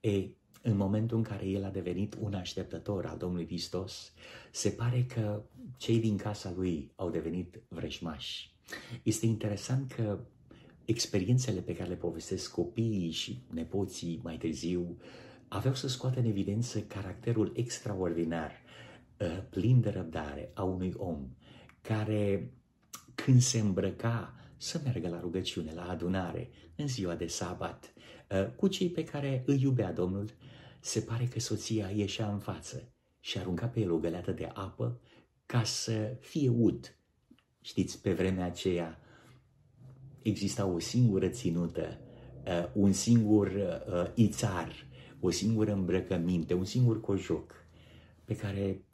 E, 0.00 0.28
în 0.66 0.76
momentul 0.76 1.16
în 1.16 1.22
care 1.22 1.46
el 1.46 1.64
a 1.64 1.68
devenit 1.68 2.16
un 2.20 2.34
așteptător 2.34 3.06
al 3.06 3.16
Domnului 3.16 3.46
Hristos, 3.46 4.12
se 4.50 4.70
pare 4.70 5.04
că 5.14 5.42
cei 5.76 5.98
din 5.98 6.16
casa 6.16 6.52
lui 6.56 6.92
au 6.96 7.10
devenit 7.10 7.60
vrăjmași. 7.68 8.54
Este 9.02 9.26
interesant 9.26 9.92
că 9.92 10.18
experiențele 10.84 11.60
pe 11.60 11.76
care 11.76 11.88
le 11.88 11.94
povestesc 11.94 12.50
copiii 12.50 13.10
și 13.10 13.42
nepoții 13.52 14.20
mai 14.22 14.36
târziu 14.36 14.96
aveau 15.48 15.74
să 15.74 15.88
scoată 15.88 16.18
în 16.18 16.24
evidență 16.24 16.80
caracterul 16.80 17.52
extraordinar, 17.54 18.52
uh, 19.20 19.42
plin 19.50 19.80
de 19.80 19.90
răbdare 19.90 20.50
a 20.54 20.62
unui 20.62 20.92
om 20.96 21.28
care 21.80 22.50
când 23.14 23.40
se 23.40 23.58
îmbrăca 23.58 24.34
să 24.56 24.80
meargă 24.84 25.08
la 25.08 25.20
rugăciune, 25.20 25.72
la 25.74 25.88
adunare, 25.88 26.50
în 26.76 26.88
ziua 26.88 27.14
de 27.14 27.26
sabat, 27.26 27.92
uh, 28.30 28.46
cu 28.56 28.68
cei 28.68 28.90
pe 28.90 29.04
care 29.04 29.42
îi 29.46 29.60
iubea 29.62 29.92
Domnul, 29.92 30.30
se 30.80 31.00
pare 31.00 31.24
că 31.24 31.40
soția 31.40 31.90
ieșea 31.90 32.32
în 32.32 32.38
față 32.38 32.92
și 33.20 33.38
arunca 33.38 33.66
pe 33.66 33.80
el 33.80 33.90
o 33.90 33.98
găleată 33.98 34.32
de 34.32 34.50
apă 34.54 35.00
ca 35.46 35.64
să 35.64 36.16
fie 36.20 36.48
ud. 36.48 36.96
Știți, 37.60 38.00
pe 38.00 38.12
vremea 38.12 38.44
aceea, 38.44 39.00
exista 40.22 40.66
o 40.66 40.78
singură 40.78 41.28
ținută, 41.28 41.98
uh, 42.46 42.68
un 42.74 42.92
singur 42.92 43.46
uh, 43.46 44.10
ițar, 44.14 44.86
o 45.20 45.30
singură 45.30 45.72
îmbrăcăminte, 45.72 46.54
un 46.54 46.64
singur 46.64 47.00
cojoc 47.00 47.54
pe 48.24 48.36
care 48.36 48.84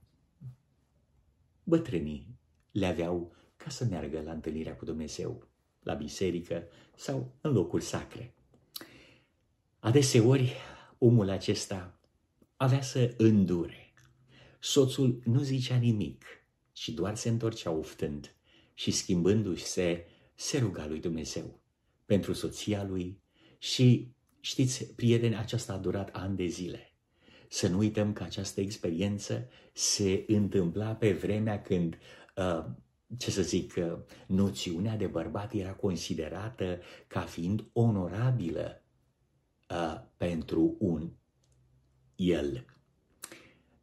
bătrânii 1.64 2.38
le 2.70 2.86
aveau 2.86 3.32
ca 3.56 3.70
să 3.70 3.84
meargă 3.84 4.20
la 4.24 4.32
întâlnirea 4.32 4.76
cu 4.76 4.84
Dumnezeu, 4.84 5.48
la 5.82 5.94
biserică 5.94 6.62
sau 6.96 7.32
în 7.40 7.52
locuri 7.52 7.82
sacre. 7.82 8.34
Adeseori, 9.78 10.56
omul 11.04 11.30
acesta 11.30 11.98
avea 12.56 12.80
să 12.80 13.14
îndure. 13.16 13.92
Soțul 14.60 15.20
nu 15.24 15.40
zicea 15.40 15.76
nimic 15.76 16.24
și 16.72 16.92
doar 16.92 17.16
se 17.16 17.28
întorcea 17.28 17.70
uftând 17.70 18.34
și 18.74 18.90
schimbându-și 18.90 19.64
se 19.64 20.06
se 20.34 20.58
ruga 20.58 20.86
lui 20.86 21.00
Dumnezeu 21.00 21.60
pentru 22.04 22.32
soția 22.32 22.84
lui 22.84 23.20
și 23.58 24.12
știți, 24.40 24.94
prieteni, 24.94 25.36
aceasta 25.36 25.72
a 25.72 25.76
durat 25.76 26.08
ani 26.12 26.36
de 26.36 26.46
zile. 26.46 26.92
Să 27.48 27.68
nu 27.68 27.78
uităm 27.78 28.12
că 28.12 28.22
această 28.22 28.60
experiență 28.60 29.48
se 29.72 30.24
întâmpla 30.26 30.94
pe 30.94 31.12
vremea 31.12 31.62
când, 31.62 31.98
uh, 32.36 32.64
ce 33.16 33.30
să 33.30 33.42
zic, 33.42 33.74
uh, 33.76 33.98
noțiunea 34.26 34.96
de 34.96 35.06
bărbat 35.06 35.52
era 35.54 35.72
considerată 35.72 36.80
ca 37.06 37.20
fiind 37.20 37.64
onorabilă 37.72 38.81
uh, 39.72 40.00
pentru 40.16 40.76
un 40.78 41.10
el. 42.16 42.66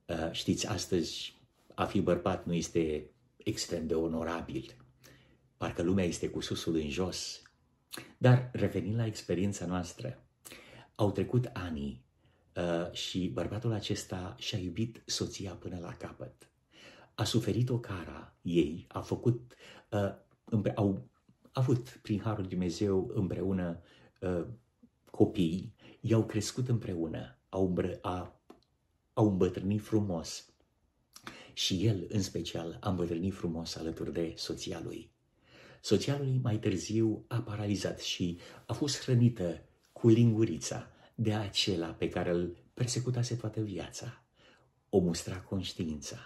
Uh, 0.05 0.31
știți, 0.31 0.67
astăzi 0.67 1.37
a 1.75 1.85
fi 1.85 2.01
bărbat 2.01 2.45
nu 2.45 2.53
este 2.53 3.09
extrem 3.37 3.87
de 3.87 3.95
onorabil. 3.95 4.75
Parcă 5.57 5.81
lumea 5.81 6.05
este 6.05 6.29
cu 6.29 6.39
susul 6.39 6.75
în 6.75 6.89
jos. 6.89 7.41
Dar 8.17 8.49
revenind 8.53 8.95
la 8.95 9.05
experiența 9.05 9.65
noastră, 9.65 10.23
au 10.95 11.11
trecut 11.11 11.49
ani 11.53 12.03
uh, 12.55 12.91
și 12.91 13.29
bărbatul 13.29 13.71
acesta 13.71 14.35
și-a 14.37 14.57
iubit 14.57 15.03
soția 15.05 15.53
până 15.53 15.79
la 15.79 15.93
capăt. 15.93 16.51
A 17.15 17.23
suferit 17.23 17.69
o 17.69 17.79
cara 17.79 18.35
ei, 18.41 18.85
a 18.87 19.01
făcut, 19.01 19.53
uh, 19.91 20.13
împre- 20.43 20.73
au 20.75 21.09
avut 21.51 21.99
prin 22.01 22.19
Harul 22.19 22.45
Dumnezeu 22.45 23.11
împreună 23.13 23.81
uh, 24.21 24.45
copii, 25.11 25.73
i-au 26.01 26.25
crescut 26.25 26.67
împreună, 26.67 27.37
au, 27.49 27.65
îmbră, 27.65 27.97
a, 28.01 28.41
au 29.13 29.29
îmbătrânit 29.29 29.81
frumos. 29.81 30.53
Și 31.53 31.85
el, 31.85 32.07
în 32.09 32.21
special, 32.21 32.77
a 32.81 32.89
îmbătrânit 32.89 33.33
frumos 33.33 33.75
alături 33.75 34.13
de 34.13 34.33
soția 34.37 34.81
lui. 34.83 35.11
Soția 35.81 36.17
lui 36.17 36.39
mai 36.43 36.59
târziu 36.59 37.25
a 37.27 37.41
paralizat 37.41 37.99
și 37.99 38.39
a 38.65 38.73
fost 38.73 39.01
hrănită 39.01 39.61
cu 39.91 40.07
lingurița 40.07 40.91
de 41.15 41.33
acela 41.33 41.87
pe 41.87 42.09
care 42.09 42.29
îl 42.29 42.57
persecutase 42.73 43.35
toată 43.35 43.61
viața. 43.61 44.23
O 44.89 44.99
mustra 44.99 45.41
conștiința. 45.41 46.17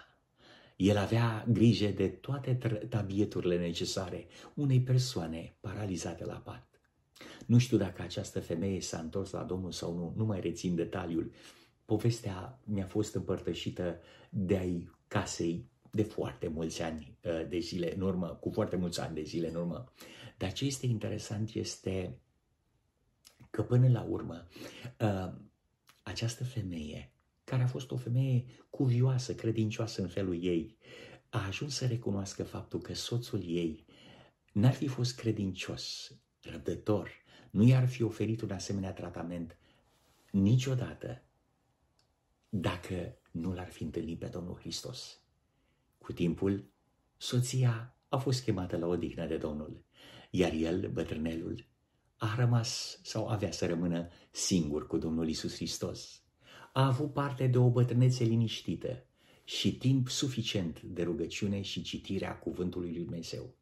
El 0.76 0.96
avea 0.96 1.46
grijă 1.48 1.86
de 1.86 2.08
toate 2.08 2.54
tabieturile 2.88 3.58
necesare 3.58 4.26
unei 4.54 4.80
persoane 4.80 5.56
paralizate 5.60 6.24
la 6.24 6.34
pat. 6.34 6.73
Nu 7.46 7.58
știu 7.58 7.76
dacă 7.76 8.02
această 8.02 8.40
femeie 8.40 8.80
s-a 8.80 8.98
întors 8.98 9.30
la 9.30 9.42
Domnul 9.42 9.72
sau 9.72 9.94
nu, 9.94 10.12
nu 10.16 10.24
mai 10.24 10.40
rețin 10.40 10.74
detaliul. 10.74 11.32
Povestea 11.84 12.60
mi-a 12.64 12.86
fost 12.86 13.14
împărtășită 13.14 14.00
de 14.30 14.56
ai 14.56 14.90
casei 15.08 15.68
de 15.90 16.02
foarte 16.02 16.48
mulți 16.48 16.82
ani 16.82 17.18
uh, 17.22 17.48
de 17.48 17.58
zile 17.58 17.94
în 17.94 18.00
urmă, 18.00 18.26
cu 18.26 18.50
foarte 18.50 18.76
mulți 18.76 19.00
ani 19.00 19.14
de 19.14 19.22
zile 19.22 19.48
în 19.48 19.54
urmă. 19.54 19.92
Dar 20.38 20.52
ce 20.52 20.64
este 20.64 20.86
interesant 20.86 21.54
este 21.54 22.18
că 23.50 23.62
până 23.62 23.88
la 23.88 24.02
urmă 24.02 24.46
uh, 25.00 25.32
această 26.02 26.44
femeie, 26.44 27.12
care 27.44 27.62
a 27.62 27.66
fost 27.66 27.90
o 27.90 27.96
femeie 27.96 28.44
cuvioasă, 28.70 29.34
credincioasă 29.34 30.02
în 30.02 30.08
felul 30.08 30.44
ei, 30.44 30.76
a 31.28 31.46
ajuns 31.46 31.74
să 31.74 31.86
recunoască 31.86 32.42
faptul 32.42 32.80
că 32.80 32.94
soțul 32.94 33.42
ei 33.46 33.84
n-ar 34.52 34.72
fi 34.72 34.86
fost 34.86 35.16
credincios, 35.16 36.14
răbdător, 36.40 37.10
nu 37.54 37.62
i-ar 37.62 37.88
fi 37.88 38.02
oferit 38.02 38.40
un 38.40 38.50
asemenea 38.50 38.92
tratament 38.92 39.56
niciodată 40.30 41.22
dacă 42.48 43.18
nu 43.30 43.52
l-ar 43.52 43.68
fi 43.68 43.82
întâlnit 43.82 44.18
pe 44.18 44.26
Domnul 44.26 44.56
Hristos. 44.56 45.20
Cu 45.98 46.12
timpul, 46.12 46.70
soția 47.16 47.96
a 48.08 48.16
fost 48.16 48.44
chemată 48.44 48.76
la 48.76 48.86
odihnă 48.86 49.26
de 49.26 49.36
Domnul, 49.36 49.84
iar 50.30 50.52
el, 50.52 50.90
bătrânelul, 50.90 51.66
a 52.16 52.34
rămas 52.36 53.00
sau 53.02 53.28
avea 53.28 53.50
să 53.50 53.66
rămână 53.66 54.08
singur 54.30 54.86
cu 54.86 54.98
Domnul 54.98 55.28
Isus 55.28 55.54
Hristos. 55.54 56.22
A 56.72 56.86
avut 56.86 57.12
parte 57.12 57.46
de 57.46 57.58
o 57.58 57.70
bătrânețe 57.70 58.24
liniștită 58.24 59.06
și 59.44 59.76
timp 59.76 60.08
suficient 60.08 60.80
de 60.82 61.02
rugăciune 61.02 61.62
și 61.62 61.82
citirea 61.82 62.38
cuvântului 62.38 62.92
lui 62.92 63.04
Dumnezeu. 63.04 63.56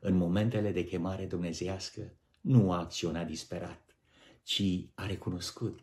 În 0.00 0.16
momentele 0.16 0.72
de 0.72 0.84
chemare 0.84 1.26
dumnezeiască, 1.26 2.16
nu 2.42 2.72
a 2.72 2.78
acționat 2.78 3.26
disperat, 3.26 3.96
ci 4.42 4.62
a 4.94 5.06
recunoscut 5.06 5.80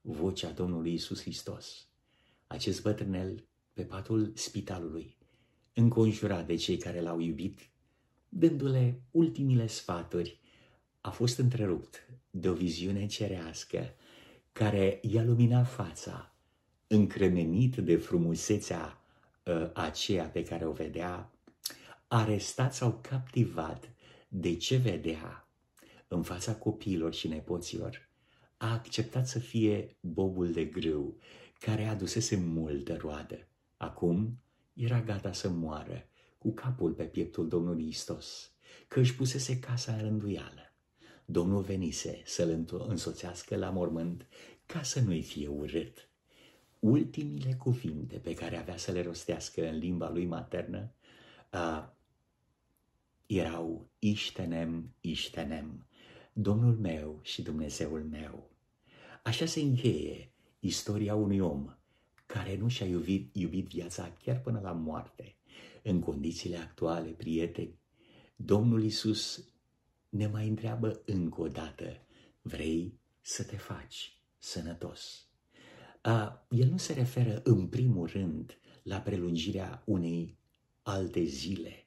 vocea 0.00 0.50
Domnului 0.50 0.92
Isus 0.92 1.20
Hristos. 1.20 1.86
Acest 2.46 2.82
bătrânel, 2.82 3.44
pe 3.72 3.82
patul 3.82 4.32
spitalului, 4.34 5.16
înconjurat 5.74 6.46
de 6.46 6.54
cei 6.54 6.76
care 6.76 7.00
l-au 7.00 7.20
iubit, 7.20 7.70
dându-le 8.28 9.02
ultimile 9.10 9.66
sfaturi, 9.66 10.40
a 11.00 11.10
fost 11.10 11.38
întrerupt 11.38 12.08
de 12.30 12.48
o 12.48 12.54
viziune 12.54 13.06
cerească 13.06 13.94
care 14.52 15.00
i-a 15.02 15.22
luminat 15.22 15.68
fața, 15.68 16.34
încremenit 16.86 17.76
de 17.76 17.96
frumusețea 17.96 19.02
uh, 19.44 19.70
aceea 19.74 20.24
pe 20.24 20.44
care 20.44 20.66
o 20.66 20.72
vedea, 20.72 21.30
arestat 22.08 22.74
sau 22.74 22.98
captivat 23.02 23.90
de 24.28 24.56
ce 24.56 24.76
vedea 24.76 25.49
în 26.12 26.22
fața 26.22 26.54
copiilor 26.54 27.14
și 27.14 27.28
nepoților, 27.28 28.08
a 28.56 28.72
acceptat 28.72 29.28
să 29.28 29.38
fie 29.38 29.96
bobul 30.00 30.52
de 30.52 30.64
grâu 30.64 31.16
care 31.58 31.86
adusese 31.86 32.36
multă 32.36 32.96
roadă. 32.96 33.46
Acum 33.76 34.38
era 34.74 35.00
gata 35.00 35.32
să 35.32 35.48
moară 35.48 36.08
cu 36.38 36.52
capul 36.52 36.92
pe 36.92 37.04
pieptul 37.04 37.48
Domnului 37.48 37.88
Istos, 37.88 38.52
că 38.88 39.00
își 39.00 39.14
pusese 39.14 39.58
casa 39.58 39.92
în 39.92 40.00
rânduială. 40.00 40.74
Domnul 41.24 41.62
venise 41.62 42.22
să-l 42.24 42.66
însoțească 42.88 43.56
la 43.56 43.70
mormânt 43.70 44.26
ca 44.66 44.82
să 44.82 45.00
nu-i 45.00 45.22
fie 45.22 45.48
urât. 45.48 46.08
Ultimile 46.78 47.54
cuvinte 47.54 48.16
pe 48.16 48.34
care 48.34 48.56
avea 48.56 48.76
să 48.76 48.92
le 48.92 49.02
rostească 49.02 49.68
în 49.68 49.78
limba 49.78 50.10
lui 50.10 50.24
maternă 50.24 50.92
uh, 51.52 51.88
erau 53.26 53.88
Iștenem, 53.98 54.94
Iștenem, 55.00 55.86
Domnul 56.42 56.76
meu 56.76 57.18
și 57.22 57.42
Dumnezeul 57.42 58.04
meu. 58.04 58.50
Așa 59.22 59.46
se 59.46 59.60
încheie 59.60 60.32
istoria 60.60 61.14
unui 61.14 61.38
om 61.38 61.74
care 62.26 62.56
nu 62.56 62.68
și-a 62.68 62.86
iubit, 62.86 63.36
iubit 63.36 63.68
viața 63.68 64.12
chiar 64.22 64.40
până 64.40 64.60
la 64.60 64.72
moarte. 64.72 65.36
În 65.82 66.00
condițiile 66.00 66.56
actuale, 66.56 67.08
prieteni, 67.08 67.78
Domnul 68.36 68.82
Isus 68.84 69.44
ne 70.08 70.26
mai 70.26 70.48
întreabă 70.48 71.02
încă 71.04 71.40
o 71.40 71.48
dată, 71.48 72.06
vrei 72.42 73.00
să 73.20 73.44
te 73.44 73.56
faci 73.56 74.22
sănătos? 74.38 75.28
A, 76.00 76.46
el 76.50 76.68
nu 76.68 76.76
se 76.76 76.92
referă 76.92 77.40
în 77.44 77.66
primul 77.66 78.06
rând 78.06 78.58
la 78.82 79.00
prelungirea 79.00 79.82
unei 79.86 80.38
alte 80.82 81.22
zile 81.22 81.86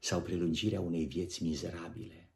sau 0.00 0.22
prelungirea 0.22 0.80
unei 0.80 1.04
vieți 1.04 1.42
mizerabile. 1.42 2.30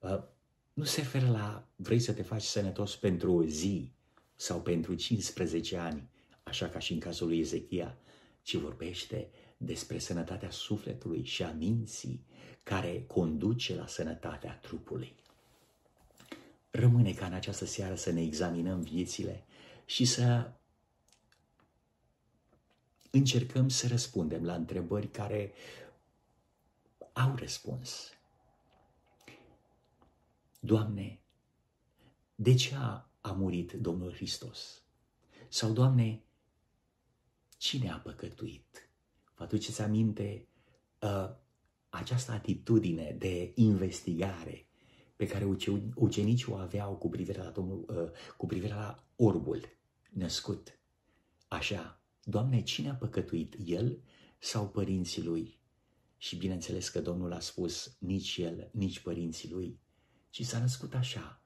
A, 0.00 0.32
nu 0.78 0.84
se 0.84 1.00
referă 1.00 1.30
la 1.30 1.68
vrei 1.76 1.98
să 2.00 2.12
te 2.12 2.22
faci 2.22 2.42
sănătos 2.42 2.96
pentru 2.96 3.32
o 3.32 3.44
zi 3.44 3.92
sau 4.36 4.60
pentru 4.62 4.94
15 4.94 5.76
ani, 5.76 6.08
așa 6.42 6.68
ca 6.68 6.78
și 6.78 6.92
în 6.92 6.98
cazul 6.98 7.26
lui 7.26 7.38
Ezechia, 7.38 7.96
ci 8.42 8.54
vorbește 8.54 9.30
despre 9.56 9.98
sănătatea 9.98 10.50
sufletului 10.50 11.24
și 11.24 11.42
a 11.42 11.50
minții 11.52 12.24
care 12.62 13.04
conduce 13.06 13.74
la 13.74 13.86
sănătatea 13.86 14.58
trupului. 14.62 15.14
Rămâne 16.70 17.12
ca 17.12 17.26
în 17.26 17.32
această 17.32 17.64
seară 17.64 17.94
să 17.94 18.10
ne 18.10 18.22
examinăm 18.22 18.80
viețile 18.80 19.44
și 19.84 20.04
să 20.04 20.50
încercăm 23.10 23.68
să 23.68 23.86
răspundem 23.86 24.44
la 24.44 24.54
întrebări 24.54 25.10
care 25.10 25.52
au 27.12 27.34
răspuns. 27.36 28.17
Doamne, 30.58 31.20
de 32.34 32.54
ce 32.54 32.74
a, 32.74 33.10
a 33.20 33.32
murit 33.32 33.72
Domnul 33.72 34.12
Hristos? 34.12 34.82
Sau, 35.48 35.72
Doamne, 35.72 36.22
cine 37.56 37.90
a 37.90 37.96
păcătuit? 37.96 38.90
Vă 39.34 39.42
aduceți 39.44 39.80
aminte 39.82 40.46
uh, 41.00 41.30
această 41.88 42.32
atitudine 42.32 43.16
de 43.18 43.52
investigare 43.54 44.66
pe 45.16 45.26
care 45.26 45.44
ucenicii 45.94 46.52
o 46.52 46.56
aveau 46.56 46.96
cu 46.96 47.08
privire 47.08 47.42
la, 47.42 47.50
Domnul, 47.50 47.84
uh, 47.88 48.10
cu 48.36 48.46
privire 48.46 48.74
la 48.74 49.04
orbul 49.16 49.60
născut. 50.10 50.78
Așa, 51.48 52.00
Doamne, 52.24 52.62
cine 52.62 52.90
a 52.90 52.94
păcătuit, 52.94 53.56
el 53.64 54.02
sau 54.38 54.68
părinții 54.68 55.22
lui? 55.22 55.58
Și 56.16 56.36
bineînțeles 56.36 56.88
că 56.88 57.00
Domnul 57.00 57.32
a 57.32 57.40
spus 57.40 57.96
nici 57.98 58.36
el, 58.36 58.70
nici 58.72 59.00
părinții 59.00 59.50
lui, 59.50 59.80
ci 60.30 60.44
s-a 60.44 60.58
născut 60.58 60.94
așa, 60.94 61.42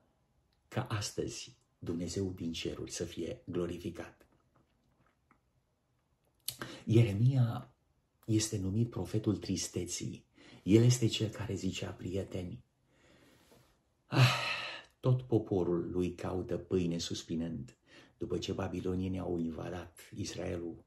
ca 0.69 0.87
astăzi 0.87 1.57
Dumnezeu 1.79 2.33
din 2.33 2.53
ceruri 2.53 2.91
să 2.91 3.05
fie 3.05 3.43
glorificat. 3.45 4.27
Ieremia 6.85 7.75
este 8.27 8.59
numit 8.59 8.91
profetul 8.91 9.37
tristeții. 9.37 10.25
El 10.63 10.83
este 10.83 11.07
cel 11.07 11.29
care 11.29 11.55
zicea, 11.55 11.91
prieteni, 11.91 12.65
ah, 14.07 14.35
tot 15.01 15.23
poporul 15.23 15.91
lui 15.91 16.15
caută 16.15 16.57
pâine 16.57 16.99
suspinând, 16.99 17.77
după 18.19 18.39
ce 18.39 18.53
babilonienii 18.53 19.19
au 19.19 19.39
invadat 19.39 20.11
Israelul 20.17 20.85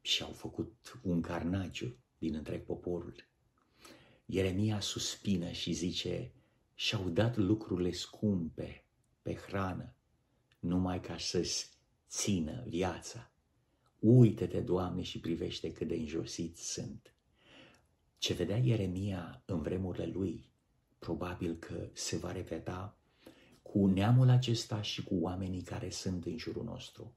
și 0.00 0.22
au 0.22 0.32
făcut 0.32 1.00
un 1.02 1.20
carnagiu 1.20 1.96
din 2.18 2.34
întreg 2.34 2.64
poporul. 2.64 3.14
Ieremia 4.26 4.80
suspină 4.80 5.50
și 5.50 5.72
zice, 5.72 6.32
și-au 6.78 7.08
dat 7.08 7.36
lucrurile 7.36 7.90
scumpe 7.92 8.84
pe 9.22 9.34
hrană, 9.34 9.94
numai 10.58 11.00
ca 11.00 11.18
să-ți 11.18 11.70
țină 12.08 12.64
viața. 12.66 13.30
Uită-te, 13.98 14.60
Doamne, 14.60 15.02
și 15.02 15.20
privește 15.20 15.72
cât 15.72 15.88
de 15.88 15.94
înjosit 15.94 16.56
sunt. 16.56 17.14
Ce 18.18 18.34
vedea 18.34 18.56
Ieremia 18.56 19.42
în 19.46 19.62
vremurile 19.62 20.06
lui, 20.06 20.50
probabil 20.98 21.54
că 21.54 21.88
se 21.92 22.16
va 22.16 22.32
repeta 22.32 22.98
cu 23.62 23.86
neamul 23.86 24.28
acesta 24.28 24.82
și 24.82 25.02
cu 25.02 25.14
oamenii 25.20 25.62
care 25.62 25.90
sunt 25.90 26.24
în 26.24 26.38
jurul 26.38 26.64
nostru. 26.64 27.16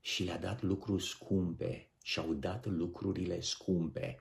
Și 0.00 0.24
le-a 0.24 0.38
dat 0.38 0.62
lucruri 0.62 1.02
scumpe 1.02 1.90
și-au 2.02 2.32
dat 2.34 2.66
lucrurile 2.66 3.40
scumpe 3.40 4.20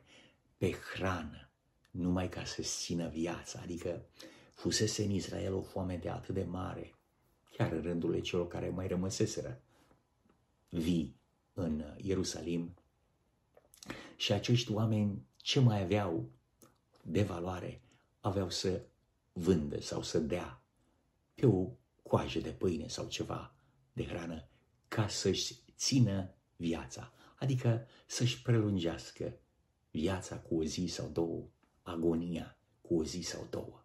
pe 0.57 0.71
hrană, 0.71 1.49
numai 1.91 2.29
ca 2.29 2.43
să 2.43 2.61
țină 2.61 3.09
viața. 3.09 3.59
Adică 3.61 4.05
fusese 4.61 5.03
în 5.03 5.11
Israel 5.11 5.53
o 5.53 5.61
foame 5.61 5.97
de 5.97 6.09
atât 6.09 6.33
de 6.33 6.43
mare, 6.43 6.95
chiar 7.49 7.71
în 7.71 7.81
rândurile 7.81 8.21
celor 8.21 8.47
care 8.47 8.69
mai 8.69 8.87
rămăseseră 8.87 9.61
vii 10.69 11.15
în 11.53 11.83
Ierusalim. 11.97 12.75
Și 14.15 14.33
acești 14.33 14.71
oameni 14.71 15.25
ce 15.37 15.59
mai 15.59 15.81
aveau 15.81 16.29
de 17.03 17.23
valoare 17.23 17.81
aveau 18.19 18.49
să 18.49 18.81
vândă 19.33 19.81
sau 19.81 20.01
să 20.01 20.19
dea 20.19 20.63
pe 21.35 21.45
o 21.45 21.69
coajă 22.03 22.39
de 22.39 22.51
pâine 22.51 22.87
sau 22.87 23.07
ceva 23.07 23.55
de 23.93 24.05
hrană 24.05 24.47
ca 24.87 25.07
să-și 25.07 25.55
țină 25.75 26.33
viața, 26.55 27.11
adică 27.35 27.87
să-și 28.05 28.41
prelungească 28.41 29.33
viața 29.91 30.39
cu 30.39 30.55
o 30.55 30.63
zi 30.63 30.85
sau 30.85 31.07
două, 31.07 31.47
agonia 31.81 32.57
cu 32.81 32.97
o 32.97 33.03
zi 33.03 33.21
sau 33.21 33.47
două. 33.49 33.80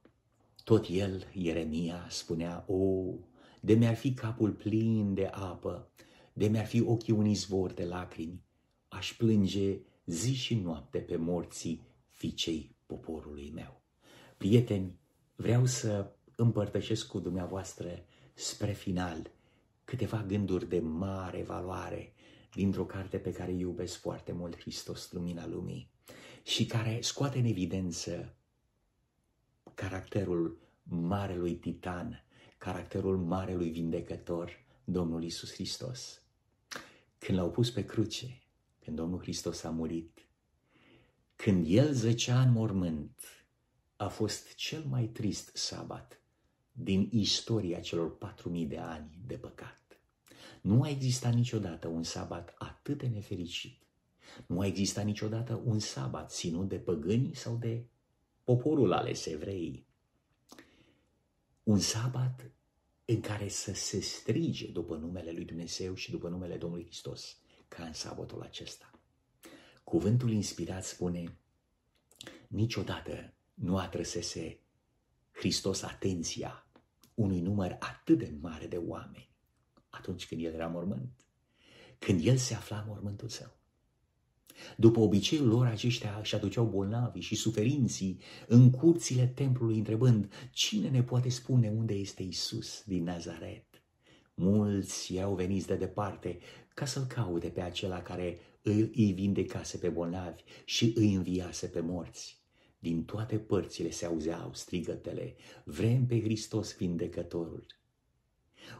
Tot 0.66 0.86
el, 0.88 1.26
Ieremia, 1.32 2.06
spunea, 2.10 2.64
o, 2.68 3.12
de 3.60 3.74
mi-ar 3.74 3.94
fi 3.94 4.14
capul 4.14 4.52
plin 4.52 5.14
de 5.14 5.26
apă, 5.26 5.90
de 6.32 6.46
mi-ar 6.46 6.66
fi 6.66 6.80
ochii 6.80 7.12
un 7.12 7.26
izvor 7.26 7.72
de 7.72 7.84
lacrimi, 7.84 8.42
aș 8.88 9.12
plânge 9.12 9.78
zi 10.06 10.34
și 10.34 10.54
noapte 10.54 10.98
pe 10.98 11.16
morții 11.16 11.82
fiicei 12.08 12.76
poporului 12.86 13.50
meu. 13.54 13.82
Prieteni, 14.36 14.98
vreau 15.36 15.66
să 15.66 16.12
împărtășesc 16.36 17.06
cu 17.06 17.18
dumneavoastră 17.18 18.04
spre 18.34 18.72
final 18.72 19.30
câteva 19.84 20.24
gânduri 20.28 20.68
de 20.68 20.78
mare 20.78 21.42
valoare 21.42 22.12
dintr-o 22.54 22.84
carte 22.84 23.18
pe 23.18 23.32
care 23.32 23.52
iubesc 23.52 23.98
foarte 23.98 24.32
mult, 24.32 24.60
Hristos, 24.60 25.12
Lumina 25.12 25.46
Lumii, 25.46 25.90
și 26.42 26.66
care 26.66 26.98
scoate 27.00 27.38
în 27.38 27.44
evidență 27.44 28.36
caracterul 29.76 30.58
marelui 30.82 31.54
titan, 31.54 32.24
caracterul 32.58 33.16
marelui 33.16 33.70
vindecător, 33.70 34.50
Domnul 34.84 35.24
Isus 35.24 35.52
Hristos. 35.52 36.22
Când 37.18 37.38
l-au 37.38 37.50
pus 37.50 37.70
pe 37.70 37.84
cruce, 37.84 38.42
când 38.84 38.96
Domnul 38.96 39.20
Hristos 39.20 39.62
a 39.62 39.70
murit, 39.70 40.26
când 41.36 41.64
El 41.68 41.92
zăcea 41.92 42.40
în 42.40 42.52
mormânt, 42.52 43.20
a 43.96 44.08
fost 44.08 44.54
cel 44.54 44.84
mai 44.88 45.04
trist 45.04 45.56
sabat 45.56 46.20
din 46.72 47.08
istoria 47.12 47.80
celor 47.80 48.16
patru 48.16 48.50
mii 48.50 48.66
de 48.66 48.78
ani 48.78 49.18
de 49.26 49.36
păcat. 49.36 50.00
Nu 50.60 50.82
a 50.82 50.88
existat 50.88 51.34
niciodată 51.34 51.88
un 51.88 52.02
sabat 52.02 52.54
atât 52.58 52.98
de 52.98 53.06
nefericit. 53.06 53.82
Nu 54.46 54.60
a 54.60 54.66
existat 54.66 55.04
niciodată 55.04 55.60
un 55.64 55.78
sabat 55.78 56.32
ținut 56.32 56.68
de 56.68 56.76
păgâni 56.76 57.34
sau 57.34 57.56
de 57.56 57.86
poporul 58.46 58.92
ales 58.92 59.26
evrei. 59.26 59.86
Un 61.62 61.78
sabat 61.78 62.50
în 63.04 63.20
care 63.20 63.48
să 63.48 63.74
se 63.74 64.00
strige 64.00 64.70
după 64.70 64.96
numele 64.96 65.32
lui 65.32 65.44
Dumnezeu 65.44 65.94
și 65.94 66.10
după 66.10 66.28
numele 66.28 66.56
Domnului 66.56 66.84
Hristos, 66.84 67.38
ca 67.68 67.84
în 67.84 67.92
sabatul 67.92 68.42
acesta. 68.42 68.90
Cuvântul 69.84 70.30
inspirat 70.30 70.84
spune, 70.84 71.38
niciodată 72.48 73.34
nu 73.54 73.78
atrăsese 73.78 74.60
Hristos 75.32 75.82
atenția 75.82 76.66
unui 77.14 77.40
număr 77.40 77.76
atât 77.78 78.18
de 78.18 78.36
mare 78.40 78.66
de 78.66 78.76
oameni, 78.76 79.30
atunci 79.88 80.26
când 80.26 80.44
el 80.44 80.52
era 80.52 80.66
mormânt, 80.66 81.24
când 81.98 82.26
el 82.26 82.36
se 82.36 82.54
afla 82.54 82.78
în 82.78 82.84
mormântul 82.86 83.28
său. 83.28 83.58
După 84.76 85.00
obiceiul 85.00 85.48
lor, 85.48 85.66
aceștia 85.66 86.18
își 86.20 86.34
aduceau 86.34 86.64
bolnavi 86.64 87.20
și 87.20 87.34
suferinții 87.34 88.20
în 88.46 88.70
curțile 88.70 89.26
templului, 89.26 89.78
întrebând, 89.78 90.32
cine 90.50 90.88
ne 90.88 91.02
poate 91.02 91.28
spune 91.28 91.68
unde 91.76 91.94
este 91.94 92.22
Isus 92.22 92.82
din 92.86 93.04
Nazaret? 93.04 93.64
Mulți 94.34 95.14
erau 95.14 95.34
veniți 95.34 95.66
de 95.66 95.76
departe 95.76 96.38
ca 96.74 96.84
să-l 96.84 97.04
caute 97.04 97.48
pe 97.48 97.60
acela 97.60 98.02
care 98.02 98.38
îi 98.62 99.12
vindecase 99.14 99.78
pe 99.78 99.88
bolnavi 99.88 100.42
și 100.64 100.92
îi 100.94 101.14
înviase 101.14 101.66
pe 101.66 101.80
morți. 101.80 102.40
Din 102.78 103.04
toate 103.04 103.38
părțile 103.38 103.90
se 103.90 104.06
auzeau 104.06 104.50
strigătele, 104.54 105.34
vrem 105.64 106.06
pe 106.06 106.20
Hristos 106.20 106.76
vindecătorul. 106.76 107.66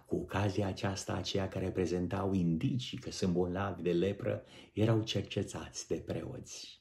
Cu 0.07 0.17
ocazia 0.17 0.67
aceasta, 0.67 1.13
aceia 1.13 1.49
care 1.49 1.71
prezentau 1.71 2.33
indicii 2.33 2.99
că 2.99 3.11
sunt 3.11 3.33
bolnavi 3.33 3.83
de 3.83 3.93
lepră 3.93 4.45
erau 4.73 5.03
cercetați 5.03 5.89
de 5.89 5.95
preoți. 5.95 6.81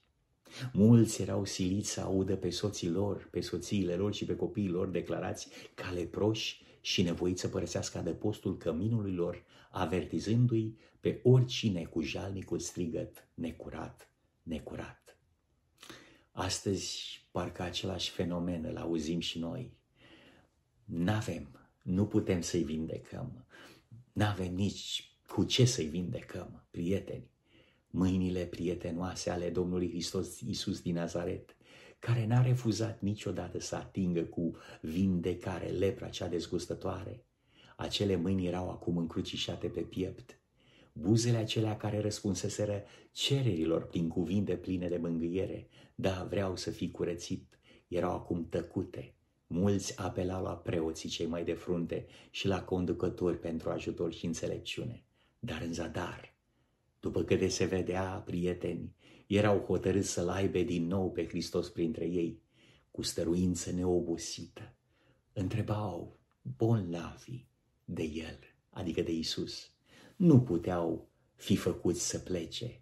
Mulți 0.74 1.22
erau 1.22 1.46
siliți 1.46 1.92
să 1.92 2.02
audă 2.02 2.36
pe 2.36 2.50
soții 2.50 2.90
lor, 2.90 3.28
pe 3.32 3.42
soțiile 3.42 3.96
lor 3.96 4.14
și 4.14 4.26
pe 4.26 4.36
copiii 4.36 4.70
lor 4.70 4.88
declarați 4.88 5.48
ca 5.74 5.92
leproși 5.92 6.64
și 6.82 7.02
nevoiți 7.02 7.42
să 7.42 7.48
părăsească 7.48 7.98
adăpostul 7.98 8.58
căminului 8.58 9.14
lor, 9.14 9.44
avertizându-i 9.72 10.78
pe 11.00 11.20
oricine 11.24 11.84
cu 11.84 12.02
jalnicul 12.02 12.60
strigăt, 12.60 13.28
necurat, 13.34 14.10
necurat. 14.44 15.18
Astăzi, 16.32 17.20
parcă 17.32 17.62
același 17.62 18.10
fenomen 18.10 18.64
îl 18.64 18.78
auzim 18.78 19.20
și 19.20 19.40
noi. 19.40 19.78
N-avem 20.86 21.65
nu 21.86 22.06
putem 22.06 22.42
să-i 22.42 22.64
vindecăm. 22.64 23.46
N-avem 24.14 24.54
nici 24.54 25.12
cu 25.28 25.44
ce 25.44 25.66
să-i 25.66 25.86
vindecăm, 25.86 26.68
prieteni. 26.72 27.30
Mâinile 27.90 28.46
prietenoase 28.46 29.30
ale 29.30 29.50
Domnului 29.50 29.90
Hristos 29.90 30.40
Iisus 30.40 30.82
din 30.82 30.94
Nazaret, 30.94 31.56
care 32.00 32.26
n-a 32.26 32.42
refuzat 32.42 33.02
niciodată 33.02 33.60
să 33.60 33.76
atingă 33.76 34.22
cu 34.22 34.52
vindecare 34.82 35.68
lepra 35.68 36.10
cea 36.10 36.28
dezgustătoare. 36.28 37.26
Acele 37.76 38.16
mâini 38.16 38.48
erau 38.48 38.70
acum 38.70 38.98
încrucișate 38.98 39.68
pe 39.68 39.82
piept. 39.82 40.40
Buzele 40.94 41.38
acelea 41.38 41.78
care 41.78 42.02
răspunseseră 42.02 42.84
cererilor 43.12 43.88
prin 43.88 44.08
cuvinte 44.08 44.56
pline 44.56 44.88
de 44.88 44.98
mângâiere, 44.98 45.68
da, 45.96 46.28
vreau 46.30 46.56
să 46.56 46.72
fii 46.72 46.92
curățit, 46.92 47.60
erau 47.88 48.12
acum 48.12 48.48
tăcute, 48.50 49.15
Mulți 49.48 50.00
apelau 50.00 50.44
la 50.44 50.56
preoții 50.56 51.10
cei 51.10 51.26
mai 51.26 51.44
de 51.44 51.54
frunte 51.54 52.06
și 52.30 52.48
la 52.48 52.64
conducători 52.64 53.40
pentru 53.40 53.70
ajutor 53.70 54.14
și 54.14 54.26
înțelepciune, 54.26 55.04
dar 55.40 55.62
în 55.62 55.74
zadar, 55.74 56.36
după 57.00 57.24
câte 57.24 57.48
se 57.48 57.66
vedea, 57.66 58.24
prieteni, 58.26 58.96
erau 59.28 59.60
hotărâți 59.60 60.10
să-L 60.10 60.30
aibă 60.30 60.60
din 60.60 60.88
nou 60.88 61.12
pe 61.12 61.28
Hristos 61.28 61.70
printre 61.70 62.06
ei, 62.06 62.42
cu 62.92 63.02
stăruință 63.02 63.72
neobosită. 63.72 64.74
Întrebau 65.34 66.20
bolnavi 66.58 67.46
de 67.86 68.04
El, 68.04 68.40
adică 68.70 69.02
de 69.02 69.12
Isus. 69.12 69.72
Nu 70.16 70.42
puteau 70.42 71.10
fi 71.36 71.56
făcuți 71.56 72.08
să 72.08 72.20
plece, 72.20 72.82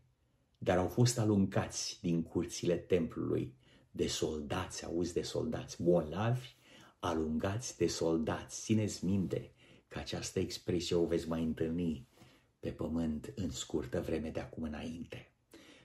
dar 0.57 0.77
au 0.77 0.87
fost 0.87 1.19
aluncați 1.19 1.99
din 2.01 2.23
curțile 2.23 2.75
templului 2.75 3.53
de 3.95 4.07
soldați, 4.07 4.85
auzi 4.85 5.13
de 5.13 5.21
soldați 5.21 5.83
bolnavi, 5.83 6.55
alungați 6.99 7.77
de 7.77 7.87
soldați. 7.87 8.61
Țineți 8.61 9.05
minte 9.05 9.51
că 9.87 9.99
această 9.99 10.39
expresie 10.39 10.95
o 10.95 11.05
veți 11.05 11.27
mai 11.27 11.43
întâlni 11.43 12.07
pe 12.59 12.69
pământ 12.69 13.33
în 13.35 13.51
scurtă 13.51 14.01
vreme 14.01 14.29
de 14.29 14.39
acum 14.39 14.63
înainte. 14.63 15.31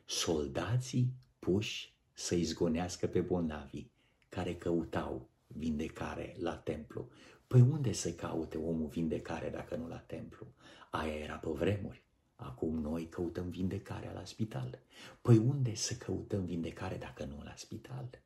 Soldații 0.04 1.12
puși 1.38 1.94
să 2.12 2.34
izgonească 2.34 3.06
pe 3.06 3.20
bolnavi 3.20 3.86
care 4.28 4.56
căutau 4.56 5.28
vindecare 5.46 6.36
la 6.38 6.56
templu. 6.56 7.08
Păi 7.46 7.60
unde 7.60 7.92
să 7.92 8.12
caute 8.12 8.58
omul 8.58 8.88
vindecare 8.88 9.50
dacă 9.50 9.76
nu 9.76 9.88
la 9.88 9.98
templu? 9.98 10.46
Aia 10.90 11.14
era 11.14 11.34
pe 11.34 11.48
vremuri. 11.48 12.02
Acum 12.40 12.80
noi 12.80 13.08
căutăm 13.08 13.50
vindecarea 13.50 14.12
la 14.12 14.24
spital. 14.24 14.78
Păi 15.22 15.36
unde 15.36 15.74
să 15.74 15.94
căutăm 15.94 16.44
vindecare 16.44 16.96
dacă 16.96 17.24
nu 17.24 17.42
la 17.42 17.54
spital? 17.56 18.22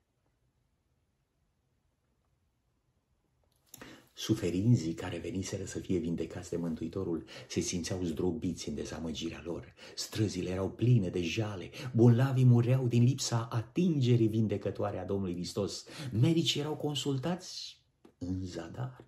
Suferinzii 4.13 4.95
care 4.95 5.19
veniseră 5.19 5.65
să 5.65 5.79
fie 5.79 5.99
vindecați 5.99 6.51
de 6.51 6.57
Mântuitorul 6.57 7.25
se 7.49 7.61
simțeau 7.61 8.03
zdrobiți 8.03 8.69
în 8.69 8.75
dezamăgirea 8.75 9.43
lor. 9.45 9.75
Străzile 9.95 10.51
erau 10.51 10.71
pline 10.71 11.09
de 11.09 11.23
jale, 11.23 11.71
bolnavii 11.95 12.45
mureau 12.45 12.87
din 12.87 13.03
lipsa 13.03 13.49
atingerii 13.51 14.29
vindecătoare 14.29 14.99
a 14.99 15.05
Domnului 15.05 15.35
Hristos. 15.35 15.85
Medicii 16.21 16.61
erau 16.61 16.77
consultați 16.77 17.81
în 18.19 18.45
zadar. 18.45 19.05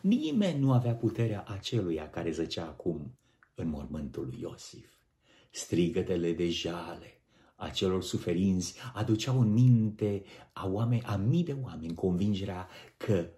Nimeni 0.00 0.58
nu 0.58 0.72
avea 0.72 0.94
puterea 0.94 1.42
aceluia 1.42 2.10
care 2.10 2.30
zăcea 2.30 2.66
acum 2.66 3.16
în 3.54 3.68
mormântul 3.68 4.26
lui 4.26 4.40
Iosif. 4.40 4.90
Strigătele 5.50 6.32
de 6.32 6.48
jale 6.48 7.22
a 7.56 7.68
celor 7.68 8.02
suferinți 8.02 8.74
aduceau 8.94 9.40
în 9.40 9.52
minte 9.52 10.22
a, 10.52 10.68
oameni, 10.68 11.02
a 11.02 11.16
mii 11.16 11.44
de 11.44 11.56
oameni 11.62 11.94
convingerea 11.94 12.68
că 12.96 13.30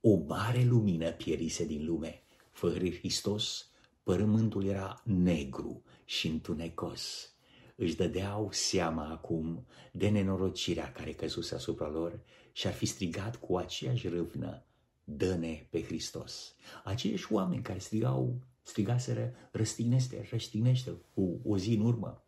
o 0.00 0.16
mare 0.16 0.64
lumină 0.64 1.10
pierise 1.10 1.64
din 1.66 1.86
lume. 1.86 2.22
Fără 2.50 2.88
Hristos, 2.88 3.70
părământul 4.02 4.64
era 4.64 5.02
negru 5.04 5.82
și 6.04 6.28
întunecos. 6.28 7.32
Își 7.76 7.96
dădeau 7.96 8.48
seama 8.52 9.08
acum 9.10 9.66
de 9.92 10.08
nenorocirea 10.08 10.92
care 10.92 11.12
căzuse 11.12 11.54
asupra 11.54 11.88
lor 11.88 12.20
și 12.52 12.66
ar 12.66 12.72
fi 12.72 12.86
strigat 12.86 13.36
cu 13.36 13.56
aceeași 13.56 14.08
râvnă, 14.08 14.64
dă-ne 15.04 15.66
pe 15.70 15.82
Hristos. 15.82 16.54
Aceiași 16.84 17.32
oameni 17.32 17.62
care 17.62 17.78
strigau 17.78 18.40
strigaseră 18.62 19.32
răstignește, 19.50 20.28
răstignește 20.30 20.90
cu 21.14 21.40
o 21.44 21.58
zi 21.58 21.74
în 21.74 21.80
urmă, 21.80 22.24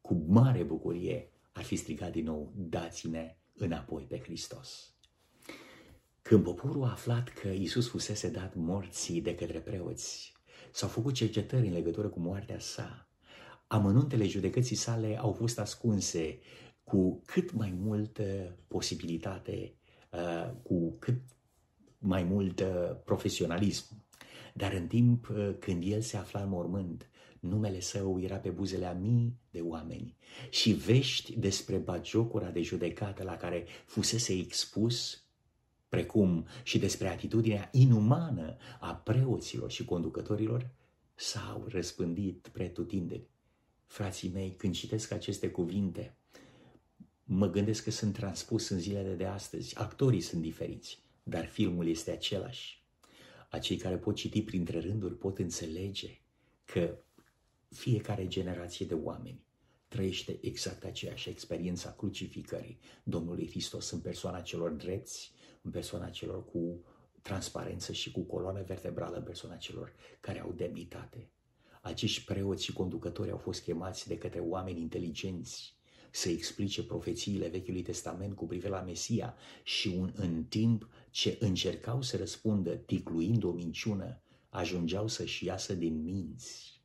cu 0.00 0.24
mare 0.26 0.62
bucurie 0.62 1.32
ar 1.52 1.62
fi 1.64 1.76
strigat 1.76 2.12
din 2.12 2.24
nou, 2.24 2.52
dați-ne 2.56 3.36
înapoi 3.54 4.02
pe 4.02 4.18
Hristos. 4.18 4.92
Când 6.22 6.42
poporul 6.42 6.84
a 6.84 6.90
aflat 6.90 7.28
că 7.28 7.48
Isus 7.48 7.88
fusese 7.88 8.30
dat 8.30 8.54
morții 8.54 9.20
de 9.20 9.34
către 9.34 9.60
preoți, 9.60 10.32
s-au 10.72 10.88
făcut 10.88 11.14
cercetări 11.14 11.66
în 11.66 11.72
legătură 11.72 12.08
cu 12.08 12.20
moartea 12.20 12.58
sa. 12.58 13.08
Amănuntele 13.66 14.26
judecății 14.26 14.76
sale 14.76 15.18
au 15.18 15.32
fost 15.32 15.58
ascunse 15.58 16.38
cu 16.84 17.22
cât 17.26 17.52
mai 17.52 17.70
multă 17.78 18.56
posibilitate, 18.68 19.74
uh, 20.12 20.50
cu 20.62 20.96
cât 20.98 21.20
mai 21.98 22.22
mult 22.22 22.62
profesionalism. 23.04 24.06
Dar 24.58 24.72
în 24.72 24.86
timp 24.86 25.28
uh, 25.28 25.54
când 25.58 25.82
el 25.86 26.00
se 26.00 26.16
afla 26.16 26.42
în 26.42 26.48
mormânt, 26.48 27.08
numele 27.40 27.80
său 27.80 28.20
era 28.20 28.36
pe 28.36 28.48
buzele 28.48 28.86
a 28.86 28.92
mii 28.92 29.38
de 29.50 29.60
oameni 29.60 30.16
și 30.50 30.72
vești 30.72 31.38
despre 31.38 31.76
bagiocura 31.76 32.50
de 32.50 32.62
judecată 32.62 33.22
la 33.22 33.36
care 33.36 33.64
fusese 33.86 34.32
expus, 34.32 35.22
precum 35.88 36.46
și 36.62 36.78
despre 36.78 37.08
atitudinea 37.08 37.68
inumană 37.72 38.56
a 38.80 38.94
preoților 38.94 39.70
și 39.70 39.84
conducătorilor, 39.84 40.70
s-au 41.14 41.64
răspândit 41.68 42.48
pretutindeni. 42.52 43.28
Frații 43.86 44.30
mei, 44.30 44.54
când 44.56 44.74
citesc 44.74 45.10
aceste 45.12 45.50
cuvinte, 45.50 46.16
mă 47.24 47.50
gândesc 47.50 47.84
că 47.84 47.90
sunt 47.90 48.12
transpus 48.12 48.68
în 48.68 48.78
zilele 48.78 49.14
de 49.14 49.24
astăzi. 49.24 49.76
Actorii 49.76 50.20
sunt 50.20 50.42
diferiți, 50.42 51.02
dar 51.22 51.46
filmul 51.46 51.88
este 51.88 52.10
același. 52.10 52.77
Acei 53.48 53.76
care 53.76 53.96
pot 53.96 54.14
citi 54.14 54.42
printre 54.42 54.80
rânduri 54.80 55.16
pot 55.16 55.38
înțelege 55.38 56.20
că 56.64 56.98
fiecare 57.68 58.26
generație 58.26 58.86
de 58.86 58.94
oameni 58.94 59.46
trăiește 59.88 60.38
exact 60.40 60.84
aceeași 60.84 61.28
experiență 61.28 61.88
a 61.88 61.92
crucificării 61.92 62.78
Domnului 63.02 63.48
Hristos 63.48 63.90
în 63.90 64.00
persoana 64.00 64.40
celor 64.40 64.70
drepți, 64.70 65.32
în 65.62 65.70
persoana 65.70 66.08
celor 66.08 66.44
cu 66.44 66.84
transparență 67.22 67.92
și 67.92 68.10
cu 68.10 68.20
coloană 68.20 68.62
vertebrală 68.62 69.16
în 69.16 69.22
persoana 69.22 69.56
celor 69.56 69.92
care 70.20 70.40
au 70.40 70.52
demnitate. 70.52 71.30
Acești 71.82 72.24
preoți 72.24 72.64
și 72.64 72.72
conducători 72.72 73.30
au 73.30 73.38
fost 73.38 73.62
chemați 73.62 74.08
de 74.08 74.18
către 74.18 74.40
oameni 74.40 74.80
inteligenți 74.80 75.76
să 76.10 76.28
explice 76.28 76.84
profețiile 76.84 77.48
Vechiului 77.48 77.82
Testament 77.82 78.34
cu 78.34 78.46
privire 78.46 78.68
la 78.68 78.80
Mesia 78.80 79.34
și 79.62 79.88
un, 79.88 80.12
în 80.14 80.44
timp 80.44 80.88
ce 81.18 81.36
încercau 81.40 82.02
să 82.02 82.16
răspundă 82.16 82.74
ticluind 82.74 83.44
o 83.44 83.50
minciună, 83.50 84.20
ajungeau 84.48 85.08
să-și 85.08 85.44
iasă 85.44 85.74
din 85.74 86.02
minți. 86.02 86.82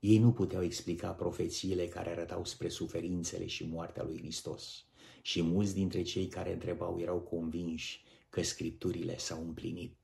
Ei 0.00 0.18
nu 0.18 0.32
puteau 0.32 0.62
explica 0.62 1.10
profețiile 1.10 1.86
care 1.86 2.10
arătau 2.10 2.44
spre 2.44 2.68
suferințele 2.68 3.46
și 3.46 3.66
moartea 3.66 4.02
lui 4.02 4.18
Hristos. 4.18 4.84
Și 5.22 5.42
mulți 5.42 5.74
dintre 5.74 6.02
cei 6.02 6.26
care 6.26 6.52
întrebau 6.52 6.98
erau 7.00 7.18
convinși 7.18 8.02
că 8.28 8.42
scripturile 8.42 9.18
s-au 9.18 9.42
împlinit. 9.42 9.96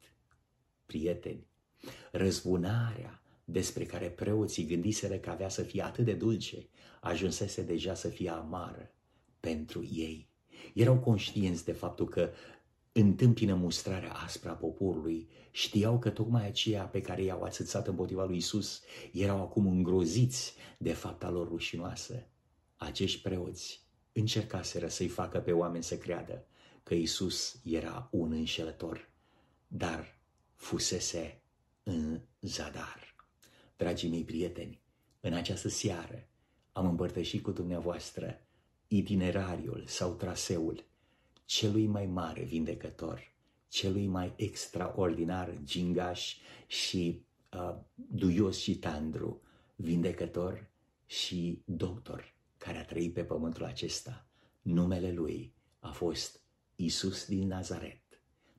Prieteni, 0.86 1.46
Răzbunarea 2.12 3.22
despre 3.44 3.84
care 3.84 4.10
preoții 4.10 4.66
gândiseră 4.66 5.14
că 5.14 5.30
avea 5.30 5.48
să 5.48 5.62
fie 5.62 5.82
atât 5.82 6.04
de 6.04 6.14
dulce, 6.14 6.68
ajunsese 7.00 7.62
deja 7.62 7.94
să 7.94 8.08
fie 8.08 8.30
amară 8.30 8.94
pentru 9.40 9.88
ei. 9.92 10.28
Erau 10.74 10.98
conștienți 10.98 11.64
de 11.64 11.72
faptul 11.72 12.08
că 12.08 12.30
întâmpină 13.00 13.54
mustrarea 13.54 14.12
aspră 14.12 14.50
a 14.50 14.52
poporului, 14.52 15.28
știau 15.50 15.98
că 15.98 16.10
tocmai 16.10 16.46
aceia 16.46 16.84
pe 16.84 17.00
care 17.00 17.22
i-au 17.22 17.42
atâțat 17.42 17.86
împotriva 17.86 18.24
lui 18.24 18.36
Isus 18.36 18.82
erau 19.12 19.40
acum 19.42 19.66
îngroziți 19.66 20.54
de 20.78 20.92
fapta 20.92 21.30
lor 21.30 21.48
rușinoasă. 21.48 22.26
Acești 22.76 23.20
preoți 23.20 23.84
încercaseră 24.12 24.88
să-i 24.88 25.08
facă 25.08 25.38
pe 25.38 25.52
oameni 25.52 25.82
să 25.82 25.96
creadă 25.96 26.46
că 26.82 26.94
Isus 26.94 27.60
era 27.64 28.08
un 28.10 28.32
înșelător, 28.32 29.10
dar 29.66 30.18
fusese 30.54 31.42
în 31.82 32.20
zadar. 32.40 33.14
Dragii 33.76 34.10
mei 34.10 34.24
prieteni, 34.24 34.80
în 35.20 35.32
această 35.32 35.68
seară 35.68 36.28
am 36.72 36.86
împărtășit 36.86 37.42
cu 37.42 37.50
dumneavoastră 37.50 38.40
itinerariul 38.86 39.84
sau 39.86 40.14
traseul 40.14 40.84
celui 41.46 41.86
mai 41.86 42.06
mare 42.06 42.42
vindecător, 42.42 43.32
celui 43.68 44.06
mai 44.06 44.32
extraordinar 44.36 45.58
gingaș 45.64 46.36
și 46.66 47.22
uh, 47.52 47.74
duios 47.94 48.58
și 48.58 48.78
tandru, 48.78 49.40
vindecător 49.76 50.70
și 51.06 51.62
doctor 51.64 52.34
care 52.58 52.78
a 52.78 52.84
trăit 52.84 53.12
pe 53.12 53.24
pământul 53.24 53.64
acesta. 53.64 54.26
Numele 54.62 55.12
lui 55.12 55.54
a 55.78 55.90
fost 55.90 56.40
Isus 56.76 57.26
din 57.26 57.46
Nazaret. 57.46 58.00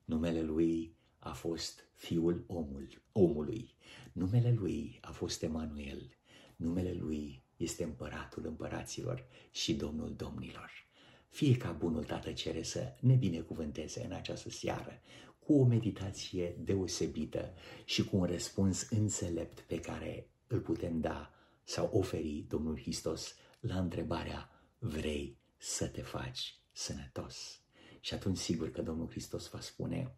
Numele 0.06 0.42
lui 0.42 0.96
a 1.20 1.32
fost 1.34 1.90
Fiul 1.94 2.44
omul, 2.48 3.02
omului. 3.12 3.76
Numele 4.12 4.52
lui 4.52 4.98
a 5.02 5.12
fost 5.12 5.44
Emanuel. 5.44 6.10
Numele 6.56 6.94
lui 6.94 7.44
este 7.58 7.84
împăratul 7.84 8.46
împăraților 8.46 9.26
și 9.52 9.76
domnul 9.76 10.16
domnilor. 10.16 10.87
Fie 11.30 11.58
ca 11.58 11.72
bunul 11.72 12.04
Tată 12.04 12.32
Cere 12.32 12.64
să 12.64 12.96
ne 13.00 13.14
binecuvânteze 13.14 14.06
în 14.06 14.12
această 14.12 14.50
seară 14.50 15.02
cu 15.40 15.60
o 15.60 15.66
meditație 15.66 16.56
deosebită 16.60 17.54
și 17.86 18.04
cu 18.04 18.18
un 18.18 18.26
răspuns 18.26 18.90
înțelept 18.90 19.60
pe 19.60 19.80
care 19.80 20.30
îl 20.48 20.60
putem 20.60 21.00
da 21.00 21.34
sau 21.64 21.90
oferi 21.94 22.46
Domnul 22.48 22.80
Hristos 22.80 23.36
la 23.60 23.80
întrebarea 23.80 24.50
vrei 24.80 25.38
să 25.58 25.88
te 25.88 26.02
faci 26.02 26.60
sănătos? 26.72 27.62
Și 28.00 28.14
atunci 28.14 28.38
sigur 28.38 28.72
că 28.72 28.82
Domnul 28.82 29.10
Hristos 29.10 29.50
va 29.50 29.60
spune 29.60 30.18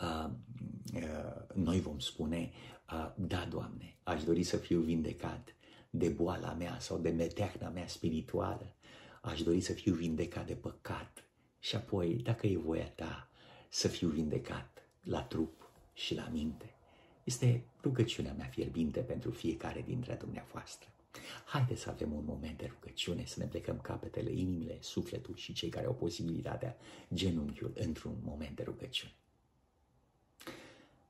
uh, 0.00 0.30
uh, 0.94 1.54
noi 1.54 1.80
vom 1.80 1.98
spune 1.98 2.50
uh, 2.92 3.12
da, 3.16 3.44
Doamne, 3.44 3.96
aș 4.02 4.24
dori 4.24 4.42
să 4.42 4.56
fiu 4.56 4.80
vindecat 4.80 5.56
de 5.90 6.08
boala 6.08 6.52
mea 6.52 6.78
sau 6.78 6.98
de 6.98 7.10
meteahna 7.10 7.68
mea 7.68 7.86
spirituală. 7.86 8.76
Aș 9.26 9.42
dori 9.42 9.60
să 9.60 9.72
fiu 9.72 9.94
vindecat 9.94 10.46
de 10.46 10.54
păcat 10.54 11.24
și 11.58 11.76
apoi, 11.76 12.14
dacă 12.14 12.46
e 12.46 12.56
voia 12.56 12.88
ta, 12.88 13.28
să 13.68 13.88
fiu 13.88 14.08
vindecat 14.08 14.88
la 15.02 15.22
trup 15.22 15.70
și 15.92 16.14
la 16.14 16.28
minte. 16.32 16.74
Este 17.24 17.64
rugăciunea 17.82 18.32
mea 18.32 18.46
fierbinte 18.46 19.00
pentru 19.00 19.30
fiecare 19.30 19.82
dintre 19.86 20.14
dumneavoastră. 20.14 20.88
Haideți 21.44 21.80
să 21.80 21.90
avem 21.90 22.12
un 22.12 22.24
moment 22.24 22.58
de 22.58 22.66
rugăciune, 22.74 23.24
să 23.24 23.38
ne 23.38 23.46
plecăm 23.46 23.80
capetele, 23.80 24.32
inimile, 24.32 24.78
sufletul 24.80 25.36
și 25.36 25.52
cei 25.52 25.68
care 25.68 25.86
au 25.86 25.94
posibilitatea, 25.94 26.76
genunchiul, 27.14 27.72
într-un 27.74 28.16
moment 28.22 28.56
de 28.56 28.62
rugăciune. 28.62 29.14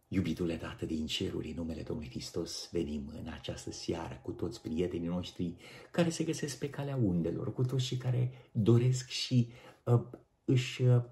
Iubitule 0.09 0.57
Tată 0.57 0.87
din 0.87 1.07
ceruri, 1.07 1.49
în 1.49 1.55
numele 1.55 1.83
Domnului 1.83 2.11
Hristos, 2.11 2.69
venim 2.73 3.13
în 3.25 3.33
această 3.33 3.71
seară 3.71 4.21
cu 4.23 4.31
toți 4.31 4.63
prietenii 4.63 5.09
noștri 5.09 5.55
care 5.91 6.11
se 6.11 6.25
găsesc 6.25 6.59
pe 6.59 6.71
calea 6.71 6.97
undelor, 6.97 7.53
cu 7.53 7.65
toți 7.65 7.85
cei 7.85 7.97
care 7.97 8.33
doresc 8.53 9.09
și 9.09 9.51
uh, 9.85 10.01
își, 10.45 10.83
uh, 10.83 11.03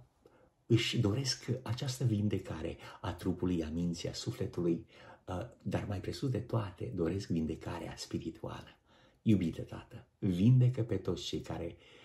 își 0.67 0.99
doresc 0.99 1.51
această 1.63 2.05
vindecare 2.05 2.77
a 3.01 3.13
trupului, 3.13 3.65
a 3.65 3.69
minții, 3.69 4.09
a 4.09 4.13
sufletului, 4.13 4.87
uh, 5.27 5.47
dar 5.63 5.85
mai 5.89 6.01
presus 6.01 6.31
de 6.31 6.41
toate 6.41 6.93
doresc 6.95 7.29
vindecarea 7.29 7.95
spirituală. 7.97 8.69
Iubite 9.23 9.63
Tată, 9.63 10.07
vindecă 10.19 10.83
pe 10.83 10.97
toți 10.97 11.25
cei 11.25 11.41
care 11.41 11.65
uh, 11.65 12.04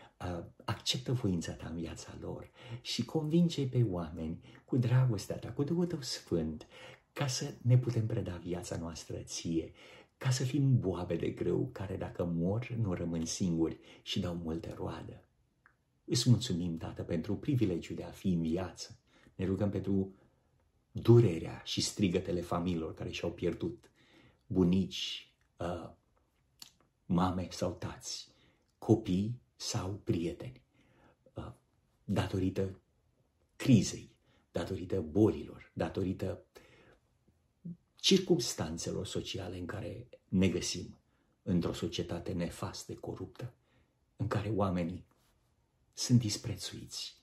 acceptă 0.66 1.12
voința 1.12 1.52
ta 1.52 1.68
în 1.68 1.76
viața 1.76 2.18
lor 2.22 2.50
și 2.82 3.06
convinge 3.06 3.68
pe 3.68 3.86
oameni 3.90 4.40
cu 4.66 4.78
dragostea 4.78 5.38
ta, 5.38 5.52
cu 5.52 5.64
Duhul 5.64 5.86
tău 5.86 6.02
sfânt, 6.02 6.68
ca 7.14 7.28
să 7.28 7.54
ne 7.62 7.78
putem 7.78 8.06
preda 8.06 8.36
viața 8.36 8.78
noastră 8.78 9.18
ție, 9.18 9.72
ca 10.18 10.30
să 10.30 10.44
fim 10.44 10.80
boabe 10.80 11.16
de 11.16 11.30
grâu 11.30 11.70
care 11.72 11.96
dacă 11.96 12.24
mor 12.24 12.70
nu 12.82 12.94
rămân 12.94 13.26
singuri 13.26 13.80
și 14.02 14.20
dau 14.20 14.36
multă 14.36 14.74
roadă. 14.78 15.24
Îți 16.06 16.30
mulțumim, 16.30 16.78
Tată, 16.78 17.04
pentru 17.04 17.36
privilegiul 17.36 17.96
de 17.96 18.04
a 18.04 18.12
fi 18.12 18.28
în 18.28 18.42
viață. 18.42 18.98
Ne 19.36 19.46
rugăm 19.46 19.70
pentru 19.70 20.14
durerea 20.92 21.62
și 21.66 21.82
strigătele 21.82 22.42
familiilor 22.42 22.94
care 22.94 23.10
și-au 23.10 23.32
pierdut 23.32 23.92
bunici, 24.48 25.34
uh, 25.58 25.90
mame 27.06 27.48
sau 27.52 27.72
tați, 27.72 28.28
copii 28.78 29.40
sau 29.60 29.94
prieteni, 30.04 30.62
uh, 31.34 31.52
datorită 32.04 32.80
crizei, 33.56 34.16
datorită 34.52 35.02
bolilor, 35.02 35.72
datorită 35.74 36.46
circumstanțelor 37.96 39.06
sociale 39.06 39.58
în 39.58 39.66
care 39.66 40.10
ne 40.28 40.50
găsim 40.50 40.98
într-o 41.42 41.74
societate 41.74 42.32
nefastă, 42.32 42.96
coruptă, 42.96 43.54
în 44.16 44.28
care 44.28 44.50
oamenii 44.50 45.06
sunt 45.94 46.20
disprețuiți 46.20 47.18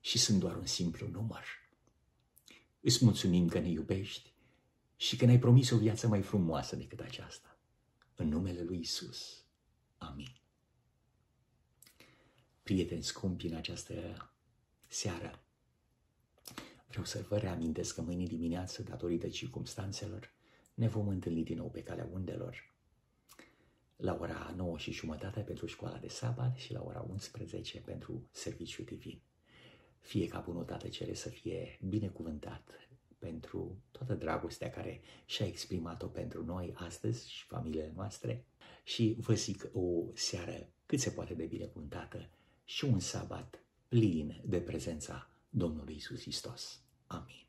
și 0.00 0.18
sunt 0.18 0.40
doar 0.40 0.56
un 0.56 0.66
simplu 0.66 1.08
număr. 1.08 1.44
Îți 2.80 3.04
mulțumim 3.04 3.48
că 3.48 3.58
ne 3.58 3.68
iubești 3.68 4.32
și 4.96 5.16
că 5.16 5.24
ne-ai 5.24 5.38
promis 5.38 5.70
o 5.70 5.78
viață 5.78 6.08
mai 6.08 6.22
frumoasă 6.22 6.76
decât 6.76 7.00
aceasta. 7.00 7.58
În 8.14 8.28
numele 8.28 8.62
lui 8.62 8.78
Isus. 8.78 9.44
Amin. 9.98 10.42
Prieteni 12.64 13.02
scumpi, 13.02 13.46
în 13.46 13.54
această 13.54 13.94
seară, 14.88 15.42
vreau 16.88 17.04
să 17.04 17.24
vă 17.28 17.38
reamintesc 17.38 17.94
că 17.94 18.00
mâine 18.02 18.24
dimineață, 18.24 18.82
datorită 18.82 19.28
circumstanțelor, 19.28 20.32
ne 20.74 20.88
vom 20.88 21.08
întâlni 21.08 21.44
din 21.44 21.56
nou 21.56 21.70
pe 21.70 21.82
calea 21.82 22.08
undelor. 22.12 22.72
La 23.96 24.18
ora 24.20 24.54
9 24.56 24.78
și 24.78 24.92
jumătate 24.92 25.40
pentru 25.40 25.66
școala 25.66 25.98
de 25.98 26.08
sabat 26.08 26.56
și 26.56 26.72
la 26.72 26.82
ora 26.84 27.06
11 27.10 27.80
pentru 27.80 28.28
serviciu 28.30 28.82
divin. 28.82 29.20
Fie 30.00 30.28
ca 30.28 30.38
bunul 30.38 30.64
Tată 30.64 30.88
Cere 30.88 31.14
să 31.14 31.28
fie 31.28 31.78
binecuvântat 31.88 32.88
pentru 33.18 33.82
toată 33.90 34.14
dragostea 34.14 34.70
care 34.70 35.00
și-a 35.24 35.46
exprimat-o 35.46 36.06
pentru 36.06 36.44
noi 36.44 36.72
astăzi 36.76 37.30
și 37.30 37.44
familiile 37.44 37.92
noastre. 37.94 38.44
Și 38.84 39.16
vă 39.18 39.34
zic 39.34 39.70
o 39.72 40.04
seară 40.14 40.68
cât 40.86 41.00
se 41.00 41.10
poate 41.10 41.34
de 41.34 41.44
binecuvântată 41.44 42.28
și 42.64 42.84
un 42.84 42.98
sabat 42.98 43.64
plin 43.88 44.40
de 44.44 44.60
prezența 44.60 45.30
Domnului 45.48 45.94
Isus 45.94 46.20
Hristos. 46.20 46.80
Amin. 47.06 47.46